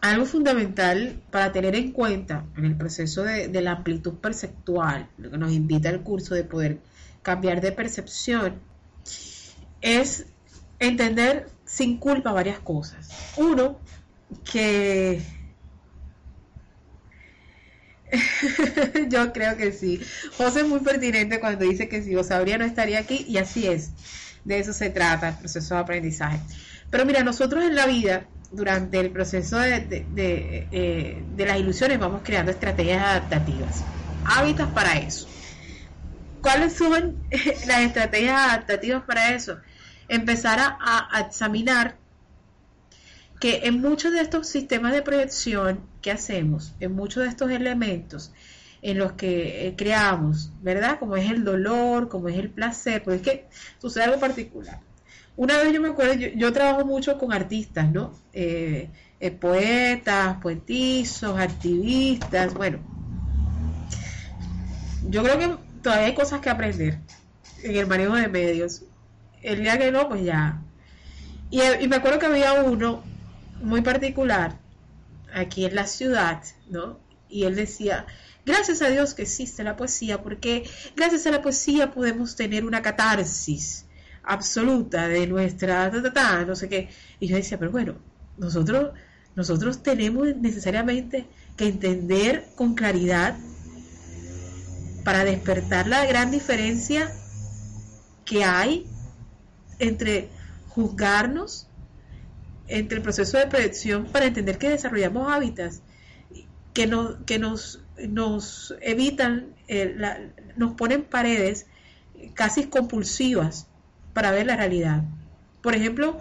algo 0.00 0.24
fundamental 0.24 1.20
para 1.30 1.52
tener 1.52 1.74
en 1.74 1.92
cuenta 1.92 2.46
en 2.56 2.64
el 2.64 2.74
proceso 2.74 3.22
de, 3.22 3.48
la 3.60 3.72
amplitud 3.72 4.14
perceptual, 4.14 5.10
lo 5.18 5.30
que 5.30 5.36
nos 5.36 5.52
invita 5.52 5.90
el 5.90 6.00
curso 6.00 6.34
de 6.34 6.44
poder 6.44 6.78
cambiar 7.24 7.60
de 7.60 7.72
percepción, 7.72 8.60
es 9.80 10.26
entender 10.78 11.48
sin 11.64 11.98
culpa 11.98 12.30
varias 12.30 12.60
cosas. 12.60 13.08
Uno, 13.36 13.80
que 14.50 15.20
Yo 19.08 19.32
creo 19.32 19.56
que 19.56 19.72
sí. 19.72 20.00
José 20.36 20.60
es 20.60 20.68
muy 20.68 20.80
pertinente 20.80 21.40
cuando 21.40 21.64
dice 21.64 21.88
que 21.88 22.02
si 22.02 22.14
vos 22.14 22.28
sabría 22.28 22.58
no 22.58 22.64
estaría 22.64 23.00
aquí 23.00 23.24
y 23.28 23.38
así 23.38 23.66
es. 23.66 23.90
De 24.44 24.58
eso 24.58 24.72
se 24.72 24.90
trata 24.90 25.30
el 25.30 25.34
proceso 25.36 25.74
de 25.74 25.80
aprendizaje. 25.80 26.38
Pero 26.90 27.04
mira, 27.06 27.24
nosotros 27.24 27.64
en 27.64 27.74
la 27.74 27.86
vida, 27.86 28.26
durante 28.52 29.00
el 29.00 29.10
proceso 29.10 29.58
de, 29.58 30.06
eh, 30.16 31.22
las 31.36 31.58
ilusiones, 31.58 31.98
vamos 31.98 32.20
creando 32.22 32.52
estrategias 32.52 33.02
adaptativas. 33.02 33.82
Hábitos 34.24 34.68
para 34.68 34.98
eso. 34.98 35.26
¿Cuáles 36.44 36.74
son 36.74 37.16
las 37.66 37.80
estrategias 37.80 38.38
adaptativas 38.38 39.02
para 39.04 39.34
eso? 39.34 39.56
Empezar 40.08 40.58
a 40.60 41.20
examinar 41.26 41.96
que 43.40 43.62
en 43.64 43.80
muchos 43.80 44.12
de 44.12 44.20
estos 44.20 44.46
sistemas 44.46 44.92
de 44.92 45.00
proyección 45.02 45.80
que 46.02 46.10
hacemos, 46.10 46.74
en 46.80 46.92
muchos 46.92 47.22
de 47.22 47.30
estos 47.30 47.50
elementos 47.50 48.30
en 48.82 48.98
los 48.98 49.12
que 49.12 49.66
eh, 49.66 49.74
creamos, 49.76 50.52
¿verdad? 50.60 50.98
Como 50.98 51.16
es 51.16 51.30
el 51.30 51.44
dolor, 51.44 52.10
como 52.10 52.28
es 52.28 52.38
el 52.38 52.50
placer, 52.50 53.02
porque 53.02 53.16
es 53.16 53.22
que 53.22 53.48
sucede 53.80 54.04
algo 54.04 54.20
particular. 54.20 54.80
Una 55.36 55.56
vez 55.58 55.72
yo 55.72 55.80
me 55.80 55.88
acuerdo, 55.88 56.12
yo, 56.12 56.52
trabajo 56.52 56.84
mucho 56.84 57.18
con 57.18 57.32
artistas, 57.32 57.90
¿no? 57.90 58.12
Eh, 58.34 58.90
eh, 59.20 59.30
poetas, 59.30 60.36
poetizos, 60.42 61.38
activistas, 61.38 62.52
bueno. 62.52 62.78
Yo 65.08 65.22
creo 65.22 65.38
que 65.38 65.63
todavía 65.84 66.06
hay 66.06 66.14
cosas 66.14 66.40
que 66.40 66.50
aprender 66.50 66.98
en 67.62 67.76
el 67.76 67.86
manejo 67.86 68.16
de 68.16 68.26
medios. 68.26 68.82
El 69.42 69.62
día 69.62 69.78
que 69.78 69.92
no, 69.92 70.08
pues 70.08 70.24
ya. 70.24 70.60
Y, 71.50 71.60
y 71.62 71.86
me 71.86 71.96
acuerdo 71.96 72.18
que 72.18 72.26
había 72.26 72.54
uno 72.54 73.04
muy 73.62 73.82
particular 73.82 74.58
aquí 75.32 75.66
en 75.66 75.74
la 75.74 75.86
ciudad, 75.86 76.42
¿no? 76.68 76.98
Y 77.28 77.44
él 77.44 77.54
decía, 77.54 78.06
gracias 78.46 78.80
a 78.82 78.88
Dios 78.88 79.14
que 79.14 79.22
existe 79.22 79.62
la 79.62 79.76
poesía, 79.76 80.22
porque 80.22 80.68
gracias 80.96 81.26
a 81.26 81.30
la 81.30 81.42
poesía 81.42 81.92
podemos 81.92 82.34
tener 82.34 82.64
una 82.64 82.82
catarsis 82.82 83.84
absoluta 84.22 85.06
de 85.06 85.26
nuestra, 85.26 85.90
no 86.46 86.56
sé 86.56 86.68
qué. 86.68 86.88
Y 87.20 87.28
yo 87.28 87.36
decía, 87.36 87.58
pero 87.58 87.70
bueno, 87.70 87.96
nosotros, 88.38 88.92
nosotros 89.36 89.82
tenemos 89.82 90.34
necesariamente 90.36 91.26
que 91.56 91.66
entender 91.66 92.46
con 92.56 92.74
claridad 92.74 93.36
para 95.04 95.24
despertar 95.24 95.86
la 95.86 96.04
gran 96.06 96.30
diferencia 96.30 97.12
que 98.24 98.42
hay 98.42 98.86
entre 99.78 100.30
juzgarnos 100.68 101.68
entre 102.66 102.96
el 102.96 103.02
proceso 103.02 103.38
de 103.38 103.46
predicción 103.46 104.06
para 104.06 104.24
entender 104.24 104.58
que 104.58 104.70
desarrollamos 104.70 105.30
hábitats 105.30 105.82
que, 106.72 106.86
no, 106.86 107.24
que 107.24 107.38
nos, 107.38 107.80
nos 107.98 108.74
evitan, 108.80 109.54
eh, 109.68 110.30
nos 110.56 110.72
ponen 110.74 111.04
paredes 111.04 111.66
casi 112.34 112.64
compulsivas 112.64 113.68
para 114.12 114.32
ver 114.32 114.46
la 114.46 114.56
realidad. 114.56 115.04
Por 115.62 115.74
ejemplo, 115.74 116.20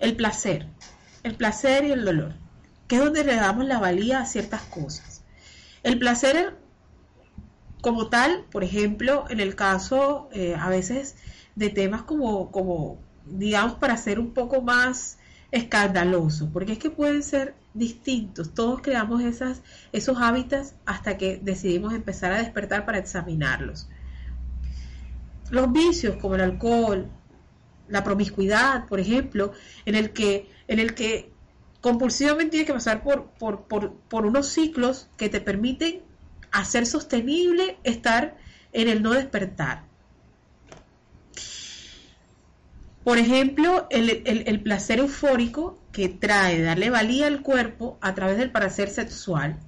el 0.00 0.16
placer, 0.16 0.66
el 1.22 1.34
placer 1.34 1.84
y 1.84 1.92
el 1.92 2.04
dolor, 2.04 2.34
que 2.88 2.96
es 2.96 3.04
donde 3.04 3.24
le 3.24 3.36
damos 3.36 3.64
la 3.64 3.78
valía 3.78 4.20
a 4.20 4.26
ciertas 4.26 4.62
cosas. 4.62 5.22
El 5.82 5.98
placer 5.98 6.56
como 7.80 8.08
tal, 8.08 8.44
por 8.50 8.64
ejemplo, 8.64 9.24
en 9.28 9.40
el 9.40 9.54
caso 9.54 10.28
eh, 10.32 10.56
a 10.58 10.68
veces 10.68 11.16
de 11.54 11.70
temas 11.70 12.02
como, 12.02 12.50
como 12.50 12.98
digamos, 13.26 13.74
para 13.74 13.96
ser 13.96 14.18
un 14.18 14.32
poco 14.32 14.62
más 14.62 15.18
escandaloso, 15.50 16.50
porque 16.52 16.72
es 16.72 16.78
que 16.78 16.90
pueden 16.90 17.22
ser 17.22 17.54
distintos. 17.74 18.54
Todos 18.54 18.80
creamos 18.80 19.22
esas, 19.22 19.62
esos 19.92 20.18
hábitats 20.18 20.74
hasta 20.84 21.16
que 21.16 21.38
decidimos 21.42 21.94
empezar 21.94 22.32
a 22.32 22.38
despertar 22.38 22.84
para 22.84 22.98
examinarlos. 22.98 23.88
Los 25.50 25.72
vicios 25.72 26.16
como 26.16 26.34
el 26.34 26.40
alcohol, 26.40 27.08
la 27.88 28.02
promiscuidad, 28.02 28.86
por 28.86 28.98
ejemplo, 28.98 29.52
en 29.84 29.94
el 29.94 30.12
que, 30.12 30.50
en 30.66 30.80
el 30.80 30.94
que 30.94 31.30
compulsivamente 31.80 32.50
tienes 32.50 32.66
que 32.66 32.72
pasar 32.72 33.02
por, 33.02 33.30
por, 33.38 33.62
por, 33.68 33.94
por 33.94 34.26
unos 34.26 34.48
ciclos 34.48 35.08
que 35.16 35.28
te 35.28 35.40
permiten 35.40 36.02
hacer 36.58 36.86
sostenible 36.86 37.78
estar 37.84 38.36
en 38.72 38.88
el 38.88 39.02
no 39.02 39.12
despertar. 39.12 39.84
Por 43.04 43.18
ejemplo, 43.18 43.86
el, 43.90 44.60
placer 44.62 44.98
eufórico 44.98 45.78
que 45.92 46.08
trae 46.08 46.60
darle 46.60 46.90
valía 46.90 47.28
al 47.28 47.40
cuerpo 47.40 47.98
a 48.00 48.14
través 48.14 48.36
del 48.36 48.50
placer 48.50 48.90
sexual. 48.90 49.60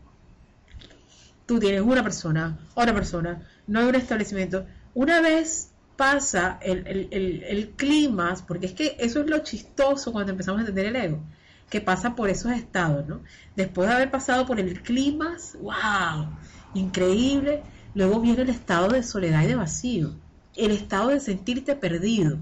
Tú 1.46 1.60
tienes 1.60 1.82
una 1.82 2.02
persona, 2.02 2.58
otra 2.74 2.92
persona, 2.92 3.42
no 3.68 3.78
hay 3.78 3.86
un 3.86 3.94
establecimiento. 3.94 4.66
Una 4.92 5.20
vez 5.20 5.70
pasa 5.96 6.58
el, 6.62 7.08
el, 7.12 7.70
clima, 7.76 8.34
porque 8.46 8.66
es 8.66 8.72
que 8.72 8.96
eso 8.98 9.20
es 9.20 9.30
lo 9.30 9.38
chistoso 9.38 10.12
cuando 10.12 10.32
empezamos 10.32 10.58
a 10.58 10.62
entender 10.62 10.86
el 10.86 10.96
ego, 10.96 11.22
que 11.70 11.80
pasa 11.80 12.16
por 12.16 12.30
esos 12.30 12.50
estados, 12.50 13.06
¿no? 13.06 13.22
Después 13.54 13.88
de 13.88 13.94
haber 13.94 14.10
pasado 14.10 14.46
por 14.46 14.58
el 14.58 14.82
clima, 14.82 15.36
wow, 15.60 16.28
increíble, 16.74 17.62
luego 17.94 18.20
viene 18.20 18.42
el 18.42 18.50
estado 18.50 18.88
de 18.88 19.02
soledad 19.02 19.42
y 19.42 19.46
de 19.46 19.54
vacío, 19.56 20.14
el 20.56 20.70
estado 20.70 21.08
de 21.08 21.20
sentirte 21.20 21.76
perdido, 21.76 22.38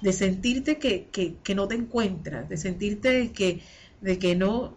de 0.00 0.12
sentirte 0.12 0.78
que, 0.78 1.08
que, 1.42 1.54
no 1.54 1.68
te 1.68 1.74
encuentras, 1.74 2.48
de 2.48 2.56
sentirte 2.56 3.32
que, 3.32 3.62
de 4.00 4.18
que 4.18 4.36
no, 4.36 4.76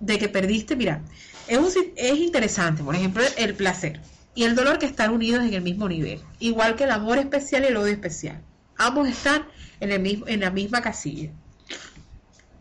de 0.00 0.18
que 0.18 0.28
perdiste, 0.28 0.76
mira, 0.76 1.02
es, 1.48 1.58
es 1.96 2.18
interesante, 2.18 2.82
por 2.82 2.94
ejemplo, 2.94 3.22
el 3.36 3.54
placer 3.54 4.00
y 4.34 4.44
el 4.44 4.54
dolor 4.54 4.78
que 4.78 4.86
están 4.86 5.12
unidos 5.12 5.44
en 5.44 5.54
el 5.54 5.62
mismo 5.62 5.88
nivel, 5.88 6.20
igual 6.38 6.76
que 6.76 6.84
el 6.84 6.90
amor 6.90 7.18
especial 7.18 7.64
y 7.64 7.68
el 7.68 7.76
odio 7.76 7.92
especial. 7.92 8.42
Ambos 8.76 9.08
están 9.08 9.46
en, 9.80 9.92
el 9.92 10.00
mismo, 10.00 10.26
en 10.26 10.40
la 10.40 10.50
misma 10.50 10.82
casilla, 10.82 11.30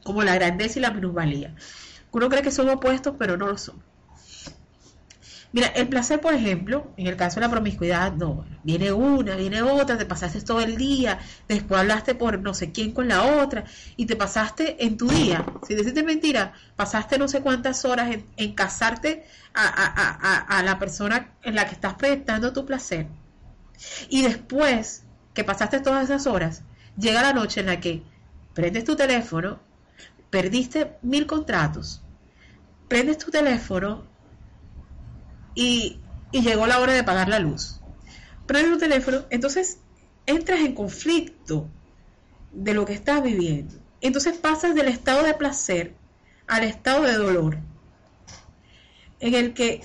como 0.03 0.23
la 0.23 0.35
grandeza 0.35 0.79
y 0.79 0.81
la 0.81 0.91
minusvalía. 0.91 1.55
Uno 2.11 2.29
cree 2.29 2.43
que 2.43 2.51
son 2.51 2.69
opuestos, 2.69 3.15
pero 3.17 3.37
no 3.37 3.47
lo 3.47 3.57
son. 3.57 3.81
Mira, 5.53 5.67
el 5.67 5.87
placer, 5.87 6.19
por 6.19 6.33
ejemplo, 6.33 6.91
en 6.97 7.05
el 7.05 7.15
caso 7.15 7.35
de 7.35 7.45
la 7.45 7.51
promiscuidad, 7.51 8.13
no, 8.13 8.43
viene 8.63 8.91
una, 8.91 9.35
viene 9.35 9.61
otra, 9.61 9.99
te 9.99 10.05
pasaste 10.07 10.41
todo 10.41 10.61
el 10.61 10.77
día, 10.77 11.19
después 11.47 11.79
hablaste 11.79 12.15
por 12.15 12.39
no 12.39 12.55
sé 12.55 12.71
quién 12.71 12.91
con 12.91 13.07
la 13.07 13.21
otra, 13.43 13.63
y 13.95 14.07
te 14.07 14.15
pasaste 14.15 14.83
en 14.83 14.97
tu 14.97 15.07
día, 15.07 15.45
si 15.67 15.75
deciste 15.75 16.01
mentira, 16.01 16.53
pasaste 16.75 17.19
no 17.19 17.27
sé 17.27 17.41
cuántas 17.41 17.85
horas 17.85 18.17
en, 18.35 18.55
casarte 18.55 19.27
a, 19.53 19.67
a, 20.57 20.63
la 20.63 20.79
persona 20.79 21.35
en 21.43 21.53
la 21.53 21.67
que 21.67 21.75
estás 21.75 21.93
proyectando 21.93 22.51
tu 22.51 22.65
placer. 22.65 23.05
Y 24.09 24.23
después 24.23 25.03
que 25.35 25.43
pasaste 25.43 25.81
todas 25.81 26.05
esas 26.05 26.25
horas, 26.25 26.63
llega 26.97 27.21
la 27.21 27.33
noche 27.33 27.59
en 27.59 27.67
la 27.67 27.79
que 27.79 28.01
prendes 28.55 28.85
tu 28.85 28.95
teléfono, 28.95 29.59
perdiste 30.31 30.97
mil 31.03 31.27
contratos, 31.27 32.01
prendes 32.87 33.19
tu 33.19 33.29
teléfono 33.29 34.12
y, 35.55 35.99
llegó 36.31 36.65
la 36.65 36.79
hora 36.79 36.93
de 36.93 37.03
pagar 37.03 37.29
la 37.29 37.39
luz. 37.39 37.79
Prendes 38.47 38.73
tu 38.73 38.79
teléfono, 38.79 39.23
entonces 39.29 39.77
entras 40.25 40.61
en 40.61 40.73
conflicto 40.73 41.67
de 42.51 42.73
lo 42.73 42.85
que 42.85 42.93
estás 42.93 43.21
viviendo. 43.21 43.75
Entonces 44.01 44.37
pasas 44.37 44.75
del 44.75 44.87
estado 44.87 45.23
de 45.23 45.33
placer 45.33 45.93
al 46.47 46.63
estado 46.63 47.03
de 47.03 47.13
dolor, 47.13 47.57
en 49.19 49.35
el 49.35 49.53
que 49.53 49.81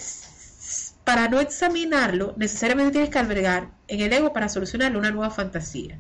para 1.05 1.29
no 1.29 1.41
examinarlo 1.41 2.35
necesariamente 2.37 2.93
tienes 2.93 3.11
que 3.11 3.19
albergar 3.19 3.71
en 3.87 4.01
el 4.01 4.12
ego 4.12 4.33
para 4.33 4.49
solucionarlo 4.49 4.99
una 4.99 5.11
nueva 5.11 5.31
fantasía. 5.31 5.99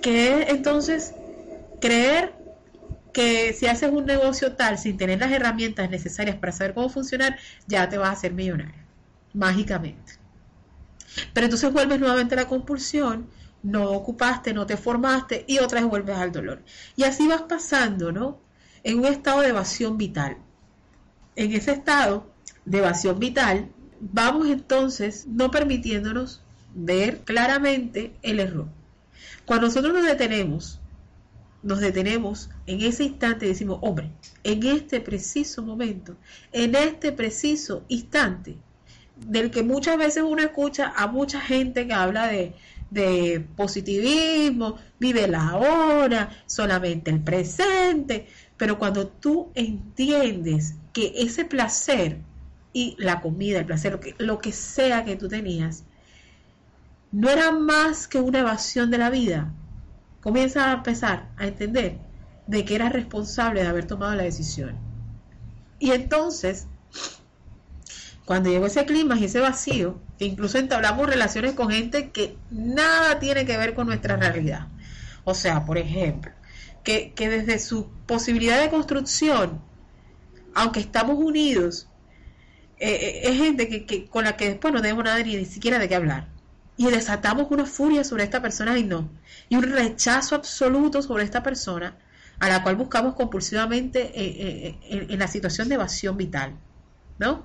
Que 0.00 0.42
es 0.42 0.48
entonces 0.50 1.14
creer 1.80 2.39
que 3.12 3.52
si 3.52 3.66
haces 3.66 3.90
un 3.90 4.06
negocio 4.06 4.52
tal 4.52 4.78
sin 4.78 4.96
tener 4.96 5.20
las 5.20 5.32
herramientas 5.32 5.90
necesarias 5.90 6.36
para 6.36 6.52
saber 6.52 6.74
cómo 6.74 6.88
funcionar, 6.88 7.38
ya 7.66 7.88
te 7.88 7.98
vas 7.98 8.10
a 8.10 8.12
hacer 8.12 8.32
millonario, 8.32 8.82
mágicamente. 9.32 10.14
Pero 11.32 11.46
entonces 11.46 11.72
vuelves 11.72 11.98
nuevamente 11.98 12.34
a 12.34 12.38
la 12.38 12.48
compulsión, 12.48 13.28
no 13.62 13.90
ocupaste, 13.90 14.54
no 14.54 14.66
te 14.66 14.76
formaste 14.76 15.44
y 15.46 15.58
otra 15.58 15.80
vez 15.80 15.90
vuelves 15.90 16.16
al 16.16 16.32
dolor. 16.32 16.62
Y 16.96 17.04
así 17.04 17.26
vas 17.26 17.42
pasando, 17.42 18.12
¿no? 18.12 18.40
En 18.84 18.98
un 18.98 19.06
estado 19.06 19.40
de 19.40 19.48
evasión 19.48 19.98
vital. 19.98 20.38
En 21.36 21.52
ese 21.52 21.72
estado 21.72 22.30
de 22.64 22.78
evasión 22.78 23.18
vital, 23.18 23.70
vamos 24.00 24.48
entonces 24.48 25.26
no 25.26 25.50
permitiéndonos 25.50 26.42
ver 26.74 27.20
claramente 27.20 28.14
el 28.22 28.40
error. 28.40 28.68
Cuando 29.44 29.66
nosotros 29.66 29.92
nos 29.92 30.04
detenemos 30.04 30.79
nos 31.62 31.80
detenemos 31.80 32.50
en 32.66 32.80
ese 32.80 33.04
instante 33.04 33.46
y 33.46 33.50
decimos, 33.50 33.78
hombre, 33.82 34.10
en 34.44 34.64
este 34.64 35.00
preciso 35.00 35.62
momento, 35.62 36.16
en 36.52 36.74
este 36.74 37.12
preciso 37.12 37.84
instante, 37.88 38.56
del 39.16 39.50
que 39.50 39.62
muchas 39.62 39.98
veces 39.98 40.22
uno 40.22 40.42
escucha 40.42 40.92
a 40.96 41.06
mucha 41.06 41.40
gente 41.40 41.86
que 41.86 41.92
habla 41.92 42.26
de, 42.28 42.54
de 42.90 43.46
positivismo, 43.56 44.76
vive 44.98 45.28
la 45.28 45.56
hora, 45.56 46.30
solamente 46.46 47.10
el 47.10 47.20
presente, 47.20 48.26
pero 48.56 48.78
cuando 48.78 49.08
tú 49.08 49.50
entiendes 49.54 50.74
que 50.92 51.12
ese 51.16 51.44
placer 51.44 52.18
y 52.72 52.96
la 52.98 53.20
comida, 53.20 53.58
el 53.58 53.66
placer, 53.66 53.92
lo 53.92 54.00
que, 54.00 54.14
lo 54.18 54.38
que 54.38 54.52
sea 54.52 55.04
que 55.04 55.16
tú 55.16 55.28
tenías, 55.28 55.84
no 57.12 57.28
era 57.28 57.52
más 57.52 58.06
que 58.06 58.20
una 58.20 58.40
evasión 58.40 58.90
de 58.90 58.98
la 58.98 59.10
vida, 59.10 59.52
comienza 60.20 60.70
a 60.70 60.74
empezar 60.74 61.28
a 61.36 61.46
entender 61.46 61.98
de 62.46 62.64
que 62.64 62.74
eras 62.74 62.92
responsable 62.92 63.62
de 63.62 63.68
haber 63.68 63.86
tomado 63.86 64.14
la 64.14 64.24
decisión. 64.24 64.76
Y 65.78 65.92
entonces, 65.92 66.66
cuando 68.24 68.50
llegó 68.50 68.66
ese 68.66 68.84
clima 68.84 69.16
y 69.18 69.24
ese 69.24 69.40
vacío, 69.40 70.00
que 70.18 70.26
incluso 70.26 70.58
entablamos 70.58 71.08
relaciones 71.08 71.54
con 71.54 71.70
gente 71.70 72.10
que 72.10 72.36
nada 72.50 73.18
tiene 73.18 73.46
que 73.46 73.56
ver 73.56 73.74
con 73.74 73.86
nuestra 73.86 74.16
realidad. 74.16 74.68
O 75.24 75.34
sea, 75.34 75.64
por 75.64 75.78
ejemplo, 75.78 76.32
que, 76.82 77.12
desde 77.16 77.58
su 77.58 77.88
posibilidad 78.06 78.60
de 78.60 78.68
construcción, 78.68 79.60
aunque 80.54 80.80
estamos 80.80 81.16
unidos, 81.18 81.88
eh, 82.78 82.90
eh, 82.90 83.20
es 83.24 83.36
gente 83.36 83.68
que, 83.68 83.86
que, 83.86 84.06
con 84.06 84.24
la 84.24 84.36
que 84.36 84.48
después 84.48 84.74
no 84.74 84.82
tenemos 84.82 85.04
nada 85.04 85.22
ni 85.22 85.44
siquiera 85.44 85.78
de 85.78 85.88
qué 85.88 85.94
hablar 85.94 86.39
y 86.80 86.86
desatamos 86.86 87.48
una 87.50 87.66
furia 87.66 88.04
sobre 88.04 88.24
esta 88.24 88.40
persona 88.40 88.78
y 88.78 88.84
no, 88.84 89.10
y 89.50 89.56
un 89.56 89.64
rechazo 89.64 90.34
absoluto 90.34 91.02
sobre 91.02 91.24
esta 91.24 91.42
persona 91.42 91.98
a 92.38 92.48
la 92.48 92.62
cual 92.62 92.76
buscamos 92.76 93.14
compulsivamente 93.16 94.00
eh, 94.18 94.78
eh, 94.88 95.06
en, 95.10 95.18
la 95.18 95.28
situación 95.28 95.68
de 95.68 95.74
evasión 95.74 96.16
vital, 96.16 96.58
¿no? 97.18 97.44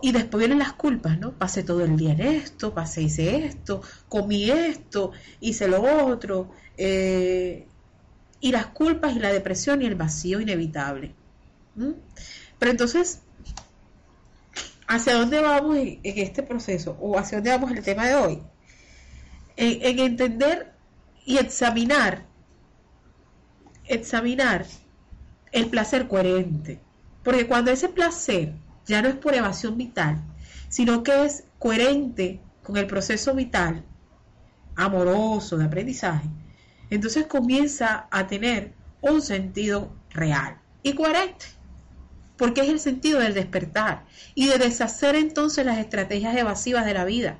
y 0.00 0.12
después 0.12 0.38
vienen 0.38 0.60
las 0.60 0.72
culpas, 0.74 1.18
¿no? 1.18 1.32
Pasé 1.32 1.64
todo 1.64 1.84
el 1.84 1.96
día 1.96 2.12
en 2.12 2.20
esto, 2.20 2.72
pasé, 2.72 3.02
hice 3.02 3.44
esto, 3.44 3.82
comí 4.08 4.52
esto, 4.52 5.10
hice 5.40 5.66
lo 5.66 5.82
otro, 5.82 6.52
eh, 6.76 7.66
y 8.40 8.52
las 8.52 8.66
culpas 8.66 9.16
y 9.16 9.18
la 9.18 9.32
depresión 9.32 9.82
y 9.82 9.86
el 9.86 9.96
vacío 9.96 10.40
inevitable. 10.40 11.16
Pero 11.74 12.70
entonces, 12.70 13.22
¿Hacia 14.88 15.16
dónde 15.16 15.40
vamos 15.40 15.76
en, 15.76 16.00
este 16.02 16.42
proceso? 16.42 16.96
¿O 16.98 17.18
hacia 17.18 17.38
dónde 17.38 17.50
vamos 17.50 17.70
en 17.70 17.76
el 17.76 17.84
tema 17.84 18.06
de 18.06 18.14
hoy? 18.14 18.42
En, 19.56 19.98
entender 19.98 20.72
y 21.26 21.36
examinar, 21.36 22.24
examinar 23.84 24.64
el 25.52 25.68
placer 25.68 26.08
coherente. 26.08 26.80
Porque 27.22 27.46
cuando 27.46 27.70
ese 27.70 27.90
placer 27.90 28.54
ya 28.86 29.02
no 29.02 29.08
es 29.08 29.16
por 29.16 29.34
evasión 29.34 29.76
vital, 29.76 30.22
sino 30.70 31.02
que 31.02 31.26
es 31.26 31.44
coherente 31.58 32.40
con 32.62 32.78
el 32.78 32.86
proceso 32.86 33.34
vital, 33.34 33.84
amoroso, 34.74 35.58
de 35.58 35.66
aprendizaje, 35.66 36.30
entonces 36.88 37.26
comienza 37.26 38.08
a 38.10 38.26
tener 38.26 38.72
un 39.02 39.20
sentido 39.20 39.92
real 40.08 40.56
y 40.82 40.94
coherente 40.94 41.57
porque 42.38 42.62
es 42.62 42.68
el 42.68 42.78
sentido 42.78 43.18
del 43.18 43.34
despertar 43.34 44.04
y 44.34 44.46
de 44.46 44.58
deshacer 44.58 45.16
entonces 45.16 45.66
las 45.66 45.78
estrategias 45.78 46.36
evasivas 46.36 46.86
de 46.86 46.94
la 46.94 47.04
vida. 47.04 47.38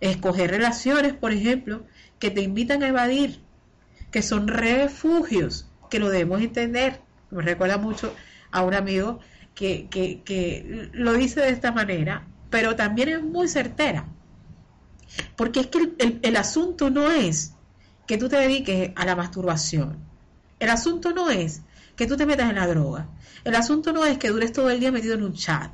Escoger 0.00 0.50
relaciones, 0.50 1.14
por 1.14 1.32
ejemplo, 1.32 1.84
que 2.18 2.30
te 2.30 2.42
invitan 2.42 2.82
a 2.82 2.88
evadir, 2.88 3.40
que 4.10 4.22
son 4.22 4.46
refugios, 4.46 5.68
que 5.90 5.98
lo 5.98 6.10
debemos 6.10 6.42
entender. 6.42 7.00
Me 7.30 7.42
recuerda 7.42 7.78
mucho 7.78 8.14
a 8.50 8.62
un 8.62 8.74
amigo 8.74 9.20
que, 9.54 9.88
que, 9.90 10.90
lo 10.92 11.14
dice 11.14 11.40
de 11.40 11.50
esta 11.50 11.72
manera, 11.72 12.26
pero 12.50 12.76
también 12.76 13.08
es 13.08 13.22
muy 13.22 13.48
certera. 13.48 14.06
Porque 15.34 15.60
es 15.60 15.66
que 15.68 16.18
el 16.22 16.36
asunto 16.36 16.90
no 16.90 17.10
es 17.10 17.54
que 18.06 18.18
tú 18.18 18.28
te 18.28 18.36
dediques 18.36 18.92
a 18.96 19.06
la 19.06 19.16
masturbación. 19.16 19.96
El 20.58 20.70
asunto 20.70 21.12
no 21.12 21.30
es 21.30 21.62
que 22.02 22.08
tú 22.08 22.16
te 22.16 22.26
metas 22.26 22.50
en 22.50 22.56
la 22.56 22.66
droga. 22.66 23.06
El 23.44 23.54
asunto 23.54 23.92
no 23.92 24.04
es 24.04 24.18
que 24.18 24.30
dures 24.30 24.52
todo 24.52 24.70
el 24.70 24.80
día 24.80 24.90
metido 24.90 25.14
en 25.14 25.22
un 25.22 25.34
chat. 25.34 25.70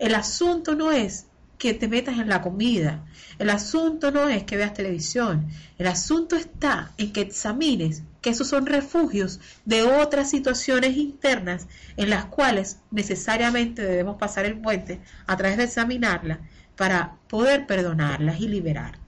El 0.00 0.16
asunto 0.16 0.74
no 0.74 0.90
es 0.90 1.26
que 1.58 1.74
te 1.74 1.86
metas 1.86 2.18
en 2.18 2.28
la 2.28 2.42
comida. 2.42 3.06
El 3.38 3.50
asunto 3.50 4.10
no 4.10 4.28
es 4.28 4.42
que 4.42 4.56
veas 4.56 4.74
televisión. 4.74 5.46
El 5.78 5.86
asunto 5.86 6.34
está 6.34 6.90
en 6.98 7.12
que 7.12 7.20
examines 7.20 8.02
que 8.20 8.30
esos 8.30 8.48
son 8.48 8.66
refugios 8.66 9.38
de 9.64 9.84
otras 9.84 10.28
situaciones 10.28 10.96
internas 10.96 11.68
en 11.96 12.10
las 12.10 12.24
cuales 12.24 12.78
necesariamente 12.90 13.82
debemos 13.82 14.16
pasar 14.16 14.46
el 14.46 14.58
puente 14.58 15.00
a 15.28 15.36
través 15.36 15.56
de 15.56 15.64
examinarlas 15.64 16.40
para 16.74 17.14
poder 17.28 17.68
perdonarlas 17.68 18.40
y 18.40 18.48
liberar. 18.48 18.98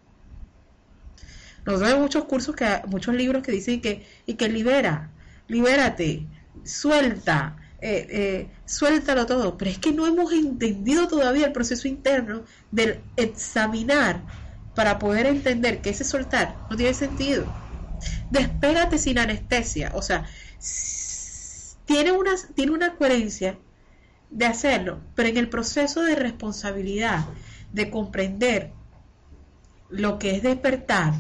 Nosotros 1.66 1.90
hay 1.90 1.98
muchos 1.98 2.24
cursos, 2.26 2.54
que, 2.54 2.82
muchos 2.86 3.16
libros 3.16 3.42
que 3.42 3.50
dicen 3.50 3.80
que, 3.80 4.06
y 4.26 4.34
que 4.34 4.48
libera, 4.48 5.10
libérate, 5.48 6.26
suelta, 6.64 7.56
eh, 7.80 8.06
eh, 8.10 8.48
suéltalo 8.64 9.26
todo, 9.26 9.56
pero 9.58 9.70
es 9.70 9.78
que 9.78 9.92
no 9.92 10.06
hemos 10.06 10.32
entendido 10.32 11.08
todavía 11.08 11.46
el 11.46 11.52
proceso 11.52 11.88
interno 11.88 12.42
del 12.70 13.00
examinar 13.16 14.22
para 14.74 14.98
poder 14.98 15.26
entender 15.26 15.80
que 15.80 15.90
ese 15.90 16.04
soltar 16.04 16.56
no 16.70 16.76
tiene 16.76 16.94
sentido. 16.94 17.44
Despégate 18.30 18.98
sin 18.98 19.18
anestesia, 19.18 19.92
o 19.94 20.02
sea, 20.02 20.26
tiene 21.84 22.12
una, 22.12 22.32
tiene 22.54 22.72
una 22.72 22.94
coherencia 22.96 23.58
de 24.30 24.46
hacerlo, 24.46 25.00
pero 25.14 25.28
en 25.28 25.36
el 25.36 25.48
proceso 25.48 26.02
de 26.02 26.14
responsabilidad, 26.14 27.26
de 27.72 27.90
comprender 27.90 28.72
lo 29.90 30.18
que 30.18 30.36
es 30.36 30.42
despertar 30.42 31.14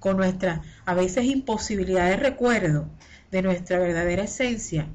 con 0.00 0.16
nuestra 0.16 0.62
a 0.84 0.94
veces 0.94 1.24
imposibilidad 1.24 2.08
de 2.08 2.16
recuerdo 2.16 2.88
de 3.34 3.42
nuestra 3.42 3.80
verdadera 3.80 4.22
esencia, 4.22 4.86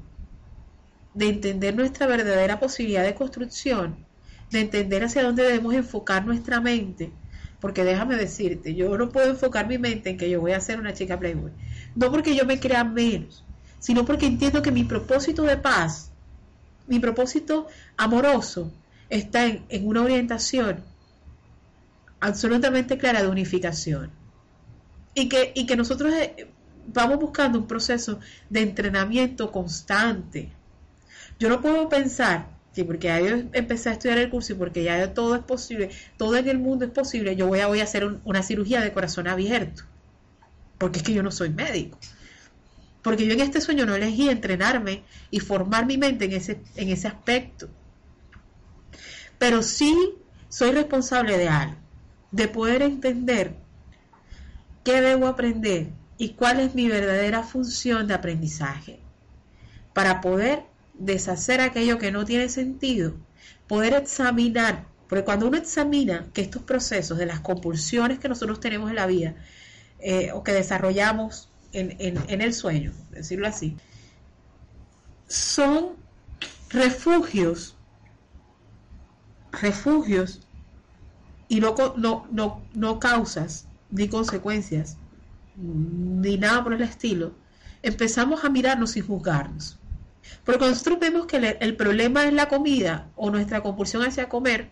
de 1.12 1.28
entender 1.28 1.76
nuestra 1.76 2.06
verdadera 2.06 2.58
posibilidad 2.58 3.04
de 3.04 3.14
construcción, 3.14 4.06
de 4.50 4.60
entender 4.60 5.04
hacia 5.04 5.22
dónde 5.22 5.42
debemos 5.42 5.74
enfocar 5.74 6.24
nuestra 6.24 6.58
mente, 6.58 7.12
porque 7.60 7.84
déjame 7.84 8.16
decirte, 8.16 8.74
yo 8.74 8.96
no 8.96 9.10
puedo 9.10 9.28
enfocar 9.28 9.68
mi 9.68 9.76
mente 9.76 10.08
en 10.08 10.16
que 10.16 10.30
yo 10.30 10.40
voy 10.40 10.52
a 10.52 10.60
ser 10.60 10.80
una 10.80 10.94
chica 10.94 11.18
playboy, 11.18 11.52
no 11.94 12.10
porque 12.10 12.34
yo 12.34 12.46
me 12.46 12.58
crea 12.58 12.82
menos, 12.82 13.44
sino 13.78 14.06
porque 14.06 14.24
entiendo 14.24 14.62
que 14.62 14.72
mi 14.72 14.84
propósito 14.84 15.42
de 15.42 15.58
paz, 15.58 16.10
mi 16.86 16.98
propósito 16.98 17.66
amoroso, 17.98 18.72
está 19.10 19.44
en, 19.44 19.66
en 19.68 19.86
una 19.86 20.00
orientación 20.00 20.82
absolutamente 22.20 22.96
clara 22.96 23.20
de 23.20 23.28
unificación. 23.28 24.10
Y 25.12 25.28
que, 25.28 25.52
y 25.54 25.66
que 25.66 25.76
nosotros 25.76 26.14
eh, 26.14 26.48
vamos 26.86 27.18
buscando 27.18 27.58
un 27.58 27.66
proceso 27.66 28.20
de 28.48 28.62
entrenamiento 28.62 29.50
constante. 29.50 30.50
Yo 31.38 31.48
no 31.48 31.60
puedo 31.60 31.88
pensar 31.88 32.48
que 32.74 32.84
porque 32.84 33.08
ya 33.08 33.20
yo 33.20 33.42
empecé 33.52 33.88
a 33.88 33.92
estudiar 33.92 34.18
el 34.18 34.30
curso 34.30 34.52
y 34.52 34.56
porque 34.56 34.82
ya 34.82 35.12
todo 35.12 35.34
es 35.34 35.42
posible, 35.42 35.90
todo 36.16 36.36
en 36.36 36.48
el 36.48 36.58
mundo 36.58 36.84
es 36.84 36.90
posible, 36.90 37.34
yo 37.36 37.46
voy 37.46 37.60
a, 37.60 37.66
voy 37.66 37.80
a 37.80 37.84
hacer 37.84 38.20
una 38.24 38.42
cirugía 38.42 38.80
de 38.80 38.92
corazón 38.92 39.26
abierto. 39.26 39.82
Porque 40.78 40.98
es 40.98 41.04
que 41.04 41.12
yo 41.12 41.22
no 41.22 41.30
soy 41.30 41.50
médico. 41.50 41.98
Porque 43.02 43.26
yo 43.26 43.32
en 43.32 43.40
este 43.40 43.60
sueño 43.60 43.86
no 43.86 43.94
elegí 43.94 44.28
entrenarme 44.28 45.02
y 45.30 45.40
formar 45.40 45.86
mi 45.86 45.98
mente 45.98 46.26
en 46.26 46.32
ese, 46.32 46.60
en 46.76 46.88
ese 46.90 47.08
aspecto. 47.08 47.68
Pero 49.38 49.62
sí 49.62 50.14
soy 50.48 50.72
responsable 50.72 51.38
de 51.38 51.48
algo 51.48 51.80
de 52.30 52.48
poder 52.48 52.82
entender 52.82 53.54
qué 54.84 55.00
debo 55.00 55.26
aprender 55.26 55.88
y 56.20 56.34
cuál 56.34 56.60
es 56.60 56.74
mi 56.74 56.86
verdadera 56.86 57.42
función 57.42 58.06
de 58.06 58.12
aprendizaje, 58.12 59.00
para 59.94 60.20
poder 60.20 60.64
deshacer 60.92 61.62
aquello 61.62 61.96
que 61.96 62.12
no 62.12 62.26
tiene 62.26 62.50
sentido, 62.50 63.14
poder 63.66 63.94
examinar, 63.94 64.84
porque 65.08 65.24
cuando 65.24 65.48
uno 65.48 65.56
examina 65.56 66.28
que 66.34 66.42
estos 66.42 66.62
procesos 66.62 67.16
de 67.16 67.24
las 67.24 67.40
compulsiones 67.40 68.18
que 68.18 68.28
nosotros 68.28 68.60
tenemos 68.60 68.90
en 68.90 68.96
la 68.96 69.06
vida 69.06 69.34
eh, 69.98 70.30
o 70.34 70.44
que 70.44 70.52
desarrollamos 70.52 71.48
en, 71.72 71.96
en 71.98 72.40
el 72.42 72.52
sueño, 72.52 72.92
decirlo 73.10 73.48
así, 73.48 73.78
son 75.26 75.96
refugios, 76.68 77.76
refugios 79.52 80.46
y 81.48 81.60
no, 81.60 81.74
no, 81.96 82.26
no, 82.30 82.62
no 82.74 83.00
causas 83.00 83.64
ni 83.90 84.08
consecuencias 84.08 84.98
ni 85.60 86.38
nada 86.38 86.62
por 86.62 86.72
el 86.72 86.82
estilo, 86.82 87.32
empezamos 87.82 88.44
a 88.44 88.50
mirarnos 88.50 88.92
sin 88.92 89.06
juzgarnos. 89.06 89.78
Porque 90.44 90.66
nosotros 90.66 90.98
vemos 90.98 91.26
que 91.26 91.56
el, 91.60 91.76
problema 91.76 92.24
es 92.24 92.32
la 92.32 92.48
comida 92.48 93.08
o 93.16 93.30
nuestra 93.30 93.62
compulsión 93.62 94.02
hacia 94.02 94.28
comer, 94.28 94.70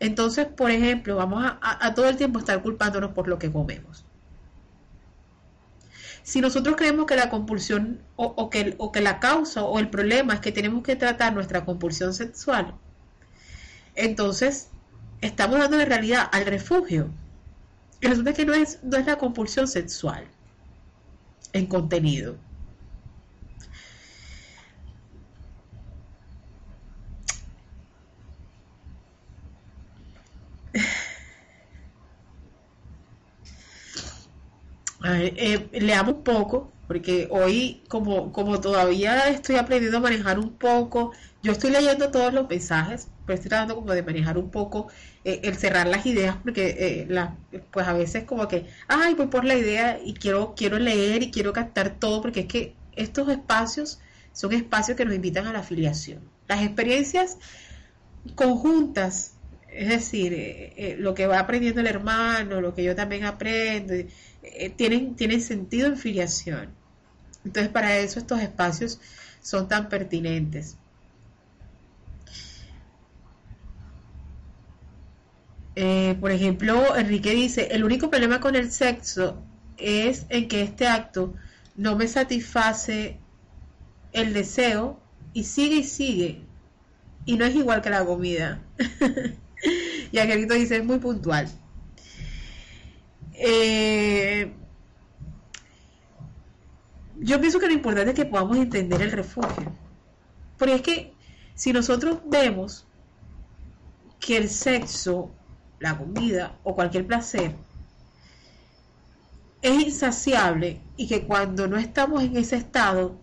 entonces, 0.00 0.46
por 0.46 0.70
ejemplo, 0.70 1.16
vamos 1.16 1.44
a, 1.60 1.94
todo 1.94 2.08
el 2.08 2.16
tiempo 2.16 2.38
estar 2.38 2.60
culpándonos 2.62 3.12
por 3.12 3.28
lo 3.28 3.38
que 3.38 3.52
comemos. 3.52 4.04
Si 6.24 6.40
nosotros 6.40 6.76
creemos 6.76 7.06
que 7.06 7.16
la 7.16 7.30
compulsión 7.30 8.00
o, 8.16 8.48
que, 8.50 8.74
o 8.78 8.92
que 8.92 9.00
la 9.00 9.18
causa 9.20 9.64
o 9.64 9.78
el 9.78 9.90
problema 9.90 10.34
es 10.34 10.40
que 10.40 10.52
tenemos 10.52 10.82
que 10.82 10.96
tratar 10.96 11.32
nuestra 11.32 11.64
compulsión 11.64 12.14
sexual, 12.14 12.74
entonces 13.94 14.70
estamos 15.20 15.58
dando 15.58 15.80
en 15.80 15.86
realidad 15.86 16.28
al 16.32 16.46
refugio. 16.46 17.10
Resulta 18.02 18.32
que 18.34 18.44
no 18.44 18.52
es, 18.52 18.82
no 18.82 18.96
es 18.98 19.06
la 19.06 19.16
compulsión 19.16 19.68
sexual 19.68 20.26
en 21.52 21.66
contenido. 21.66 22.36
Eh, 35.04 35.68
leamos 35.80 36.14
un 36.14 36.22
poco, 36.22 36.72
porque 36.86 37.26
hoy 37.30 37.82
como, 37.88 38.32
como 38.32 38.60
todavía 38.60 39.28
estoy 39.28 39.56
aprendiendo 39.56 39.98
a 39.98 40.00
manejar 40.00 40.38
un 40.38 40.56
poco, 40.56 41.12
yo 41.42 41.50
estoy 41.52 41.70
leyendo 41.72 42.10
todos 42.12 42.32
los 42.32 42.48
mensajes, 42.48 43.11
pero 43.24 43.34
estoy 43.36 43.48
tratando 43.50 43.74
como 43.76 43.92
de 43.92 44.02
manejar 44.02 44.38
un 44.38 44.50
poco 44.50 44.88
eh, 45.24 45.40
el 45.44 45.56
cerrar 45.56 45.86
las 45.86 46.04
ideas, 46.06 46.36
porque 46.42 47.06
eh, 47.10 47.60
pues 47.70 47.86
a 47.86 47.92
veces 47.92 48.24
como 48.24 48.48
que, 48.48 48.66
ay, 48.88 49.14
voy 49.14 49.28
por 49.28 49.44
la 49.44 49.54
idea 49.54 50.00
y 50.04 50.14
quiero, 50.14 50.54
quiero 50.56 50.78
leer 50.78 51.22
y 51.22 51.30
quiero 51.30 51.52
captar 51.52 51.98
todo, 51.98 52.20
porque 52.20 52.40
es 52.40 52.46
que 52.46 52.74
estos 52.96 53.28
espacios 53.28 54.00
son 54.32 54.52
espacios 54.52 54.96
que 54.96 55.04
nos 55.04 55.14
invitan 55.14 55.46
a 55.46 55.52
la 55.52 55.60
afiliación. 55.60 56.20
Las 56.48 56.62
experiencias 56.62 57.38
conjuntas, 58.34 59.34
es 59.70 59.88
decir, 59.88 60.32
eh, 60.34 60.96
lo 60.98 61.14
que 61.14 61.26
va 61.26 61.38
aprendiendo 61.38 61.80
el 61.80 61.86
hermano, 61.86 62.60
lo 62.60 62.74
que 62.74 62.82
yo 62.82 62.94
también 62.96 63.24
aprendo, 63.24 63.94
tienen, 64.76 65.14
tienen 65.14 65.40
sentido 65.40 65.86
en 65.86 65.96
filiación. 65.96 66.70
Entonces, 67.44 67.72
para 67.72 67.98
eso 67.98 68.18
estos 68.18 68.40
espacios 68.40 69.00
son 69.40 69.68
tan 69.68 69.88
pertinentes. 69.88 70.76
Eh, 75.74 76.16
por 76.20 76.30
ejemplo, 76.30 76.96
Enrique 76.96 77.30
dice, 77.30 77.68
el 77.70 77.84
único 77.84 78.10
problema 78.10 78.40
con 78.40 78.56
el 78.56 78.70
sexo 78.70 79.42
es 79.78 80.26
en 80.28 80.48
que 80.48 80.62
este 80.62 80.86
acto 80.86 81.34
no 81.76 81.96
me 81.96 82.06
satisface 82.06 83.18
el 84.12 84.34
deseo 84.34 85.00
y 85.32 85.44
sigue 85.44 85.76
y 85.76 85.84
sigue. 85.84 86.42
Y 87.24 87.36
no 87.36 87.44
es 87.44 87.54
igual 87.54 87.80
que 87.80 87.90
la 87.90 88.04
comida. 88.04 88.60
y 90.12 90.18
Angelito 90.18 90.54
dice, 90.54 90.76
es 90.76 90.84
muy 90.84 90.98
puntual. 90.98 91.48
Eh, 93.34 94.52
yo 97.18 97.40
pienso 97.40 97.58
que 97.58 97.66
lo 97.66 97.72
importante 97.72 98.10
es 98.10 98.16
que 98.16 98.26
podamos 98.26 98.58
entender 98.58 99.00
el 99.00 99.12
refugio. 99.12 99.72
Porque 100.58 100.74
es 100.74 100.82
que 100.82 101.12
si 101.54 101.72
nosotros 101.72 102.18
vemos 102.26 102.86
que 104.20 104.36
el 104.36 104.48
sexo 104.48 105.32
la 105.82 105.98
comida 105.98 106.56
o 106.62 106.74
cualquier 106.74 107.06
placer 107.06 107.54
es 109.62 109.82
insaciable 109.82 110.80
y 110.96 111.08
que 111.08 111.24
cuando 111.24 111.66
no 111.66 111.76
estamos 111.76 112.22
en 112.22 112.36
ese 112.36 112.56
estado 112.56 113.16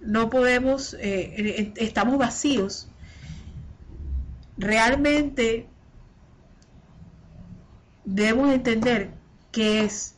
no 0.00 0.30
podemos, 0.30 0.96
eh, 1.00 1.72
estamos 1.76 2.18
vacíos, 2.18 2.88
realmente 4.56 5.68
debemos 8.04 8.52
entender 8.52 9.10
que 9.50 9.84
es 9.84 10.16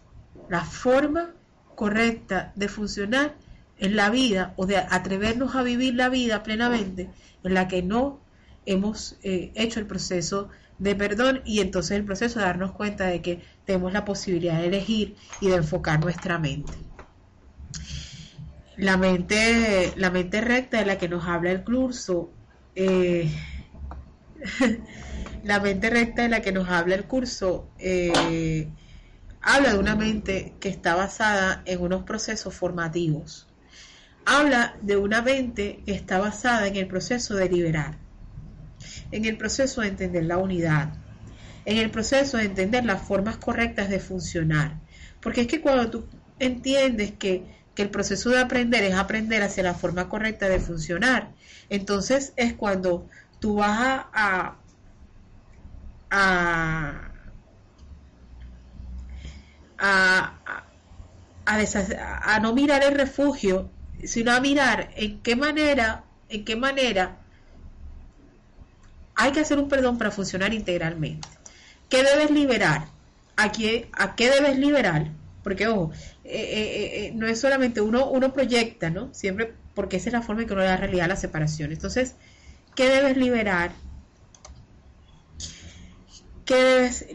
la 0.49 0.65
forma 0.65 1.33
correcta 1.75 2.53
de 2.57 2.69
funcionar 2.69 3.35
en 3.79 3.97
la 3.97 4.09
vida 4.09 4.55
o 4.57 4.67
de 4.67 4.79
atrevernos 4.79 5.55
a 5.55 5.63
vivir 5.63 5.95
la 5.95 6.09
vida 6.09 6.43
plenamente 6.43 7.11
en 7.43 7.55
la 7.55 7.69
que 7.69 7.83
no 7.83 8.21
hemos 8.65 9.19
eh, 9.23 9.53
hecho 9.55 9.81
el 9.81 9.87
proceso 9.87 10.49
de 10.79 10.95
perdón 10.95 11.41
y 11.45 11.61
entonces 11.61 11.97
el 11.97 12.05
proceso 12.05 12.39
de 12.39 12.47
darnos 12.47 12.73
cuenta 12.73 13.07
de 13.07 13.23
que 13.23 13.43
tenemos 13.65 13.93
la 13.93 14.05
posibilidad 14.05 14.59
de 14.59 14.67
elegir 14.67 15.17
y 15.41 15.49
de 15.49 15.57
enfocar 15.57 16.01
nuestra 16.01 16.39
mente. 16.39 16.73
La 18.77 18.97
mente, 18.97 19.93
la 19.97 20.11
mente 20.11 20.41
recta 20.41 20.79
de 20.79 20.87
la 20.87 20.99
que 20.99 21.09
nos 21.09 21.27
habla 21.27 21.53
el 21.53 21.63
curso, 21.63 22.33
eh, 22.75 23.31
la 25.45 25.61
mente 25.61 25.91
recta 25.91 26.23
de 26.23 26.29
la 26.29 26.43
que 26.43 26.51
nos 26.51 26.69
habla 26.69 26.97
el 26.97 27.05
curso, 27.05 27.69
eh, 27.79 28.69
habla 29.41 29.73
de 29.75 29.79
una 29.79 29.95
mente 29.95 30.55
que 30.59 30.71
está 30.71 30.97
basada 30.97 31.63
en 31.67 31.81
unos 31.81 32.03
procesos 32.03 32.53
formativos. 32.53 33.47
Habla 34.27 34.77
de 34.81 34.97
una 34.97 35.23
mente 35.23 35.83
que 35.87 35.93
está 35.93 36.19
basada 36.19 36.67
en 36.67 36.77
el 36.77 36.89
proceso 36.89 37.35
de 37.35 37.49
liberar 37.49 38.04
en 39.11 39.25
el 39.25 39.37
proceso 39.37 39.81
de 39.81 39.89
entender 39.89 40.25
la 40.25 40.39
unidad, 40.39 40.95
en 41.65 41.79
el 41.79 41.91
proceso 41.91 42.37
de 42.37 42.45
entender 42.45 42.85
las 42.85 43.03
formas 43.03 43.37
correctas 43.37 43.89
de 43.89 44.01
funcionar. 44.01 44.81
Porque 45.21 45.43
es 45.43 45.47
que 45.47 45.61
cuando 45.61 45.91
tú 45.91 46.07
entiendes 46.39 47.13
que, 47.13 47.65
el 47.77 47.91
proceso 47.91 48.31
de 48.31 48.39
aprender 48.41 48.85
es 48.85 48.95
aprender 48.95 49.43
hacia 49.43 49.65
la 49.65 49.75
forma 49.75 50.09
correcta 50.09 50.49
de 50.49 50.61
funcionar, 50.61 51.33
entonces 51.69 52.33
es 52.37 52.55
cuando 52.55 53.09
tú 53.41 53.57
vas 53.57 54.07
a, 54.13 54.59
a, 56.09 57.11
a, 59.77 60.35
a, 61.47 62.41
no 62.41 62.53
mirar 62.53 62.85
el 62.85 62.95
refugio, 62.95 63.73
sino 64.05 64.31
a 64.31 64.39
mirar 64.39 64.91
en 64.95 65.21
qué 65.21 65.35
manera, 65.35 66.05
en 66.29 66.45
qué 66.45 66.55
manera 66.55 67.24
hay 69.17 69.33
que 69.33 69.41
hacer 69.41 69.59
un 69.59 69.69
perdón 69.69 69.99
para 69.99 70.11
funcionar 70.11 70.55
integralmente. 70.55 71.29
¿Qué 71.89 72.03
debes 72.03 72.31
liberar? 72.31 72.87
¿A 73.37 73.53
qué, 73.53 73.89
a 73.93 74.15
qué 74.15 74.31
debes 74.31 74.59
liberar? 74.59 75.11
Porque, 75.43 75.67
ojo, 75.67 75.93
eh, 76.25 76.31
eh, 76.31 77.07
eh, 77.07 77.13
no 77.15 77.27
es 77.27 77.41
solamente 77.41 77.81
uno, 77.81 78.09
uno 78.09 78.33
proyecta, 78.33 78.91
¿no? 78.91 79.13
Siempre, 79.13 79.53
porque 79.75 79.99
esa 79.99 80.09
es 80.09 80.13
la 80.15 80.23
forma 80.23 80.43
en 80.43 80.49
que 80.49 80.55
uno 80.55 80.63
da 80.63 80.77
realidad 80.77 81.05
a 81.05 81.09
la 81.09 81.17
separación. 81.17 81.73
Entonces, 81.73 82.15
¿qué 82.75 82.89
debes 82.89 83.17
liberar? 83.17 83.73
¿Qué 86.45 86.55
debes, 86.55 87.07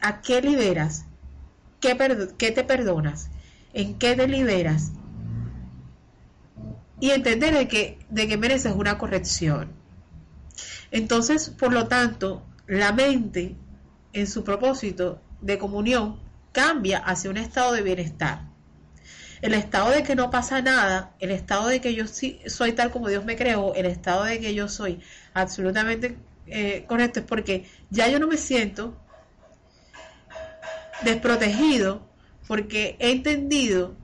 ¿A 0.00 0.20
qué 0.20 0.42
liberas? 0.42 1.06
¿Qué, 1.80 2.28
¿Qué 2.38 2.50
te 2.52 2.64
perdonas? 2.64 3.30
¿En 3.72 3.98
qué 3.98 4.14
te 4.14 4.28
liberas? 4.28 4.92
Y 7.00 7.10
entender 7.10 7.54
de 7.54 7.68
que, 7.68 7.98
de 8.10 8.26
que 8.26 8.36
mereces 8.36 8.72
una 8.74 8.96
corrección. 8.96 9.70
Entonces, 10.90 11.50
por 11.50 11.72
lo 11.72 11.88
tanto, 11.88 12.46
la 12.66 12.92
mente, 12.92 13.56
en 14.12 14.26
su 14.26 14.44
propósito 14.44 15.20
de 15.40 15.58
comunión, 15.58 16.20
cambia 16.52 16.98
hacia 16.98 17.30
un 17.30 17.36
estado 17.36 17.72
de 17.72 17.82
bienestar. 17.82 18.42
El 19.42 19.52
estado 19.52 19.90
de 19.90 20.02
que 20.02 20.16
no 20.16 20.30
pasa 20.30 20.62
nada, 20.62 21.14
el 21.20 21.30
estado 21.30 21.68
de 21.68 21.80
que 21.80 21.94
yo 21.94 22.04
soy 22.06 22.72
tal 22.72 22.90
como 22.90 23.08
Dios 23.08 23.24
me 23.24 23.36
creó, 23.36 23.74
el 23.74 23.86
estado 23.86 24.24
de 24.24 24.40
que 24.40 24.54
yo 24.54 24.68
soy 24.68 25.00
absolutamente 25.34 26.16
eh, 26.46 26.84
correcto, 26.88 27.20
es 27.20 27.26
porque 27.26 27.68
ya 27.90 28.08
yo 28.08 28.18
no 28.18 28.26
me 28.26 28.38
siento 28.38 28.96
desprotegido 31.02 32.08
porque 32.46 32.96
he 32.98 33.10
entendido 33.10 33.94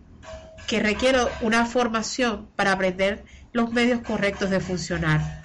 que 0.66 0.80
requiero 0.80 1.28
una 1.40 1.66
formación 1.66 2.48
para 2.56 2.72
aprender 2.72 3.24
los 3.52 3.72
medios 3.72 4.00
correctos 4.00 4.50
de 4.50 4.60
funcionar. 4.60 5.41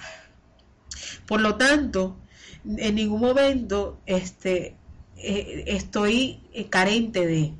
Por 1.28 1.42
lo 1.42 1.56
tanto, 1.56 2.16
en 2.64 2.94
ningún 2.94 3.20
momento 3.20 4.00
este, 4.06 4.78
eh, 5.18 5.64
estoy 5.66 6.40
eh, 6.54 6.70
carente 6.70 7.26
de, 7.26 7.52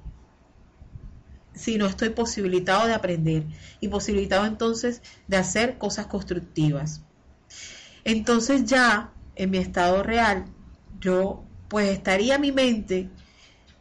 sino 1.53 1.85
estoy 1.85 2.09
posibilitado 2.09 2.87
de 2.87 2.95
aprender 2.95 3.45
y 3.81 3.89
posibilitado 3.89 4.47
entonces 4.47 5.03
de 5.27 5.37
hacer 5.37 5.77
cosas 5.77 6.07
constructivas. 6.07 7.03
Entonces 8.05 8.65
ya 8.65 9.13
en 9.37 9.51
mi 9.51 9.59
estado 9.59 10.03
real, 10.03 10.47
yo 10.99 11.45
pues 11.69 11.91
estaría 11.91 12.39
mi 12.39 12.53
mente 12.53 13.11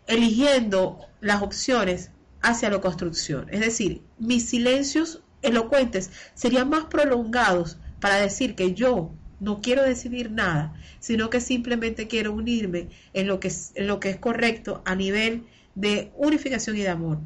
eligiendo 0.06 1.00
las 1.22 1.42
opciones 1.42 2.12
hacia 2.42 2.70
la 2.70 2.82
construcción. 2.82 3.48
Es 3.52 3.62
decir, 3.62 4.02
mis 4.20 4.50
silencios 4.50 5.24
elocuentes 5.42 6.12
serían 6.34 6.68
más 6.68 6.86
prolongados 6.86 7.78
para 8.02 8.16
decir 8.16 8.54
que 8.54 8.74
yo 8.74 9.14
no 9.40 9.62
quiero 9.62 9.84
decidir 9.84 10.32
nada, 10.32 10.74
sino 11.00 11.30
que 11.30 11.42
simplemente 11.42 12.08
quiero 12.08 12.34
unirme 12.34 12.90
en 13.14 13.28
lo 13.28 13.40
que 13.40 13.48
es, 13.48 13.74
correcto 14.20 14.82
a 14.86 14.96
nivel 14.96 15.46
de 15.76 16.12
unificación 16.16 16.76
y 16.78 16.82
de 16.82 16.90
amor. 16.90 17.20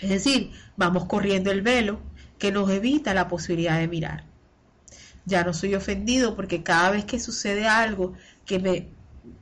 Es 0.00 0.10
decir, 0.10 0.50
vamos 0.76 1.04
corriendo 1.06 1.50
el 1.50 1.62
velo 1.62 2.00
que 2.38 2.50
nos 2.50 2.68
evita 2.70 3.14
la 3.14 3.28
posibilidad 3.28 3.78
de 3.78 3.88
mirar. 3.88 4.24
Ya 5.24 5.44
no 5.44 5.54
soy 5.54 5.74
ofendido 5.74 6.34
porque 6.34 6.62
cada 6.62 6.90
vez 6.90 7.04
que 7.04 7.20
sucede 7.20 7.66
algo 7.66 8.14
que 8.44 8.58
me, 8.58 8.88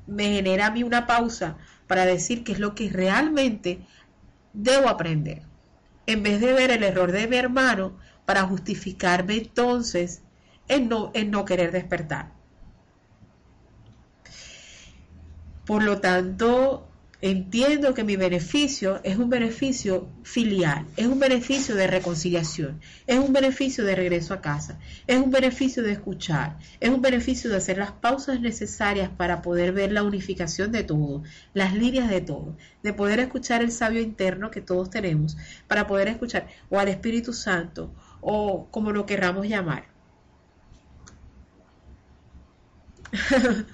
me 0.06 0.24
genera 0.24 0.66
a 0.66 0.70
mí 0.70 0.82
una 0.82 1.06
pausa 1.06 1.56
para 1.86 2.04
decir 2.04 2.44
qué 2.44 2.52
es 2.52 2.58
lo 2.58 2.74
que 2.74 2.90
realmente 2.90 3.80
debo 4.52 4.88
aprender. 4.88 5.42
En 6.06 6.22
vez 6.22 6.40
de 6.40 6.52
ver 6.52 6.70
el 6.70 6.82
error 6.82 7.12
de 7.12 7.26
mi 7.26 7.36
hermano 7.36 7.96
para 8.26 8.42
justificarme 8.42 9.36
entonces 9.36 10.22
en 10.68 10.88
no, 10.88 11.12
no 11.26 11.44
querer 11.44 11.72
despertar. 11.72 12.32
Por 15.64 15.84
lo 15.84 16.00
tanto, 16.00 16.88
entiendo 17.22 17.94
que 17.94 18.02
mi 18.02 18.16
beneficio 18.16 19.00
es 19.04 19.16
un 19.16 19.30
beneficio 19.30 20.08
filial, 20.24 20.86
es 20.96 21.06
un 21.06 21.20
beneficio 21.20 21.76
de 21.76 21.86
reconciliación, 21.86 22.80
es 23.06 23.16
un 23.16 23.32
beneficio 23.32 23.84
de 23.84 23.94
regreso 23.94 24.34
a 24.34 24.40
casa, 24.40 24.80
es 25.06 25.18
un 25.18 25.30
beneficio 25.30 25.84
de 25.84 25.92
escuchar, 25.92 26.58
es 26.80 26.90
un 26.90 27.00
beneficio 27.00 27.48
de 27.48 27.58
hacer 27.58 27.78
las 27.78 27.92
pausas 27.92 28.40
necesarias 28.40 29.08
para 29.16 29.40
poder 29.40 29.70
ver 29.70 29.92
la 29.92 30.02
unificación 30.02 30.72
de 30.72 30.82
todo, 30.82 31.22
las 31.54 31.74
líneas 31.74 32.10
de 32.10 32.22
todo, 32.22 32.56
de 32.82 32.92
poder 32.92 33.20
escuchar 33.20 33.62
el 33.62 33.70
sabio 33.70 34.00
interno 34.00 34.50
que 34.50 34.60
todos 34.60 34.90
tenemos, 34.90 35.36
para 35.68 35.86
poder 35.86 36.08
escuchar 36.08 36.48
o 36.70 36.80
al 36.80 36.88
Espíritu 36.88 37.32
Santo 37.32 37.94
o 38.20 38.66
como 38.72 38.90
lo 38.90 39.06
querramos 39.06 39.46
llamar. 39.46 39.91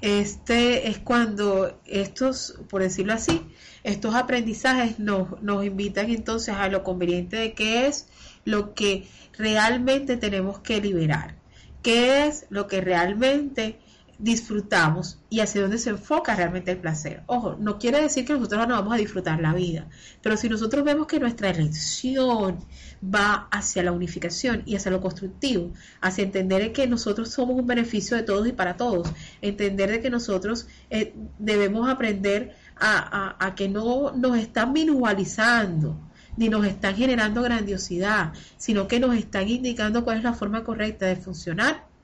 este 0.00 0.88
es 0.88 0.98
cuando 0.98 1.80
estos, 1.84 2.58
por 2.68 2.82
decirlo 2.82 3.12
así, 3.12 3.42
estos 3.82 4.14
aprendizajes 4.14 4.98
nos, 4.98 5.42
nos 5.42 5.64
invitan 5.64 6.10
entonces 6.10 6.54
a 6.54 6.68
lo 6.68 6.82
conveniente 6.82 7.36
de 7.36 7.54
qué 7.54 7.86
es 7.86 8.08
lo 8.44 8.74
que 8.74 9.08
realmente 9.36 10.16
tenemos 10.16 10.60
que 10.60 10.80
liberar, 10.80 11.36
qué 11.82 12.26
es 12.26 12.46
lo 12.50 12.66
que 12.68 12.80
realmente 12.80 13.78
disfrutamos 14.18 15.18
y 15.28 15.40
hacia 15.40 15.62
dónde 15.62 15.78
se 15.78 15.90
enfoca 15.90 16.34
realmente 16.34 16.70
el 16.70 16.78
placer. 16.78 17.22
Ojo, 17.26 17.56
no 17.58 17.78
quiere 17.78 18.00
decir 18.00 18.24
que 18.24 18.32
nosotros 18.32 18.66
no 18.66 18.74
vamos 18.74 18.94
a 18.94 18.96
disfrutar 18.96 19.40
la 19.40 19.52
vida, 19.52 19.88
pero 20.22 20.36
si 20.36 20.48
nosotros 20.48 20.84
vemos 20.84 21.06
que 21.06 21.20
nuestra 21.20 21.50
elección 21.50 22.58
va 23.02 23.48
hacia 23.50 23.82
la 23.82 23.92
unificación 23.92 24.62
y 24.64 24.76
hacia 24.76 24.90
lo 24.90 25.00
constructivo, 25.00 25.72
hacia 26.00 26.24
entender 26.24 26.72
que 26.72 26.86
nosotros 26.86 27.30
somos 27.30 27.58
un 27.58 27.66
beneficio 27.66 28.16
de 28.16 28.22
todos 28.22 28.46
y 28.48 28.52
para 28.52 28.76
todos, 28.76 29.08
entender 29.42 29.90
de 29.90 30.00
que 30.00 30.10
nosotros 30.10 30.66
eh, 30.90 31.14
debemos 31.38 31.88
aprender 31.88 32.56
a, 32.78 33.54
que 33.56 33.68
no 33.68 34.12
nos 34.12 34.36
están 34.38 34.72
minimalizando, 34.72 35.98
ni 36.36 36.48
nos 36.48 36.66
están 36.66 36.94
generando 36.94 37.42
grandiosidad, 37.42 38.32
sino 38.58 38.86
que 38.86 39.00
nos 39.00 39.16
están 39.16 39.48
indicando 39.48 40.04
cuál 40.04 40.18
es 40.18 40.24
la 40.24 40.34
forma 40.34 40.64
correcta 40.64 41.06
de 41.06 41.16
funcionar 41.16 41.95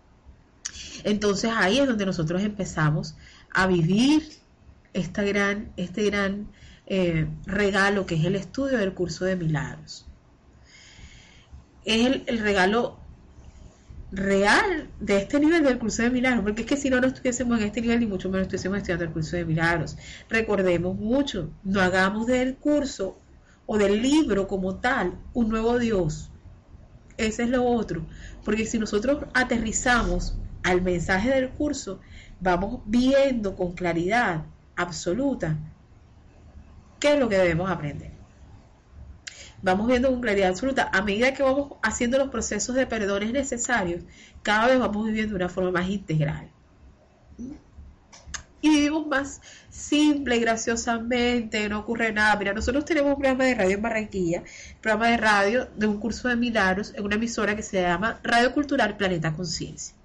entonces 1.05 1.51
ahí 1.55 1.78
es 1.78 1.86
donde 1.86 2.07
nosotros 2.07 2.43
empezamos 2.43 3.16
a 3.53 3.66
vivir 3.66 4.22
esta 4.93 5.22
gran, 5.22 5.72
este 5.76 6.05
gran 6.05 6.49
eh, 6.86 7.26
regalo 7.47 8.07
que 8.07 8.16
es 8.16 8.24
el 8.24 8.36
estudio 8.36 8.78
del 8.78 8.93
curso 8.93 9.24
de 9.24 9.36
milagros. 9.36 10.07
Es 11.84 12.22
el, 12.26 12.38
regalo 12.38 12.99
real 14.11 14.88
de 15.01 15.16
este 15.16 15.40
nivel 15.40 15.64
del 15.64 15.78
curso 15.78 16.03
de 16.03 16.11
milagros, 16.11 16.45
porque 16.45 16.62
es 16.62 16.68
que 16.68 16.76
si 16.76 16.90
no, 16.90 17.01
no 17.01 17.07
estuviésemos 17.07 17.59
en 17.59 17.66
este 17.66 17.80
nivel, 17.80 18.01
ni 18.01 18.07
mucho 18.07 18.28
menos 18.28 18.43
estuviésemos 18.43 18.78
estudiando 18.78 19.05
el 19.05 19.11
curso 19.11 19.36
de 19.36 19.45
milagros. 19.45 19.97
Recordemos 20.28 20.97
mucho, 20.97 21.51
no 21.64 21.80
hagamos 21.80 22.26
del 22.26 22.57
curso 22.57 23.18
o 23.66 23.78
del 23.78 24.03
libro 24.03 24.47
como 24.47 24.76
tal 24.76 25.18
un 25.32 25.49
nuevo 25.49 25.78
Dios. 25.78 26.30
Ese 27.16 27.45
es 27.45 27.49
lo 27.49 27.64
otro, 27.64 28.05
porque 28.45 28.66
si 28.66 28.78
nosotros 28.78 29.24
aterrizamos 29.34 30.36
al 30.63 30.83
mensaje 30.83 31.31
del 31.31 31.51
curso, 31.51 32.01
vamos 32.41 32.81
viendo 32.87 33.57
con 33.57 33.73
claridad 33.73 34.45
absoluta 34.77 35.57
qué 36.99 37.15
es 37.15 37.19
lo 37.19 37.29
que 37.29 37.39
debemos 37.39 37.71
aprender. 37.71 38.11
Vamos 39.63 39.87
viendo 39.87 40.11
con 40.11 40.21
claridad 40.21 40.51
absoluta, 40.51 40.91
a 40.93 41.03
medida 41.03 41.35
que 41.35 41.43
vamos 41.43 41.75
haciendo 41.83 42.19
los 42.19 42.29
procesos 42.29 42.75
de 42.75 42.87
perdones 42.87 43.33
necesarios, 43.33 44.03
cada 44.43 44.67
vez 44.67 44.79
vamos 44.79 45.07
viviendo 45.07 45.31
de 45.31 45.37
una 45.37 45.49
forma 45.49 45.71
más 45.71 45.89
integral. 45.89 46.51
Y 48.61 48.69
vivimos 48.69 49.07
más 49.09 49.41
simple 49.71 50.37
y 50.37 50.41
graciosamente, 50.41 51.69
no 51.69 51.81
ocurre 51.81 52.13
nada. 52.13 52.37
Mira, 52.37 52.53
nosotros 52.53 52.85
tenemos 52.85 53.15
un 53.15 53.21
programa 53.21 53.45
de 53.45 53.55
radio 53.57 53.77
en 53.77 53.83
Barranquilla, 53.83 54.43
programa 54.81 55.09
de 55.09 55.17
radio 55.17 55.69
de 55.77 55.87
un 55.89 55.99
curso 55.99 56.29
de 56.29 56.37
milagros 56.37 56.93
en 56.97 57.05
una 57.05 57.17
emisora 57.17 57.57
que 57.57 57.63
se 57.63 57.83
llama 57.83 58.21
Radio 58.23 58.53
Cultural 58.53 58.97
Planeta 58.97 59.33
Conciencia. 59.33 59.97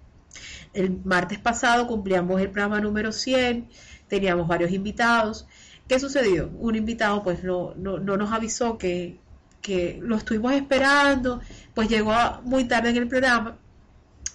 El 0.78 1.02
martes 1.04 1.40
pasado 1.40 1.88
cumplíamos 1.88 2.40
el 2.40 2.52
programa 2.52 2.80
número 2.80 3.12
100, 3.12 3.68
teníamos 4.08 4.48
varios 4.48 4.72
invitados. 4.72 5.48
¿Qué 5.88 6.00
sucedió? 6.00 6.52
Un 6.60 6.76
invitado 6.76 7.24
pues 7.24 7.44
no, 7.44 7.74
no, 7.76 7.98
nos 7.98 8.32
avisó 8.32 8.78
que, 8.78 9.20
que, 9.60 9.98
lo 10.04 10.18
estuvimos 10.18 10.54
esperando, 10.54 11.42
pues 11.74 11.90
llegó 11.90 12.14
muy 12.44 12.66
tarde 12.66 12.92
en 12.92 12.98
el 12.98 13.08
programa, 13.08 13.58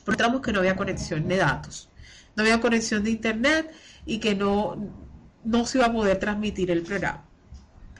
encontramos 0.00 0.40
que 0.40 0.52
no 0.52 0.58
había 0.58 0.74
conexión 0.74 1.28
de 1.28 1.36
datos, 1.36 1.88
no 2.34 2.42
había 2.42 2.60
conexión 2.60 3.04
de 3.04 3.10
internet 3.10 3.70
y 4.04 4.18
que 4.18 4.34
no, 4.34 4.74
no 5.44 5.64
se 5.64 5.78
iba 5.78 5.86
a 5.86 5.92
poder 5.92 6.18
transmitir 6.18 6.72
el 6.72 6.82
programa. 6.82 7.24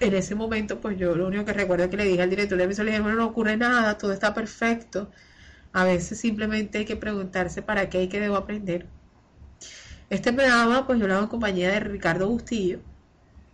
En 0.00 0.14
ese 0.14 0.34
momento, 0.34 0.80
pues 0.80 0.98
yo 0.98 1.14
lo 1.14 1.28
único 1.28 1.44
que 1.44 1.52
recuerdo 1.52 1.84
es 1.84 1.90
que 1.90 1.96
le 1.96 2.06
dije 2.06 2.22
al 2.22 2.30
director 2.30 2.58
de 2.58 2.64
emisora, 2.64 2.86
le 2.86 2.90
dije, 2.90 3.02
bueno, 3.02 3.18
no 3.18 3.26
ocurre 3.26 3.56
nada, 3.56 3.96
todo 3.96 4.12
está 4.12 4.34
perfecto 4.34 5.12
a 5.72 5.84
veces 5.84 6.18
simplemente 6.18 6.78
hay 6.78 6.84
que 6.84 6.96
preguntarse 6.96 7.62
para 7.62 7.88
qué 7.88 8.02
y 8.02 8.08
qué 8.08 8.20
debo 8.20 8.36
aprender. 8.36 8.86
Este 10.10 10.32
programa, 10.32 10.86
pues 10.86 11.00
yo 11.00 11.06
lo 11.06 11.14
hago 11.14 11.22
en 11.24 11.28
compañía 11.30 11.70
de 11.70 11.80
Ricardo 11.80 12.28
Bustillo. 12.28 12.80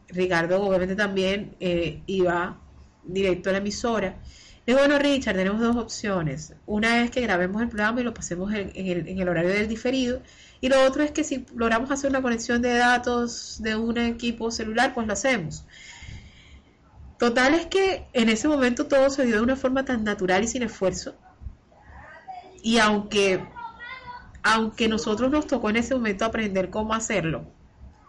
Ricardo 0.09 0.61
obviamente 0.63 0.97
también 0.97 1.55
eh, 1.61 2.03
iba 2.07 2.59
directo 3.05 3.51
a 3.51 3.53
la 3.53 3.59
emisora. 3.59 4.17
Y 4.67 4.73
bueno, 4.73 4.99
Richard, 4.99 5.37
tenemos 5.37 5.61
dos 5.61 5.77
opciones. 5.77 6.55
Una 6.67 7.03
es 7.03 7.11
que 7.11 7.21
grabemos 7.21 7.63
el 7.63 7.69
programa 7.69 8.01
y 8.01 8.05
lo 8.05 8.13
pasemos 8.13 8.53
en, 8.53 8.71
el, 8.75 9.09
en 9.09 9.19
el 9.19 9.29
horario 9.29 9.51
del 9.51 9.69
diferido. 9.69 10.21
Y 10.61 10.69
lo 10.69 10.85
otro 10.85 11.03
es 11.03 11.13
que 11.13 11.25
si 11.25 11.47
logramos 11.55 11.91
hacer 11.91 12.11
una 12.11 12.21
conexión 12.21 12.61
de 12.61 12.75
datos 12.75 13.63
de 13.63 13.77
un 13.77 13.97
equipo 13.97 14.51
celular, 14.51 14.93
pues 14.95 15.07
lo 15.07 15.13
hacemos. 15.13 15.65
Total 17.19 17.55
es 17.55 17.67
que 17.67 18.07
en 18.13 18.29
ese 18.29 18.49
momento 18.49 18.87
todo 18.87 19.11
se 19.11 19.25
dio 19.25 19.37
de 19.37 19.43
una 19.43 19.57
forma 19.57 19.85
tan 19.85 20.05
natural 20.05 20.45
y 20.45 20.49
sin 20.49 20.63
esfuerzo. 20.63 21.15
Y 22.63 22.79
aunque, 22.79 23.41
aunque 24.43 24.89
nosotros 24.89 25.31
nos 25.31 25.47
tocó 25.47 25.71
en 25.71 25.77
ese 25.77 25.95
momento 25.95 26.25
aprender 26.25 26.71
cómo 26.71 26.95
hacerlo, 26.95 27.45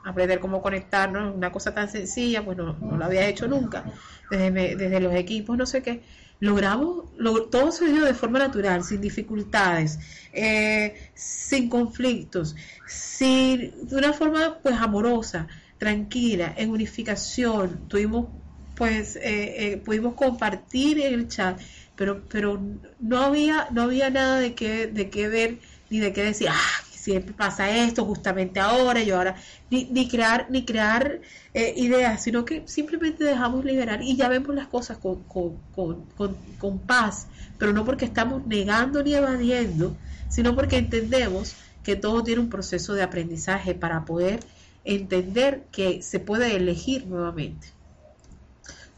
aprender 0.05 0.39
cómo 0.39 0.61
conectarnos, 0.61 1.35
una 1.35 1.51
cosa 1.51 1.73
tan 1.73 1.89
sencilla, 1.89 2.43
pues 2.43 2.57
no, 2.57 2.75
lo 2.97 3.05
había 3.05 3.27
hecho 3.27 3.47
nunca, 3.47 3.85
desde, 4.29 4.75
desde 4.75 4.99
los 4.99 5.13
equipos, 5.13 5.57
no 5.57 5.65
sé 5.65 5.81
qué, 5.81 6.03
logramos, 6.39 7.05
todo 7.51 7.71
se 7.71 7.85
de 7.85 8.13
forma 8.13 8.39
natural, 8.39 8.83
sin 8.83 9.01
dificultades, 9.01 9.99
eh, 10.33 11.11
sin 11.13 11.69
conflictos, 11.69 12.55
sin, 12.87 13.87
de 13.87 13.95
una 13.95 14.13
forma 14.13 14.59
pues 14.63 14.75
amorosa, 14.75 15.47
tranquila, 15.77 16.53
en 16.57 16.71
unificación, 16.71 17.87
tuvimos 17.87 18.27
pues 18.75 19.17
eh, 19.17 19.73
eh, 19.73 19.77
pudimos 19.83 20.13
compartir 20.13 21.01
en 21.01 21.13
el 21.13 21.27
chat, 21.27 21.59
pero, 21.99 22.21
pero 22.29 22.61
no 23.01 23.17
había, 23.17 23.67
no 23.71 23.81
había 23.81 24.09
nada 24.09 24.39
de 24.39 24.55
qué, 24.55 24.87
de 24.87 25.09
qué 25.09 25.27
ver 25.27 25.57
ni 25.89 25.99
de 25.99 26.13
qué 26.13 26.23
decir, 26.23 26.47
ah, 26.49 26.81
siempre 26.89 27.33
pasa 27.33 27.69
esto 27.69 28.05
justamente 28.05 28.61
ahora 28.61 29.03
y 29.03 29.11
ahora, 29.11 29.35
ni, 29.69 29.83
ni 29.83 30.07
crear, 30.07 30.47
ni 30.49 30.63
crear 30.63 31.19
eh, 31.53 31.73
ideas, 31.75 32.23
sino 32.23 32.45
que 32.45 32.63
simplemente 32.67 33.25
dejamos 33.25 33.65
liberar 33.65 34.01
y 34.01 34.15
ya 34.15 34.29
vemos 34.29 34.55
las 34.55 34.67
cosas 34.67 34.97
con, 34.97 35.23
con, 35.23 35.57
con, 35.75 36.37
con, 36.57 36.79
paz, 36.79 37.27
pero 37.57 37.73
no 37.73 37.83
porque 37.83 38.05
estamos 38.05 38.47
negando 38.47 39.03
ni 39.03 39.15
evadiendo, 39.15 39.93
sino 40.29 40.55
porque 40.55 40.77
entendemos 40.77 41.57
que 41.83 41.97
todo 41.97 42.23
tiene 42.23 42.39
un 42.39 42.49
proceso 42.49 42.93
de 42.93 43.03
aprendizaje 43.03 43.75
para 43.75 44.05
poder 44.05 44.39
entender 44.85 45.63
que 45.73 46.01
se 46.01 46.21
puede 46.21 46.55
elegir 46.55 47.07
nuevamente. 47.07 47.67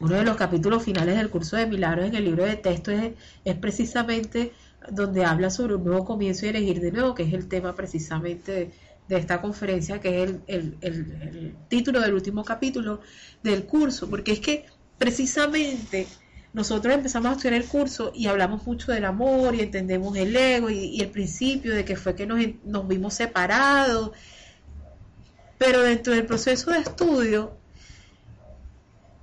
Uno 0.01 0.15
de 0.15 0.23
los 0.23 0.35
capítulos 0.35 0.83
finales 0.83 1.15
del 1.15 1.29
curso 1.29 1.57
de 1.57 1.67
milagros 1.67 2.07
en 2.07 2.15
el 2.15 2.25
libro 2.25 2.43
de 2.43 2.55
texto 2.55 2.89
es, 2.89 3.13
es 3.45 3.55
precisamente 3.55 4.51
donde 4.89 5.25
habla 5.25 5.51
sobre 5.51 5.75
un 5.75 5.83
nuevo 5.83 6.05
comienzo 6.05 6.45
y 6.45 6.49
elegir 6.49 6.81
de 6.81 6.91
nuevo, 6.91 7.13
que 7.13 7.21
es 7.21 7.33
el 7.33 7.47
tema 7.47 7.75
precisamente 7.75 8.71
de, 9.07 9.15
esta 9.15 9.41
conferencia, 9.41 9.99
que 9.99 10.23
es 10.23 10.33
el, 10.47 11.55
título 11.67 11.99
del 11.99 12.13
último 12.13 12.43
capítulo 12.43 13.01
del 13.43 13.65
curso, 13.65 14.09
porque 14.09 14.31
es 14.31 14.39
que 14.39 14.65
precisamente 14.97 16.07
nosotros 16.53 16.93
empezamos 16.93 17.29
a 17.29 17.31
estudiar 17.33 17.53
el 17.53 17.65
curso 17.65 18.11
y 18.15 18.27
hablamos 18.27 18.65
mucho 18.65 18.91
del 18.91 19.05
amor 19.05 19.53
y 19.53 19.61
entendemos 19.61 20.17
el 20.17 20.35
ego 20.35 20.69
y, 20.69 20.99
el 20.99 21.09
principio 21.09 21.75
de 21.75 21.85
que 21.85 21.95
fue 21.95 22.15
que 22.15 22.25
nos, 22.25 22.39
nos, 22.65 22.87
vimos 22.87 23.13
separados. 23.13 24.11
Pero 25.59 25.83
dentro 25.83 26.13
del 26.13 26.25
proceso 26.25 26.71
de 26.71 26.79
estudio 26.79 27.60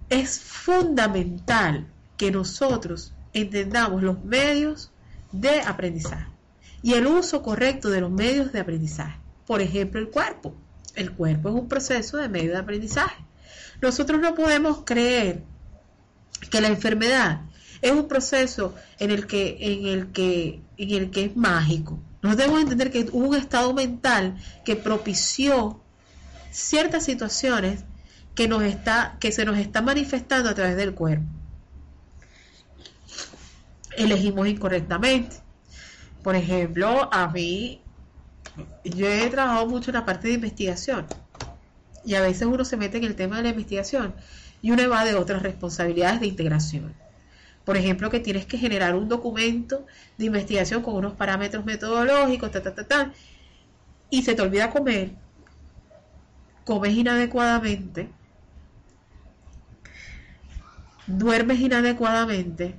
es 0.08 0.40
fundamental 0.40 1.86
que 2.16 2.30
nosotros 2.30 3.12
entendamos 3.32 4.02
los 4.02 4.22
medios 4.24 4.90
de 5.32 5.60
aprendizaje 5.60 6.26
y 6.82 6.94
el 6.94 7.06
uso 7.06 7.42
correcto 7.42 7.90
de 7.90 8.00
los 8.00 8.10
medios 8.10 8.52
de 8.52 8.60
aprendizaje. 8.60 9.18
Por 9.46 9.60
ejemplo, 9.60 10.00
el 10.00 10.08
cuerpo. 10.08 10.54
El 10.94 11.12
cuerpo 11.12 11.48
es 11.48 11.54
un 11.54 11.68
proceso 11.68 12.16
de 12.16 12.28
medio 12.28 12.52
de 12.52 12.58
aprendizaje. 12.58 13.24
Nosotros 13.80 14.20
no 14.20 14.34
podemos 14.34 14.82
creer 14.84 15.42
que 16.50 16.60
la 16.60 16.68
enfermedad 16.68 17.42
es 17.82 17.92
un 17.92 18.08
proceso 18.08 18.74
en 18.98 19.10
el 19.10 19.26
que, 19.26 19.56
en 19.60 19.86
el 19.86 20.12
que, 20.12 20.60
en 20.76 20.90
el 20.90 21.10
que 21.10 21.26
es 21.26 21.36
mágico. 21.36 22.00
Nos 22.22 22.36
debemos 22.36 22.60
entender 22.60 22.90
que 22.90 23.08
hubo 23.12 23.28
un 23.28 23.36
estado 23.36 23.72
mental 23.72 24.36
que 24.64 24.74
propició 24.74 25.80
ciertas 26.50 27.04
situaciones 27.04 27.84
que, 28.38 28.46
nos 28.46 28.62
está, 28.62 29.16
que 29.18 29.32
se 29.32 29.44
nos 29.44 29.58
está 29.58 29.82
manifestando 29.82 30.48
a 30.48 30.54
través 30.54 30.76
del 30.76 30.94
cuerpo 30.94 31.26
elegimos 33.96 34.46
incorrectamente. 34.46 35.38
Por 36.22 36.36
ejemplo, 36.36 37.12
a 37.12 37.26
mí, 37.32 37.82
yo 38.84 39.08
he 39.08 39.28
trabajado 39.28 39.66
mucho 39.66 39.90
en 39.90 39.96
la 39.96 40.04
parte 40.04 40.28
de 40.28 40.34
investigación 40.34 41.04
y 42.04 42.14
a 42.14 42.20
veces 42.20 42.46
uno 42.46 42.64
se 42.64 42.76
mete 42.76 42.98
en 42.98 43.02
el 43.02 43.16
tema 43.16 43.38
de 43.38 43.42
la 43.42 43.48
investigación 43.48 44.14
y 44.62 44.70
uno 44.70 44.88
va 44.88 45.04
de 45.04 45.16
otras 45.16 45.42
responsabilidades 45.42 46.20
de 46.20 46.28
integración. 46.28 46.94
Por 47.64 47.76
ejemplo, 47.76 48.08
que 48.08 48.20
tienes 48.20 48.46
que 48.46 48.56
generar 48.56 48.94
un 48.94 49.08
documento 49.08 49.84
de 50.16 50.26
investigación 50.26 50.82
con 50.82 50.94
unos 50.94 51.14
parámetros 51.14 51.64
metodológicos, 51.64 52.52
ta, 52.52 52.62
ta, 52.62 52.72
ta, 52.72 52.86
ta, 52.86 53.12
y 54.10 54.22
se 54.22 54.36
te 54.36 54.42
olvida 54.42 54.70
comer, 54.70 55.10
comes 56.64 56.94
inadecuadamente, 56.94 58.16
duermes 61.08 61.60
inadecuadamente, 61.60 62.76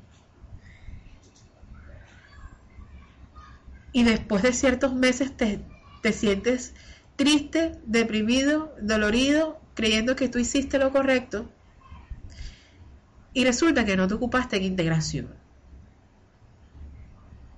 y 3.92 4.04
después 4.04 4.44
de 4.44 4.54
ciertos 4.54 4.94
meses 4.94 5.36
te, 5.36 5.60
sientes 6.14 6.74
triste, 7.16 7.74
deprimido, 7.86 8.74
dolorido, 8.82 9.60
creyendo 9.74 10.16
que 10.16 10.30
tú 10.30 10.40
hiciste 10.40 10.78
lo 10.78 10.92
correcto 10.92 11.50
y 13.34 13.46
resulta 13.46 13.86
que 13.86 13.98
no 13.98 14.08
te 14.08 14.14
ocupaste 14.14 14.58
en 14.58 14.64
integración. 14.64 15.30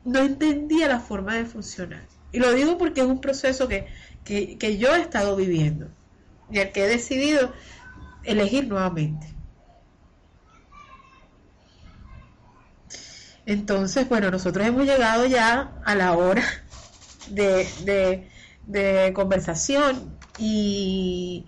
No 0.03 0.19
entendía 0.19 0.87
la 0.87 0.99
forma 0.99 1.35
de 1.35 1.45
funcionar. 1.45 2.03
Y 2.31 2.39
lo 2.39 2.53
digo 2.53 2.77
porque 2.77 3.01
es 3.01 3.07
un 3.07 3.21
proceso 3.21 3.67
que, 3.67 3.87
que 4.23 4.77
yo 4.77 4.95
he 4.95 5.01
estado 5.01 5.35
viviendo 5.35 5.89
y 6.49 6.59
el 6.59 6.71
que 6.71 6.85
he 6.85 6.87
decidido 6.87 7.53
elegir 8.23 8.67
nuevamente. 8.67 9.27
Entonces, 13.51 14.07
bueno, 14.07 14.31
nosotros 14.31 14.65
hemos 14.65 14.85
llegado 14.85 15.25
ya 15.25 15.73
a 15.83 15.93
la 15.93 16.13
hora 16.13 16.41
de, 17.29 19.11
conversación 19.13 20.17
y, 20.37 21.45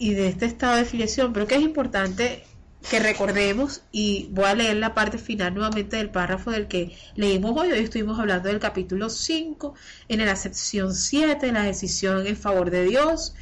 de 0.00 0.26
este 0.26 0.46
estado 0.46 0.78
de 0.78 0.84
filiación, 0.84 1.32
pero 1.32 1.46
que 1.46 1.54
es 1.54 1.62
importante 1.62 2.42
que 2.90 2.98
recordemos, 2.98 3.82
y 3.92 4.26
voy 4.32 4.46
a 4.46 4.54
leer 4.56 4.78
la 4.78 4.94
parte 4.94 5.16
final 5.16 5.54
nuevamente 5.54 5.96
del 5.98 6.10
párrafo 6.10 6.50
del 6.50 6.66
que 6.66 6.96
leímos 7.14 7.56
hoy, 7.56 7.70
hoy 7.70 7.78
estuvimos 7.84 8.18
hablando 8.18 8.48
del 8.48 8.58
capítulo 8.58 9.10
5, 9.10 9.74
en 10.08 10.26
la 10.26 10.34
sección 10.34 10.92
7, 10.92 11.52
la 11.52 11.62
decisión 11.62 12.26
en 12.26 12.36
favor 12.36 12.70
de 12.70 12.84
Dios, 12.84 13.34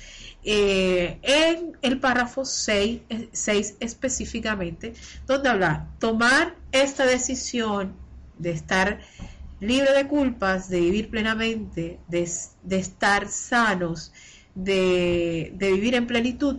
eh, 0.45 1.19
en 1.23 1.77
el 1.83 2.01
párrafo 2.01 2.45
6, 2.45 3.03
6 3.33 3.77
específicamente, 3.81 4.95
donde 5.27 5.49
habla 5.49 5.89
tomar 5.99 6.55
esta 6.73 7.05
decisión 7.05 7.95
de 8.39 8.53
estar 8.53 9.01
libre 9.61 9.93
de 9.93 10.07
culpas, 10.07 10.69
de 10.69 10.81
vivir 10.81 11.11
plenamente, 11.11 11.99
de, 12.09 12.29
estar 12.71 13.29
sanos, 13.29 14.13
de, 14.55 15.53
vivir 15.59 15.95
en 15.95 16.07
plenitud, 16.07 16.59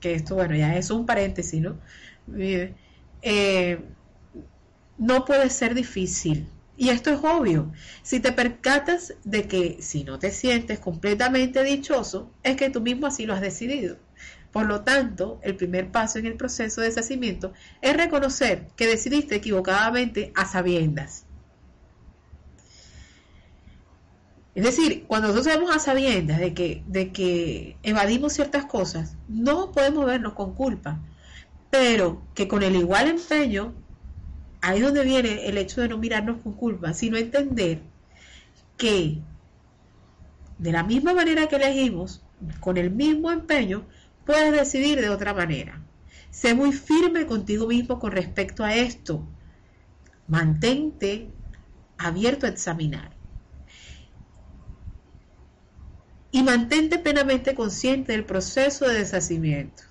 que 0.00 0.14
esto, 0.14 0.36
bueno, 0.36 0.54
ya 0.54 0.76
es 0.76 0.90
un 0.90 1.04
paréntesis, 1.04 1.60
¿no? 1.60 1.76
Eh, 3.22 3.80
no 4.96 5.24
puede 5.24 5.50
ser 5.50 5.74
difícil. 5.74 6.46
Y 6.80 6.90
esto 6.90 7.10
es 7.10 7.18
obvio. 7.24 7.72
Si 8.04 8.20
te 8.20 8.30
percatas 8.30 9.14
de 9.24 9.48
que 9.48 9.78
si 9.80 10.04
no 10.04 10.20
te 10.20 10.30
sientes 10.30 10.78
completamente 10.78 11.64
dichoso, 11.64 12.30
es 12.44 12.56
que 12.56 12.70
tú 12.70 12.80
mismo 12.80 13.08
así 13.08 13.26
lo 13.26 13.34
has 13.34 13.40
decidido. 13.40 13.96
Por 14.52 14.66
lo 14.66 14.82
tanto, 14.82 15.40
el 15.42 15.56
primer 15.56 15.90
paso 15.90 16.20
en 16.20 16.26
el 16.26 16.36
proceso 16.36 16.80
de 16.80 16.86
deshacimiento 16.86 17.52
es 17.82 17.96
reconocer 17.96 18.68
que 18.76 18.86
decidiste 18.86 19.34
equivocadamente 19.34 20.32
a 20.36 20.46
sabiendas. 20.46 21.26
Es 24.54 24.62
decir, 24.62 25.04
cuando 25.08 25.28
nosotros 25.28 25.52
sabemos 25.52 25.74
a 25.74 25.80
sabiendas 25.80 26.38
de 26.38 26.54
que, 26.54 26.84
de 26.86 27.12
que 27.12 27.76
evadimos 27.82 28.34
ciertas 28.34 28.66
cosas, 28.66 29.16
no 29.26 29.72
podemos 29.72 30.06
vernos 30.06 30.34
con 30.34 30.54
culpa, 30.54 31.00
pero 31.70 32.22
que 32.34 32.46
con 32.46 32.62
el 32.62 32.76
igual 32.76 33.08
empeño 33.08 33.74
ahí 34.60 34.80
donde 34.80 35.04
viene 35.04 35.46
el 35.46 35.58
hecho 35.58 35.80
de 35.80 35.88
no 35.88 35.98
mirarnos 35.98 36.40
con 36.42 36.54
culpa, 36.54 36.92
sino 36.92 37.16
entender 37.16 37.82
que 38.76 39.18
de 40.58 40.72
la 40.72 40.82
misma 40.82 41.14
manera 41.14 41.46
que 41.46 41.56
elegimos, 41.56 42.24
con 42.60 42.76
el 42.76 42.90
mismo 42.90 43.30
empeño, 43.30 43.86
puedes 44.24 44.52
decidir 44.52 45.00
de 45.00 45.08
otra 45.08 45.34
manera. 45.34 45.82
Sé 46.30 46.54
muy 46.54 46.72
firme 46.72 47.26
contigo 47.26 47.66
mismo 47.66 47.98
con 47.98 48.12
respecto 48.12 48.64
a 48.64 48.74
esto. 48.74 49.26
Mantente 50.26 51.30
abierto 51.98 52.46
a 52.46 52.50
examinar. 52.50 53.18
y 56.30 56.42
mantente 56.42 56.98
plenamente 56.98 57.54
consciente 57.54 58.12
del 58.12 58.24
proceso 58.24 58.86
de 58.86 58.98
deshacimiento, 58.98 59.82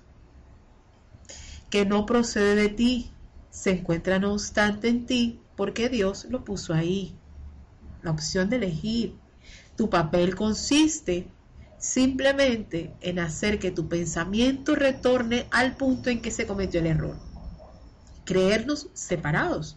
que 1.70 1.84
no 1.84 2.06
procede 2.06 2.54
de 2.54 2.68
ti, 2.68 3.12
se 3.58 3.70
encuentra 3.70 4.20
no 4.20 4.34
obstante 4.34 4.86
en 4.86 5.04
ti, 5.04 5.40
porque 5.56 5.88
Dios 5.88 6.26
lo 6.30 6.44
puso 6.44 6.74
ahí. 6.74 7.16
La 8.04 8.12
opción 8.12 8.48
de 8.48 8.56
elegir. 8.56 9.16
Tu 9.76 9.90
papel 9.90 10.36
consiste 10.36 11.26
simplemente 11.76 12.94
en 13.00 13.18
hacer 13.18 13.58
que 13.58 13.72
tu 13.72 13.88
pensamiento 13.88 14.76
retorne 14.76 15.48
al 15.50 15.76
punto 15.76 16.08
en 16.08 16.22
que 16.22 16.30
se 16.30 16.46
cometió 16.46 16.78
el 16.78 16.86
error. 16.86 17.16
Creernos 18.24 18.90
separados 18.94 19.76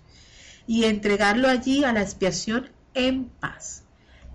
y 0.67 0.84
entregarlo 0.84 1.47
allí 1.47 1.84
a 1.84 1.91
la 1.91 2.03
expiación 2.03 2.69
en 2.93 3.29
paz. 3.29 3.84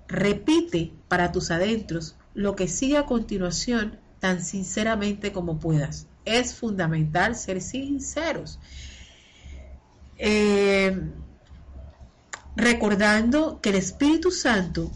Repite 0.08 0.92
para 1.06 1.30
tus 1.30 1.52
adentros 1.52 2.16
lo 2.34 2.56
que 2.56 2.66
sigue 2.66 2.96
a 2.96 3.06
continuación 3.06 4.00
tan 4.18 4.44
sinceramente 4.44 5.30
como 5.30 5.60
puedas. 5.60 6.08
Es 6.24 6.56
fundamental 6.56 7.36
ser 7.36 7.60
sinceros. 7.60 8.58
Eh, 10.18 11.12
recordando 12.56 13.60
que 13.60 13.68
el 13.70 13.76
Espíritu 13.76 14.30
Santo 14.30 14.90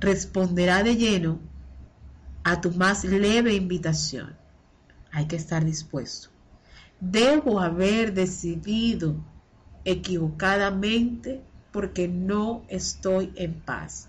responderá 0.00 0.82
de 0.82 0.96
lleno 0.96 1.40
a 2.44 2.60
tu 2.60 2.70
más 2.72 3.04
leve 3.04 3.54
invitación. 3.54 4.36
Hay 5.12 5.26
que 5.26 5.36
estar 5.36 5.64
dispuesto. 5.64 6.28
Debo 7.00 7.60
haber 7.60 8.14
decidido 8.14 9.16
equivocadamente 9.84 11.42
porque 11.72 12.08
no 12.08 12.64
estoy 12.68 13.32
en 13.36 13.60
paz. 13.60 14.08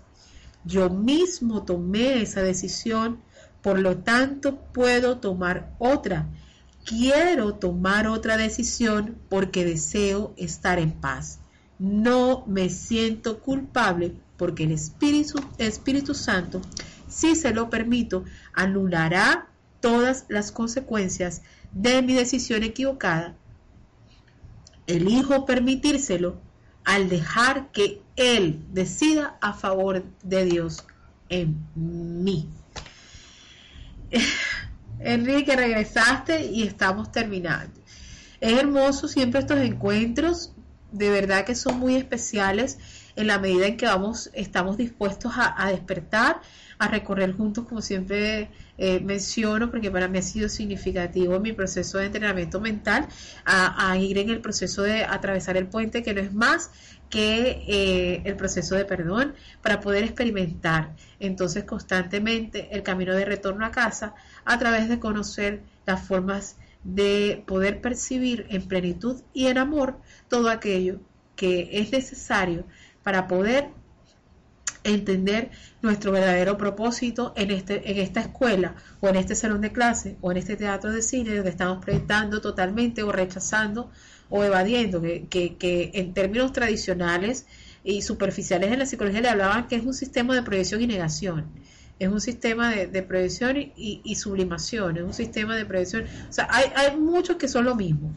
Yo 0.64 0.90
mismo 0.90 1.64
tomé 1.64 2.22
esa 2.22 2.42
decisión, 2.42 3.20
por 3.62 3.78
lo 3.78 3.98
tanto 3.98 4.60
puedo 4.72 5.18
tomar 5.18 5.74
otra. 5.78 6.28
Quiero 6.84 7.54
tomar 7.54 8.08
otra 8.08 8.36
decisión 8.36 9.16
porque 9.28 9.64
deseo 9.64 10.34
estar 10.36 10.78
en 10.78 10.92
paz. 10.92 11.38
No 11.78 12.44
me 12.46 12.70
siento 12.70 13.40
culpable 13.40 14.14
porque 14.36 14.64
el 14.64 14.72
Espíritu, 14.72 15.40
Espíritu 15.58 16.14
Santo, 16.14 16.60
si 17.08 17.36
se 17.36 17.52
lo 17.52 17.70
permito, 17.70 18.24
anulará 18.52 19.48
todas 19.80 20.24
las 20.28 20.50
consecuencias 20.50 21.42
de 21.72 22.02
mi 22.02 22.14
decisión 22.14 22.62
equivocada. 22.62 23.36
Elijo 24.86 25.46
permitírselo 25.46 26.40
al 26.84 27.08
dejar 27.08 27.70
que 27.70 28.02
Él 28.16 28.64
decida 28.72 29.36
a 29.40 29.52
favor 29.52 30.04
de 30.22 30.44
Dios 30.44 30.84
en 31.28 31.64
mí. 31.74 32.48
Enrique, 35.04 35.56
regresaste 35.56 36.46
y 36.46 36.62
estamos 36.62 37.12
terminando. 37.12 37.80
Es 38.40 38.58
hermoso 38.58 39.08
siempre 39.08 39.40
estos 39.40 39.60
encuentros, 39.60 40.52
de 40.90 41.10
verdad 41.10 41.44
que 41.44 41.54
son 41.54 41.78
muy 41.78 41.96
especiales 41.96 42.78
en 43.16 43.26
la 43.26 43.38
medida 43.38 43.66
en 43.66 43.76
que 43.76 43.86
vamos, 43.86 44.30
estamos 44.32 44.76
dispuestos 44.76 45.32
a, 45.36 45.68
despertar, 45.70 46.40
a 46.78 46.88
recorrer 46.88 47.32
juntos, 47.32 47.66
como 47.68 47.82
siempre 47.82 48.50
eh, 48.78 49.00
menciono, 49.00 49.70
porque 49.70 49.90
para 49.90 50.08
mí 50.08 50.18
ha 50.18 50.22
sido 50.22 50.48
significativo 50.48 51.38
mi 51.40 51.52
proceso 51.52 51.98
de 51.98 52.06
entrenamiento 52.06 52.60
mental, 52.60 53.06
a, 53.44 53.96
ir 53.98 54.18
en 54.18 54.30
el 54.30 54.40
proceso 54.40 54.82
de 54.82 55.04
atravesar 55.04 55.56
el 55.56 55.66
puente, 55.66 56.02
que 56.02 56.14
no 56.14 56.20
es 56.20 56.32
más 56.32 56.70
que 57.12 57.62
eh, 57.68 58.22
el 58.24 58.36
proceso 58.36 58.74
de 58.74 58.86
perdón, 58.86 59.34
para 59.60 59.80
poder 59.80 60.02
experimentar. 60.02 60.96
Entonces 61.20 61.64
constantemente 61.64 62.70
el 62.72 62.82
camino 62.82 63.14
de 63.14 63.26
retorno 63.26 63.66
a 63.66 63.70
casa 63.70 64.14
a 64.46 64.58
través 64.58 64.88
de 64.88 64.98
conocer 64.98 65.60
las 65.84 66.00
formas 66.00 66.56
de 66.84 67.44
poder 67.46 67.82
percibir 67.82 68.46
en 68.48 68.66
plenitud 68.66 69.20
y 69.34 69.48
en 69.48 69.58
amor 69.58 69.98
todo 70.28 70.48
aquello 70.48 71.00
que 71.36 71.68
es 71.72 71.92
necesario 71.92 72.64
para 73.02 73.28
poder 73.28 73.68
entender 74.82 75.50
nuestro 75.82 76.12
verdadero 76.12 76.56
propósito 76.56 77.34
en, 77.36 77.50
este, 77.50 77.90
en 77.90 77.98
esta 77.98 78.20
escuela 78.20 78.74
o 79.00 79.08
en 79.08 79.16
este 79.16 79.34
salón 79.34 79.60
de 79.60 79.70
clase 79.70 80.16
o 80.22 80.32
en 80.32 80.38
este 80.38 80.56
teatro 80.56 80.90
de 80.90 81.02
cine 81.02 81.34
donde 81.34 81.50
estamos 81.50 81.84
proyectando 81.84 82.40
totalmente 82.40 83.02
o 83.02 83.12
rechazando 83.12 83.90
o 84.34 84.42
evadiendo, 84.42 85.02
que, 85.02 85.26
que, 85.58 85.90
en 85.92 86.14
términos 86.14 86.52
tradicionales 86.52 87.44
y 87.84 88.00
superficiales 88.00 88.72
en 88.72 88.78
la 88.78 88.86
psicología 88.86 89.20
le 89.20 89.28
hablaban 89.28 89.68
que 89.68 89.76
es 89.76 89.84
un 89.84 89.92
sistema 89.92 90.34
de 90.34 90.42
proyección 90.42 90.80
y 90.80 90.86
negación, 90.86 91.44
es 91.98 92.08
un 92.08 92.20
sistema 92.20 92.70
de, 92.70 92.86
de 92.86 93.02
proyección 93.02 93.58
y, 93.58 94.00
y, 94.02 94.14
sublimación, 94.14 94.96
es 94.96 95.02
un 95.02 95.12
sistema 95.12 95.54
de 95.54 95.66
proyección, 95.66 96.06
o 96.30 96.32
sea, 96.32 96.48
hay, 96.50 96.64
hay 96.74 96.96
muchos 96.96 97.36
que 97.36 97.46
son 97.46 97.66
lo 97.66 97.74
mismo, 97.74 98.10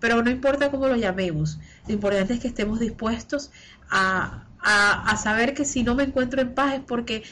pero 0.00 0.20
no 0.20 0.30
importa 0.30 0.72
cómo 0.72 0.88
lo 0.88 0.96
llamemos, 0.96 1.60
lo 1.86 1.94
importante 1.94 2.34
es 2.34 2.40
que 2.40 2.48
estemos 2.48 2.80
dispuestos 2.80 3.52
a, 3.88 4.48
a, 4.58 5.16
saber 5.16 5.54
que 5.54 5.64
si 5.64 5.84
no 5.84 5.94
me 5.94 6.02
encuentro 6.02 6.40
en 6.40 6.52
paz 6.54 6.74
es 6.74 6.80
porque 6.80 7.22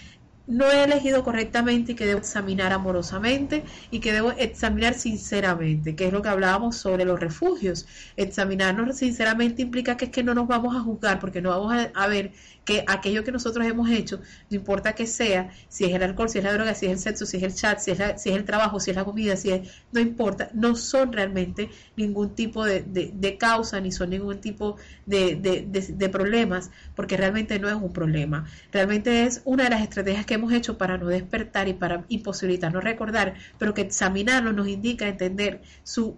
no 0.47 0.70
he 0.70 0.84
elegido 0.84 1.24
correctamente 1.24 1.92
y 1.92 1.95
que 1.95 2.07
debo 2.07 2.20
examinar 2.20 2.72
amorosamente 2.72 3.64
y 3.90 4.01
que 4.01 4.12
debo 4.12 4.32
examinar 4.32 4.95
sinceramente, 4.95 5.97
que 5.97 6.07
es 6.07 6.12
lo 6.12 6.22
que 6.22 6.28
hablábamos 6.28 6.76
sobre 6.76 7.05
los 7.05 7.18
refugios. 7.20 7.86
Examinarnos 8.16 8.99
sinceramente 8.99 9.62
implica 9.62 9.97
que 9.97 10.07
es 10.07 10.11
que 10.11 10.22
no 10.22 10.34
nos 10.34 10.47
vamos 10.47 10.76
a 10.76 10.80
juzgar 10.80 11.18
porque 11.20 11.40
no 11.40 11.51
vamos 11.51 11.88
a 11.95 12.07
ver 12.09 12.32
que 12.64 12.84
aquello 12.86 13.24
que 13.24 13.32
nosotros 13.32 13.66
hemos 13.66 13.90
hecho, 13.90 14.20
no 14.50 14.56
importa 14.56 14.94
que 14.94 15.06
sea, 15.06 15.50
si 15.68 15.84
es 15.84 15.92
el 15.94 16.02
alcohol, 16.02 16.28
si 16.28 16.38
es 16.38 16.44
la 16.44 16.52
droga, 16.52 16.74
si 16.74 16.86
es 16.86 16.92
el 16.92 16.98
sexo, 16.98 17.26
si 17.26 17.36
es 17.36 17.42
el 17.42 17.54
chat, 17.54 17.78
si 17.78 17.90
es, 17.90 17.98
si 18.16 18.30
es 18.30 18.36
el 18.36 18.44
trabajo, 18.44 18.80
si 18.80 18.90
es 18.90 18.96
la 18.96 19.04
comida, 19.04 19.36
si 19.36 19.50
es, 19.50 19.68
no 19.92 20.00
importa, 20.00 20.50
no 20.54 20.74
son 20.74 21.12
realmente 21.12 21.70
ningún 21.96 22.34
tipo 22.34 22.64
de, 22.64 22.82
de, 22.82 23.38
causa, 23.38 23.80
ni 23.80 23.92
son 23.92 24.10
ningún 24.10 24.40
tipo 24.40 24.76
de, 25.06 25.36
de, 25.36 26.08
problemas, 26.08 26.70
porque 26.94 27.16
realmente 27.16 27.58
no 27.58 27.68
es 27.68 27.74
un 27.74 27.92
problema. 27.92 28.46
Realmente 28.72 29.24
es 29.24 29.42
una 29.44 29.64
de 29.64 29.70
las 29.70 29.82
estrategias 29.82 30.26
que 30.26 30.34
hemos 30.34 30.52
hecho 30.52 30.78
para 30.78 30.96
no 30.98 31.08
despertar 31.08 31.68
y 31.68 31.74
para 31.74 32.04
imposibilitarnos 32.08 32.82
recordar, 32.82 33.34
pero 33.58 33.74
que 33.74 33.82
examinarlo 33.82 34.52
nos 34.52 34.68
indica 34.68 35.08
entender 35.08 35.60
su 35.82 36.16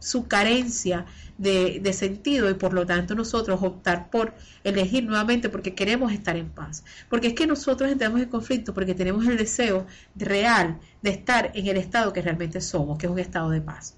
su 0.00 0.28
carencia 0.28 1.06
de, 1.38 1.80
de, 1.80 1.92
sentido 1.92 2.50
y 2.50 2.54
por 2.54 2.74
lo 2.74 2.84
tanto 2.84 3.14
nosotros 3.14 3.62
optar 3.62 4.10
por 4.10 4.34
elegir 4.64 5.04
nuevamente 5.04 5.48
porque 5.48 5.74
queremos 5.74 6.12
estar 6.12 6.36
en 6.36 6.50
paz. 6.50 6.84
Porque 7.08 7.28
es 7.28 7.34
que 7.34 7.46
nosotros 7.46 7.90
entramos 7.90 8.20
en 8.20 8.28
conflicto 8.28 8.74
porque 8.74 8.94
tenemos 8.94 9.26
el 9.26 9.38
deseo 9.38 9.86
real 10.16 10.78
de 11.00 11.10
estar 11.10 11.52
en 11.54 11.66
el 11.66 11.76
estado 11.76 12.12
que 12.12 12.22
realmente 12.22 12.60
somos, 12.60 12.98
que 12.98 13.06
es 13.06 13.12
un 13.12 13.18
estado 13.18 13.50
de 13.50 13.60
paz. 13.60 13.96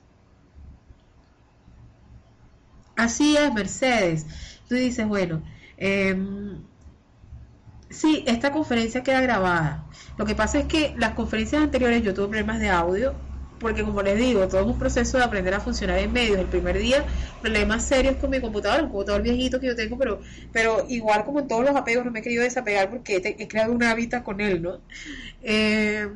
Así 2.97 3.36
es, 3.36 3.53
Mercedes. 3.53 4.26
Tú 4.68 4.74
dices, 4.74 5.08
bueno, 5.08 5.42
eh, 5.79 6.14
sí, 7.88 8.22
esta 8.26 8.53
conferencia 8.53 9.03
queda 9.03 9.22
grabada. 9.22 9.87
Lo 10.18 10.26
que 10.26 10.34
pasa 10.34 10.58
es 10.58 10.67
que 10.67 10.95
las 10.99 11.14
conferencias 11.14 11.62
anteriores 11.62 12.03
yo 12.03 12.12
tuve 12.12 12.29
problemas 12.29 12.61
de 12.61 12.68
audio 12.68 13.14
porque 13.61 13.84
como 13.84 14.03
les 14.03 14.18
digo, 14.18 14.49
todo 14.49 14.62
es 14.62 14.66
un 14.66 14.78
proceso 14.78 15.18
de 15.18 15.24
aprender 15.24 15.54
a 15.54 15.61
funcionar 15.61 15.99
en 15.99 16.12
medios. 16.12 16.38
El 16.38 16.46
primer 16.46 16.78
día, 16.78 17.04
problemas 17.41 17.87
serios 17.87 18.16
con 18.16 18.30
mi 18.30 18.41
computador, 18.41 18.82
un 18.82 18.91
computador 18.91 19.22
viejito 19.22 19.61
que 19.61 19.66
yo 19.66 19.76
tengo, 19.76 19.99
pero, 19.99 20.20
pero 20.53 20.87
igual 20.88 21.24
como 21.24 21.41
en 21.41 21.49
todos 21.49 21.64
los 21.64 21.76
apegos 21.76 22.04
no 22.04 22.11
me 22.11 22.20
he 22.20 22.22
querido 22.22 22.42
desapegar 22.42 22.91
porque 22.91 23.16
he, 23.16 23.49
creado 23.49 23.72
una 23.72 23.91
hábitat 23.91 24.24
con 24.24 24.41
él, 24.41 24.62
¿no? 24.62 24.80
Eh, 25.42 26.08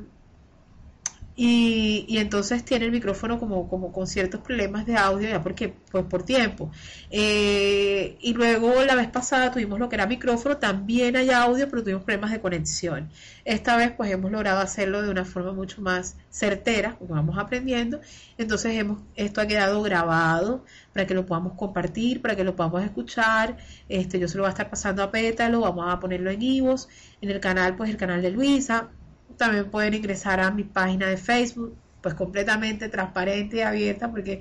y, 1.36 2.04
y, 2.06 2.18
entonces 2.18 2.64
tiene 2.64 2.84
el 2.84 2.92
micrófono 2.92 3.40
como, 3.40 3.68
como 3.68 3.92
con 3.92 4.06
ciertos 4.06 4.40
problemas 4.40 4.86
de 4.86 4.96
audio, 4.96 5.28
ya 5.28 5.42
porque 5.42 5.74
pues 5.90 6.04
por 6.04 6.22
tiempo. 6.22 6.70
Eh, 7.10 8.16
y 8.20 8.34
luego 8.34 8.84
la 8.84 8.94
vez 8.94 9.08
pasada 9.08 9.50
tuvimos 9.50 9.80
lo 9.80 9.88
que 9.88 9.96
era 9.96 10.06
micrófono, 10.06 10.58
también 10.58 11.16
hay 11.16 11.30
audio, 11.30 11.68
pero 11.68 11.82
tuvimos 11.82 12.04
problemas 12.04 12.30
de 12.30 12.40
conexión. 12.40 13.10
Esta 13.44 13.76
vez 13.76 13.90
pues 13.96 14.12
hemos 14.12 14.30
logrado 14.30 14.60
hacerlo 14.60 15.02
de 15.02 15.10
una 15.10 15.24
forma 15.24 15.52
mucho 15.52 15.82
más 15.82 16.16
certera, 16.30 16.94
porque 16.98 17.14
vamos 17.14 17.36
aprendiendo. 17.36 18.00
Entonces 18.38 18.76
hemos, 18.76 19.00
esto 19.16 19.40
ha 19.40 19.46
quedado 19.48 19.82
grabado 19.82 20.64
para 20.92 21.04
que 21.06 21.14
lo 21.14 21.26
podamos 21.26 21.54
compartir, 21.54 22.22
para 22.22 22.36
que 22.36 22.44
lo 22.44 22.54
podamos 22.54 22.84
escuchar. 22.84 23.56
Este, 23.88 24.20
yo 24.20 24.28
se 24.28 24.36
lo 24.36 24.44
voy 24.44 24.48
a 24.48 24.50
estar 24.50 24.70
pasando 24.70 25.02
a 25.02 25.10
Pétalo, 25.10 25.62
vamos 25.62 25.92
a 25.92 25.98
ponerlo 25.98 26.30
en 26.30 26.42
Ivos, 26.42 26.88
en 27.20 27.30
el 27.30 27.40
canal, 27.40 27.76
pues 27.76 27.90
el 27.90 27.96
canal 27.96 28.22
de 28.22 28.30
Luisa 28.30 28.90
también 29.36 29.70
pueden 29.70 29.94
ingresar 29.94 30.40
a 30.40 30.50
mi 30.50 30.64
página 30.64 31.06
de 31.08 31.16
Facebook, 31.16 31.76
pues 32.00 32.14
completamente 32.14 32.88
transparente 32.88 33.56
y 33.56 33.60
abierta, 33.60 34.10
porque 34.10 34.40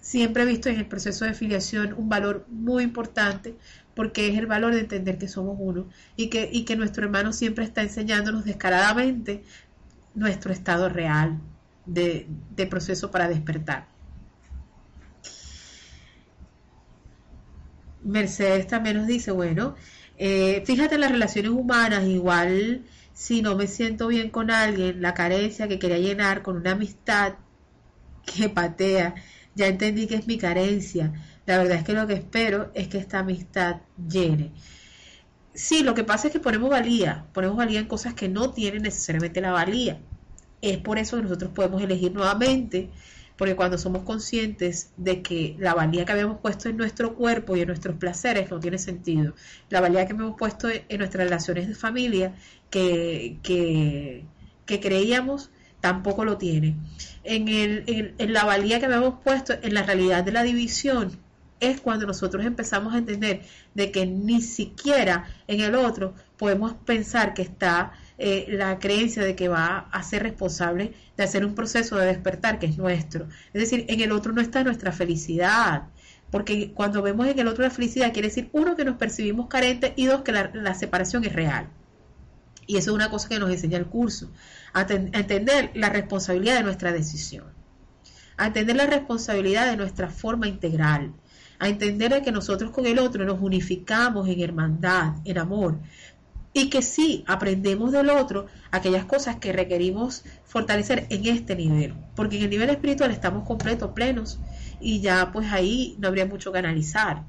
siempre 0.00 0.42
he 0.42 0.46
visto 0.46 0.68
en 0.68 0.76
el 0.76 0.86
proceso 0.86 1.24
de 1.24 1.34
filiación 1.34 1.94
un 1.94 2.08
valor 2.08 2.46
muy 2.48 2.82
importante, 2.84 3.54
porque 3.94 4.28
es 4.28 4.38
el 4.38 4.46
valor 4.46 4.74
de 4.74 4.80
entender 4.80 5.18
que 5.18 5.28
somos 5.28 5.56
uno 5.58 5.88
y 6.16 6.28
que, 6.28 6.48
y 6.52 6.64
que 6.64 6.76
nuestro 6.76 7.04
hermano 7.04 7.32
siempre 7.32 7.64
está 7.64 7.82
enseñándonos 7.82 8.44
descaradamente 8.44 9.42
nuestro 10.14 10.52
estado 10.52 10.88
real 10.88 11.38
de, 11.86 12.26
de 12.56 12.66
proceso 12.66 13.10
para 13.10 13.28
despertar. 13.28 13.88
Mercedes 18.02 18.66
también 18.66 18.96
nos 18.96 19.06
dice, 19.06 19.30
bueno, 19.32 19.74
Eh, 20.20 20.64
fíjate 20.66 20.96
en 20.96 21.00
las 21.02 21.12
relaciones 21.12 21.52
humanas, 21.52 22.02
igual 22.04 22.82
si 23.18 23.42
no 23.42 23.56
me 23.56 23.66
siento 23.66 24.06
bien 24.06 24.30
con 24.30 24.48
alguien, 24.48 25.02
la 25.02 25.12
carencia 25.12 25.66
que 25.66 25.80
quería 25.80 25.98
llenar 25.98 26.42
con 26.42 26.56
una 26.56 26.70
amistad 26.70 27.34
que 28.24 28.48
patea, 28.48 29.16
ya 29.56 29.66
entendí 29.66 30.06
que 30.06 30.14
es 30.14 30.28
mi 30.28 30.38
carencia. 30.38 31.12
La 31.44 31.58
verdad 31.58 31.78
es 31.78 31.84
que 31.84 31.94
lo 31.94 32.06
que 32.06 32.12
espero 32.12 32.70
es 32.74 32.86
que 32.86 32.98
esta 32.98 33.18
amistad 33.18 33.80
llene. 34.08 34.52
Sí, 35.52 35.82
lo 35.82 35.94
que 35.94 36.04
pasa 36.04 36.28
es 36.28 36.32
que 36.32 36.38
ponemos 36.38 36.70
valía, 36.70 37.26
ponemos 37.32 37.56
valía 37.56 37.80
en 37.80 37.88
cosas 37.88 38.14
que 38.14 38.28
no 38.28 38.52
tienen 38.52 38.82
necesariamente 38.82 39.40
la 39.40 39.50
valía. 39.50 39.98
Es 40.62 40.78
por 40.78 40.96
eso 40.96 41.16
que 41.16 41.24
nosotros 41.24 41.50
podemos 41.52 41.82
elegir 41.82 42.12
nuevamente 42.12 42.88
porque 43.38 43.54
cuando 43.54 43.78
somos 43.78 44.02
conscientes 44.02 44.90
de 44.96 45.22
que 45.22 45.56
la 45.58 45.72
valía 45.72 46.04
que 46.04 46.12
habíamos 46.12 46.40
puesto 46.40 46.68
en 46.68 46.76
nuestro 46.76 47.14
cuerpo 47.14 47.56
y 47.56 47.60
en 47.60 47.68
nuestros 47.68 47.96
placeres 47.96 48.50
no 48.50 48.58
tiene 48.58 48.78
sentido, 48.78 49.34
la 49.70 49.80
valía 49.80 50.04
que 50.06 50.12
hemos 50.12 50.36
puesto 50.36 50.68
en 50.68 50.98
nuestras 50.98 51.24
relaciones 51.24 51.68
de 51.68 51.74
familia 51.76 52.34
que, 52.68 53.38
que, 53.42 54.24
creíamos 54.66 55.50
tampoco 55.80 56.24
lo 56.24 56.36
tiene. 56.36 56.76
En, 57.22 57.46
el, 57.46 57.84
en, 58.18 58.32
la 58.32 58.44
valía 58.44 58.80
que 58.80 58.86
habíamos 58.86 59.20
puesto 59.22 59.54
en 59.62 59.72
la 59.72 59.84
realidad 59.84 60.24
de 60.24 60.32
la 60.32 60.42
división 60.42 61.12
es 61.60 61.80
cuando 61.80 62.06
nosotros 62.06 62.44
empezamos 62.44 62.92
a 62.92 62.98
entender 62.98 63.42
de 63.74 63.92
que 63.92 64.04
ni 64.04 64.42
siquiera 64.42 65.26
en 65.46 65.60
el 65.60 65.76
otro 65.76 66.14
podemos 66.36 66.74
pensar 66.74 67.34
que 67.34 67.42
está 67.42 67.92
eh, 68.18 68.46
la 68.48 68.80
creencia 68.80 69.22
de 69.22 69.36
que 69.36 69.48
va 69.48 69.88
a 69.92 70.02
ser 70.02 70.24
responsable 70.24 70.92
de 71.16 71.22
hacer 71.22 71.44
un 71.44 71.54
proceso 71.54 71.96
de 71.96 72.06
despertar 72.06 72.58
que 72.58 72.66
es 72.66 72.76
nuestro. 72.76 73.28
Es 73.52 73.60
decir, 73.60 73.86
en 73.88 74.00
el 74.00 74.10
otro 74.10 74.32
no 74.32 74.40
está 74.40 74.64
nuestra 74.64 74.90
felicidad. 74.90 75.84
Porque 76.30 76.72
cuando 76.72 77.00
vemos 77.00 77.26
en 77.26 77.38
el 77.38 77.48
otro 77.48 77.64
la 77.64 77.70
felicidad, 77.70 78.12
quiere 78.12 78.28
decir, 78.28 78.50
uno, 78.52 78.76
que 78.76 78.84
nos 78.84 78.96
percibimos 78.96 79.46
carentes 79.46 79.92
y 79.96 80.06
dos, 80.06 80.22
que 80.22 80.32
la, 80.32 80.74
separación 80.74 81.24
es 81.24 81.32
real. 81.32 81.68
Y 82.66 82.76
eso 82.76 82.90
es 82.90 82.94
una 82.94 83.08
cosa 83.08 83.28
que 83.28 83.38
nos 83.38 83.50
enseña 83.50 83.78
el 83.78 83.86
curso, 83.86 84.30
a, 84.74 84.82
entender 84.82 85.70
la 85.74 85.88
responsabilidad 85.88 86.56
de 86.56 86.64
nuestra 86.64 86.92
decisión, 86.92 87.46
a 88.36 88.48
entender 88.48 88.76
la 88.76 88.86
responsabilidad 88.86 89.70
de 89.70 89.78
nuestra 89.78 90.10
forma 90.10 90.48
integral, 90.48 91.14
a 91.60 91.68
entender 91.68 92.20
que 92.22 92.30
nosotros 92.30 92.72
con 92.72 92.84
el 92.84 92.98
otro 92.98 93.24
nos 93.24 93.40
unificamos 93.40 94.28
en 94.28 94.40
hermandad, 94.40 95.14
en 95.24 95.38
amor, 95.38 95.78
y 96.52 96.70
que 96.70 96.82
sí 96.82 97.24
aprendemos 97.26 97.92
del 97.92 98.10
otro 98.10 98.46
aquellas 98.70 99.04
cosas 99.04 99.36
que 99.36 99.52
requerimos 99.52 100.24
fortalecer 100.44 101.06
en 101.10 101.26
este 101.26 101.54
nivel, 101.56 101.94
porque 102.14 102.36
en 102.36 102.44
el 102.44 102.50
nivel 102.50 102.70
espiritual 102.70 103.10
estamos 103.10 103.46
completos, 103.46 103.92
plenos, 103.92 104.38
y 104.80 105.00
ya 105.00 105.30
pues 105.32 105.52
ahí 105.52 105.96
no 105.98 106.08
habría 106.08 106.26
mucho 106.26 106.52
que 106.52 106.58
analizar. 106.58 107.22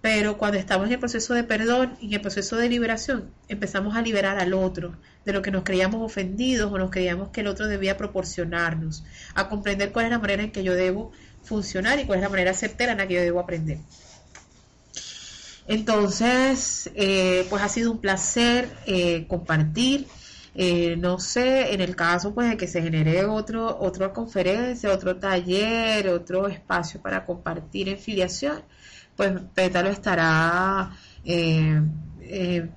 Pero 0.00 0.36
cuando 0.36 0.58
estamos 0.58 0.88
en 0.88 0.94
el 0.94 0.98
proceso 0.98 1.32
de 1.32 1.44
perdón 1.44 1.96
y 2.00 2.06
en 2.08 2.14
el 2.14 2.20
proceso 2.20 2.56
de 2.56 2.68
liberación, 2.68 3.30
empezamos 3.46 3.94
a 3.94 4.02
liberar 4.02 4.36
al 4.38 4.52
otro 4.52 4.96
de 5.24 5.32
lo 5.32 5.42
que 5.42 5.52
nos 5.52 5.62
creíamos 5.62 6.02
ofendidos 6.02 6.72
o 6.72 6.78
nos 6.78 6.90
creíamos 6.90 7.28
que 7.28 7.42
el 7.42 7.46
otro 7.46 7.68
debía 7.68 7.96
proporcionarnos, 7.96 9.04
a 9.34 9.48
comprender 9.48 9.92
cuál 9.92 10.06
es 10.06 10.10
la 10.10 10.18
manera 10.18 10.42
en 10.42 10.50
que 10.50 10.64
yo 10.64 10.74
debo 10.74 11.12
funcionar 11.44 12.00
y 12.00 12.04
cuál 12.04 12.18
es 12.18 12.24
la 12.24 12.30
manera 12.30 12.52
certera 12.52 12.92
en 12.92 12.98
la 12.98 13.06
que 13.06 13.14
yo 13.14 13.20
debo 13.20 13.38
aprender. 13.38 13.78
Entonces, 15.66 16.90
eh, 16.94 17.46
pues 17.48 17.62
ha 17.62 17.68
sido 17.68 17.92
un 17.92 17.98
placer 17.98 18.68
eh, 18.86 19.26
compartir. 19.28 20.06
Eh, 20.54 20.96
no 20.98 21.18
sé, 21.18 21.72
en 21.72 21.80
el 21.80 21.96
caso 21.96 22.34
pues 22.34 22.50
de 22.50 22.58
que 22.58 22.66
se 22.66 22.82
genere 22.82 23.24
otro, 23.24 23.78
otra 23.80 24.12
conferencia, 24.12 24.90
otro 24.92 25.16
taller, 25.16 26.08
otro 26.08 26.46
espacio 26.46 27.00
para 27.00 27.24
compartir 27.24 27.88
en 27.88 27.98
filiación, 27.98 28.62
pues 29.16 29.32
Pétalo 29.54 29.88
estará 29.88 30.90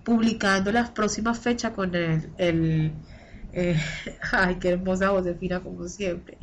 publicando 0.05 0.71
las 0.71 0.91
próximas 0.91 1.37
fechas 1.37 1.73
con 1.73 1.93
el, 1.95 2.93
ay, 4.31 4.55
qué 4.55 4.69
hermosa 4.69 5.09
Josefina 5.09 5.59
como 5.61 5.87
siempre, 5.89 6.37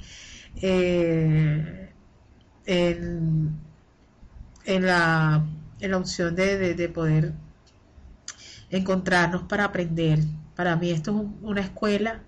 en, 0.60 1.88
en 4.66 4.86
la 4.86 5.42
la 5.90 5.98
opción 5.98 6.34
de, 6.36 6.90
poder 6.92 7.32
encontrarnos 8.70 9.42
para 9.42 9.64
aprender. 9.64 10.20
Para 10.54 10.76
mí 10.76 10.90
esto 10.90 11.10
es 11.10 11.26
una 11.42 11.60
escuela 11.60 12.22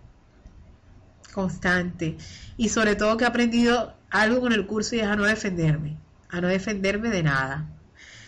constante 1.33 2.17
y 2.57 2.69
sobre 2.69 2.95
todo 2.95 3.17
que 3.17 3.25
he 3.25 3.27
aprendido 3.27 3.95
algo 4.11 4.41
con 4.41 4.53
el 4.53 4.67
curso 4.67 4.95
y 4.95 5.01
es 5.01 5.07
a 5.07 5.17
no 5.17 5.25
defenderme, 5.25 5.97
a 6.31 6.41
no 6.41 6.49
defenderme 6.49 7.11
de 7.11 7.23
nada. 7.23 7.69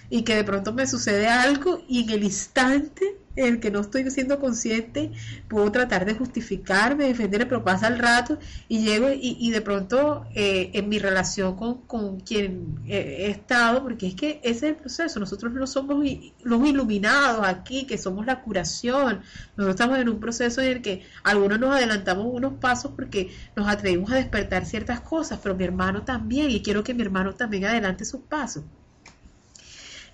Y 0.09 0.23
que 0.23 0.37
de 0.37 0.45
pronto 0.45 0.73
me 0.73 0.87
sucede 0.87 1.29
algo 1.29 1.83
y 1.89 2.05
en 2.05 2.11
el 2.11 2.25
instante 2.25 3.19
el 3.37 3.61
que 3.61 3.71
no 3.71 3.81
estoy 3.81 4.11
siendo 4.11 4.41
consciente, 4.41 5.13
puedo 5.49 5.71
tratar 5.71 6.05
de 6.07 6.15
justificarme, 6.15 7.07
defenderme, 7.07 7.47
pero 7.47 7.65
pasa 7.65 7.89
el 7.89 7.99
rato 7.99 8.39
y 8.69 8.83
llego 8.83 9.09
y, 9.13 9.51
de 9.51 9.61
pronto 9.61 10.27
eh, 10.35 10.71
en 10.73 10.89
mi 10.89 10.99
relación 10.99 11.57
con, 11.57 12.21
quien 12.21 12.79
he 12.89 13.31
estado, 13.31 13.83
porque 13.83 14.09
es 14.09 14.15
que 14.15 14.41
ese 14.43 14.51
es 14.51 14.63
el 14.63 14.77
proceso, 14.77 15.21
nosotros 15.21 15.53
no 15.53 15.67
somos 15.67 16.05
los 16.43 16.67
iluminados 16.67 17.47
aquí, 17.47 17.87
que 17.87 17.99
somos 17.99 18.27
la 18.27 18.43
curación, 18.43 19.21
nosotros 19.57 19.71
estamos 19.71 19.99
en 19.99 20.09
un 20.09 20.19
proceso 20.19 20.61
en 20.63 20.69
el 20.69 20.83
que 20.83 21.03
algunos 21.23 21.61
nos 21.61 21.75
adelantamos 21.75 22.27
unos 22.31 22.55
pasos 22.55 22.93
porque 22.97 23.31
nos 23.55 23.69
atrevimos 23.69 24.11
a 24.13 24.17
despertar 24.17 24.65
ciertas 24.65 25.01
cosas, 25.01 25.41
pero 25.43 25.55
mi 25.55 25.65
hermano 25.65 26.03
también, 26.03 26.51
y 26.51 26.63
quiero 26.63 26.83
que 26.83 26.95
mi 26.95 27.03
hermano 27.03 27.35
también 27.35 27.65
adelante 27.65 28.05
sus 28.05 28.23
pasos. 28.23 28.65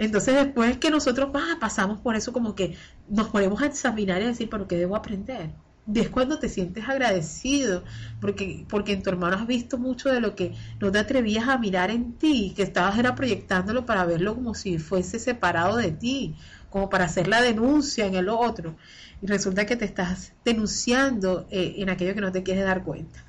Entonces 0.02 0.34
después 0.34 0.78
que 0.78 0.90
nosotros 0.90 1.30
ah, 1.34 1.56
pasamos 1.60 2.00
por 2.00 2.16
eso 2.16 2.32
como 2.32 2.54
que 2.54 2.76
nos 3.08 3.28
ponemos 3.28 3.62
a 3.62 3.66
examinar 3.66 4.20
y 4.20 4.26
decir, 4.26 4.48
¿pero 4.50 4.66
qué 4.66 4.76
debo 4.76 4.96
aprender? 4.96 5.50
es 5.94 6.10
cuando 6.10 6.38
te 6.38 6.48
sientes 6.48 6.88
agradecido, 6.88 7.82
porque, 8.20 8.64
porque 8.68 8.92
en 8.92 9.02
tu 9.02 9.10
hermano 9.10 9.36
has 9.36 9.46
visto 9.46 9.78
mucho 9.78 10.10
de 10.10 10.20
lo 10.20 10.34
que 10.34 10.54
no 10.80 10.92
te 10.92 10.98
atrevías 10.98 11.48
a 11.48 11.58
mirar 11.58 11.90
en 11.90 12.14
ti, 12.14 12.52
que 12.54 12.62
estabas 12.62 12.98
era 12.98 13.14
proyectándolo 13.14 13.84
para 13.84 14.04
verlo 14.04 14.34
como 14.34 14.54
si 14.54 14.78
fuese 14.78 15.18
separado 15.18 15.76
de 15.76 15.90
ti, 15.90 16.36
como 16.70 16.88
para 16.88 17.04
hacer 17.06 17.28
la 17.28 17.42
denuncia 17.42 18.06
en 18.06 18.14
el 18.14 18.28
otro. 18.28 18.76
Y 19.20 19.26
resulta 19.26 19.66
que 19.66 19.76
te 19.76 19.84
estás 19.84 20.32
denunciando 20.44 21.46
eh, 21.50 21.74
en 21.78 21.90
aquello 21.90 22.14
que 22.14 22.20
no 22.20 22.32
te 22.32 22.42
quieres 22.42 22.64
dar 22.64 22.82
cuenta. 22.82 23.24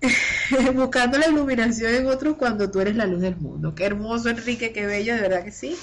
buscando 0.74 1.18
la 1.18 1.28
iluminación 1.28 1.94
en 1.94 2.06
otros 2.06 2.36
cuando 2.36 2.70
tú 2.70 2.80
eres 2.80 2.96
la 2.96 3.06
luz 3.06 3.20
del 3.20 3.36
mundo. 3.36 3.74
Qué 3.74 3.84
hermoso, 3.84 4.28
Enrique, 4.28 4.72
qué 4.72 4.86
bello, 4.86 5.14
de 5.14 5.20
verdad 5.20 5.44
que 5.44 5.52
sí. 5.52 5.76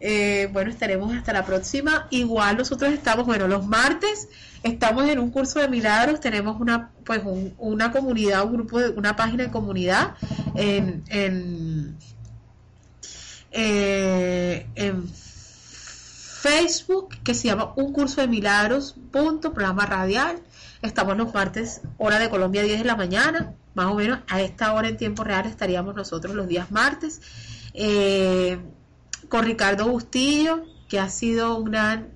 Eh, 0.00 0.48
bueno, 0.52 0.70
estaremos 0.70 1.14
hasta 1.14 1.32
la 1.32 1.44
próxima. 1.44 2.08
Igual 2.10 2.56
nosotros 2.56 2.92
estamos, 2.92 3.26
bueno, 3.26 3.46
los 3.46 3.66
martes 3.66 4.28
estamos 4.62 5.08
en 5.08 5.18
un 5.18 5.30
curso 5.30 5.58
de 5.60 5.68
milagros, 5.68 6.20
tenemos 6.20 6.60
una, 6.60 6.90
pues, 7.04 7.20
una 7.58 7.92
comunidad, 7.92 8.44
un 8.44 8.52
grupo 8.54 8.80
de, 8.80 8.90
una 8.90 9.16
página 9.16 9.44
de 9.44 9.50
comunidad 9.50 10.14
en, 10.54 11.04
en, 11.08 11.96
eh, 13.50 14.66
en 14.74 15.08
Facebook 16.42 17.16
que 17.22 17.34
se 17.34 17.48
llama 17.48 17.72
Un 17.76 17.92
Curso 17.92 18.20
de 18.20 18.28
Milagros, 18.28 18.96
punto, 19.12 19.52
programa 19.52 19.86
radial. 19.86 20.40
Estamos 20.82 21.16
los 21.16 21.32
martes, 21.32 21.80
hora 21.96 22.18
de 22.18 22.28
Colombia, 22.28 22.64
10 22.64 22.80
de 22.80 22.84
la 22.84 22.96
mañana. 22.96 23.54
Más 23.74 23.86
o 23.86 23.94
menos 23.94 24.18
a 24.28 24.42
esta 24.42 24.72
hora 24.72 24.88
en 24.88 24.96
tiempo 24.96 25.22
real 25.22 25.46
estaríamos 25.46 25.94
nosotros 25.94 26.34
los 26.34 26.48
días 26.48 26.72
martes. 26.72 27.20
Eh, 27.72 28.58
con 29.28 29.44
Ricardo 29.44 29.88
Bustillo, 29.88 30.64
que 30.88 30.98
ha 30.98 31.08
sido 31.08 31.56
una 31.56 32.08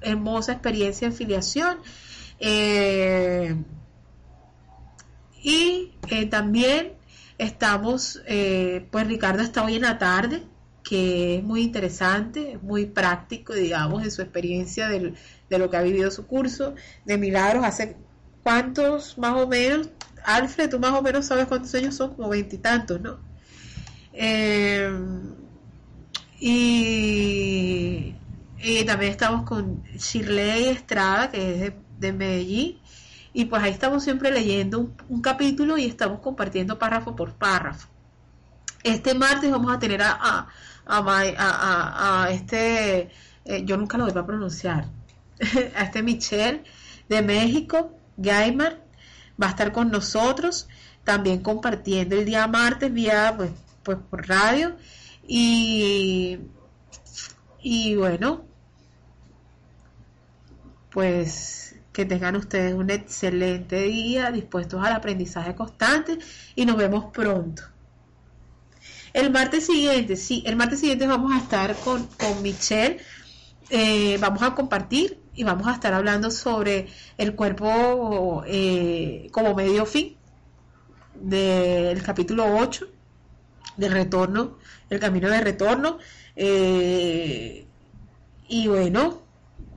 hermosa 0.00 0.52
experiencia 0.52 1.06
en 1.06 1.12
filiación. 1.12 1.78
Eh, 2.40 3.54
y 5.42 5.92
eh, 6.08 6.26
también 6.26 6.94
estamos, 7.36 8.22
pues 8.90 9.06
Ricardo 9.06 9.42
está 9.42 9.64
hoy 9.64 9.76
en 9.76 9.82
la 9.82 9.98
tarde, 9.98 10.44
que 10.82 11.36
es 11.36 11.44
muy 11.44 11.60
interesante, 11.60 12.58
muy 12.62 12.86
práctico, 12.86 13.52
digamos, 13.52 14.02
en 14.02 14.10
su 14.10 14.22
experiencia 14.22 14.88
de 15.48 15.58
lo 15.58 15.70
que 15.70 15.76
ha 15.76 15.82
vivido 15.82 16.10
su 16.10 16.26
curso 16.26 16.74
de 17.04 17.18
milagros. 17.18 17.64
Hace 17.64 17.96
cuántos 18.42 19.18
más 19.18 19.34
o 19.36 19.46
menos, 19.46 19.90
Alfred, 20.24 20.70
tú 20.70 20.78
más 20.78 20.92
o 20.92 21.02
menos 21.02 21.26
sabes 21.26 21.46
cuántos 21.46 21.74
años 21.74 21.94
son, 21.94 22.14
como 22.14 22.28
veintitantos, 22.28 23.00
¿no? 23.00 23.18
Eh, 24.12 24.90
y, 26.40 28.14
también 28.86 29.12
estamos 29.12 29.44
con 29.44 29.82
Shirley 29.96 30.66
Estrada, 30.68 31.30
que 31.30 31.66
es 31.66 31.72
de, 31.98 32.12
Medellín, 32.12 32.78
y 33.32 33.44
pues 33.44 33.62
ahí 33.62 33.72
estamos 33.72 34.02
siempre 34.02 34.30
leyendo 34.30 34.92
un, 35.08 35.20
capítulo 35.20 35.78
y 35.78 35.84
estamos 35.84 36.20
compartiendo 36.20 36.78
párrafo 36.78 37.14
por 37.14 37.34
párrafo. 37.34 37.88
Este 38.82 39.14
martes 39.14 39.50
vamos 39.50 39.74
a 39.74 39.78
tener 39.78 40.00
a, 40.02 40.48
a, 40.86 42.28
este, 42.30 43.10
eh, 43.44 43.64
yo 43.64 43.76
nunca 43.76 43.98
lo 43.98 44.04
voy 44.04 44.16
a 44.16 44.26
pronunciar, 44.26 44.86
a 45.76 45.84
este 45.84 46.02
Michelle 46.02 46.64
de 47.08 47.22
México, 47.22 47.92
Gaimar, 48.16 48.84
va 49.40 49.46
a 49.46 49.50
estar 49.50 49.72
con 49.72 49.90
nosotros, 49.90 50.68
también 51.04 51.40
compartiendo 51.42 52.16
el 52.16 52.24
día 52.24 52.46
martes 52.46 52.92
vía, 52.92 53.34
pues, 53.36 53.50
pues 53.82 53.98
por 54.10 54.28
radio. 54.28 54.76
Y, 55.26 56.38
Y 57.60 57.96
bueno, 57.96 58.44
pues 60.90 61.76
que 61.92 62.04
tengan 62.04 62.36
ustedes 62.36 62.74
un 62.74 62.90
excelente 62.90 63.82
día, 63.82 64.30
dispuestos 64.30 64.84
al 64.84 64.92
aprendizaje 64.92 65.54
constante 65.54 66.18
y 66.54 66.64
nos 66.64 66.76
vemos 66.76 67.06
pronto. 67.12 67.62
El 69.12 69.30
martes 69.30 69.66
siguiente, 69.66 70.14
sí, 70.16 70.42
el 70.46 70.54
martes 70.54 70.80
siguiente 70.80 71.06
vamos 71.06 71.32
a 71.32 71.38
estar 71.38 71.74
con, 71.76 72.06
con 72.06 72.40
Michelle, 72.42 72.98
eh, 73.70 74.16
vamos 74.20 74.42
a 74.42 74.54
compartir 74.54 75.20
y 75.38 75.44
vamos 75.44 75.68
a 75.68 75.74
estar 75.74 75.94
hablando 75.94 76.32
sobre 76.32 76.88
el 77.16 77.36
cuerpo 77.36 78.42
eh, 78.44 79.28
como 79.30 79.54
medio 79.54 79.86
fin 79.86 80.16
del 81.14 82.02
capítulo 82.02 82.56
8 82.58 82.88
del 83.76 83.92
retorno, 83.92 84.58
el 84.90 84.98
camino 84.98 85.30
de 85.30 85.40
retorno. 85.40 85.98
Eh, 86.34 87.68
y 88.48 88.66
bueno, 88.66 89.22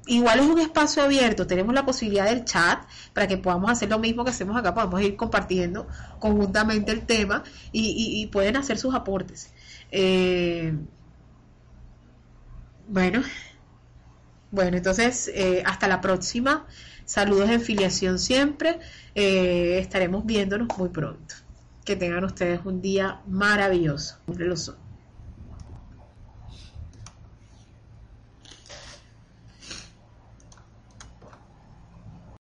igual 0.08 0.40
es 0.40 0.46
un 0.48 0.58
espacio 0.58 1.04
abierto, 1.04 1.46
tenemos 1.46 1.76
la 1.76 1.86
posibilidad 1.86 2.26
del 2.26 2.44
chat 2.44 2.84
para 3.14 3.28
que 3.28 3.38
podamos 3.38 3.70
hacer 3.70 3.88
lo 3.88 4.00
mismo 4.00 4.24
que 4.24 4.32
hacemos 4.32 4.58
acá, 4.58 4.74
podemos 4.74 5.00
ir 5.04 5.16
compartiendo 5.16 5.88
conjuntamente 6.18 6.92
el 6.92 7.06
tema 7.06 7.44
y, 7.72 8.26
pueden 8.32 8.58
hacer 8.58 8.80
sus 8.80 8.96
aportes. 8.96 9.54
Eh, 9.92 10.74
bueno, 12.88 13.22
bueno, 14.52 14.78
entonces 14.78 15.32
eh, 15.34 15.64
hasta 15.66 15.88
la 15.88 16.02
próxima. 16.02 16.66
Saludos 17.06 17.50
en 17.50 17.62
filiación 17.62 18.20
siempre. 18.20 18.80
estaremos 19.16 20.26
viéndonos 20.26 20.68
muy 20.78 20.90
pronto. 20.90 21.36
Que 21.84 21.96
tengan 21.96 22.24
ustedes 22.24 22.62
un 22.64 22.82
día 22.82 23.22
maravilloso. 23.28 24.18
Lo 24.28 24.56
son. 24.56 24.81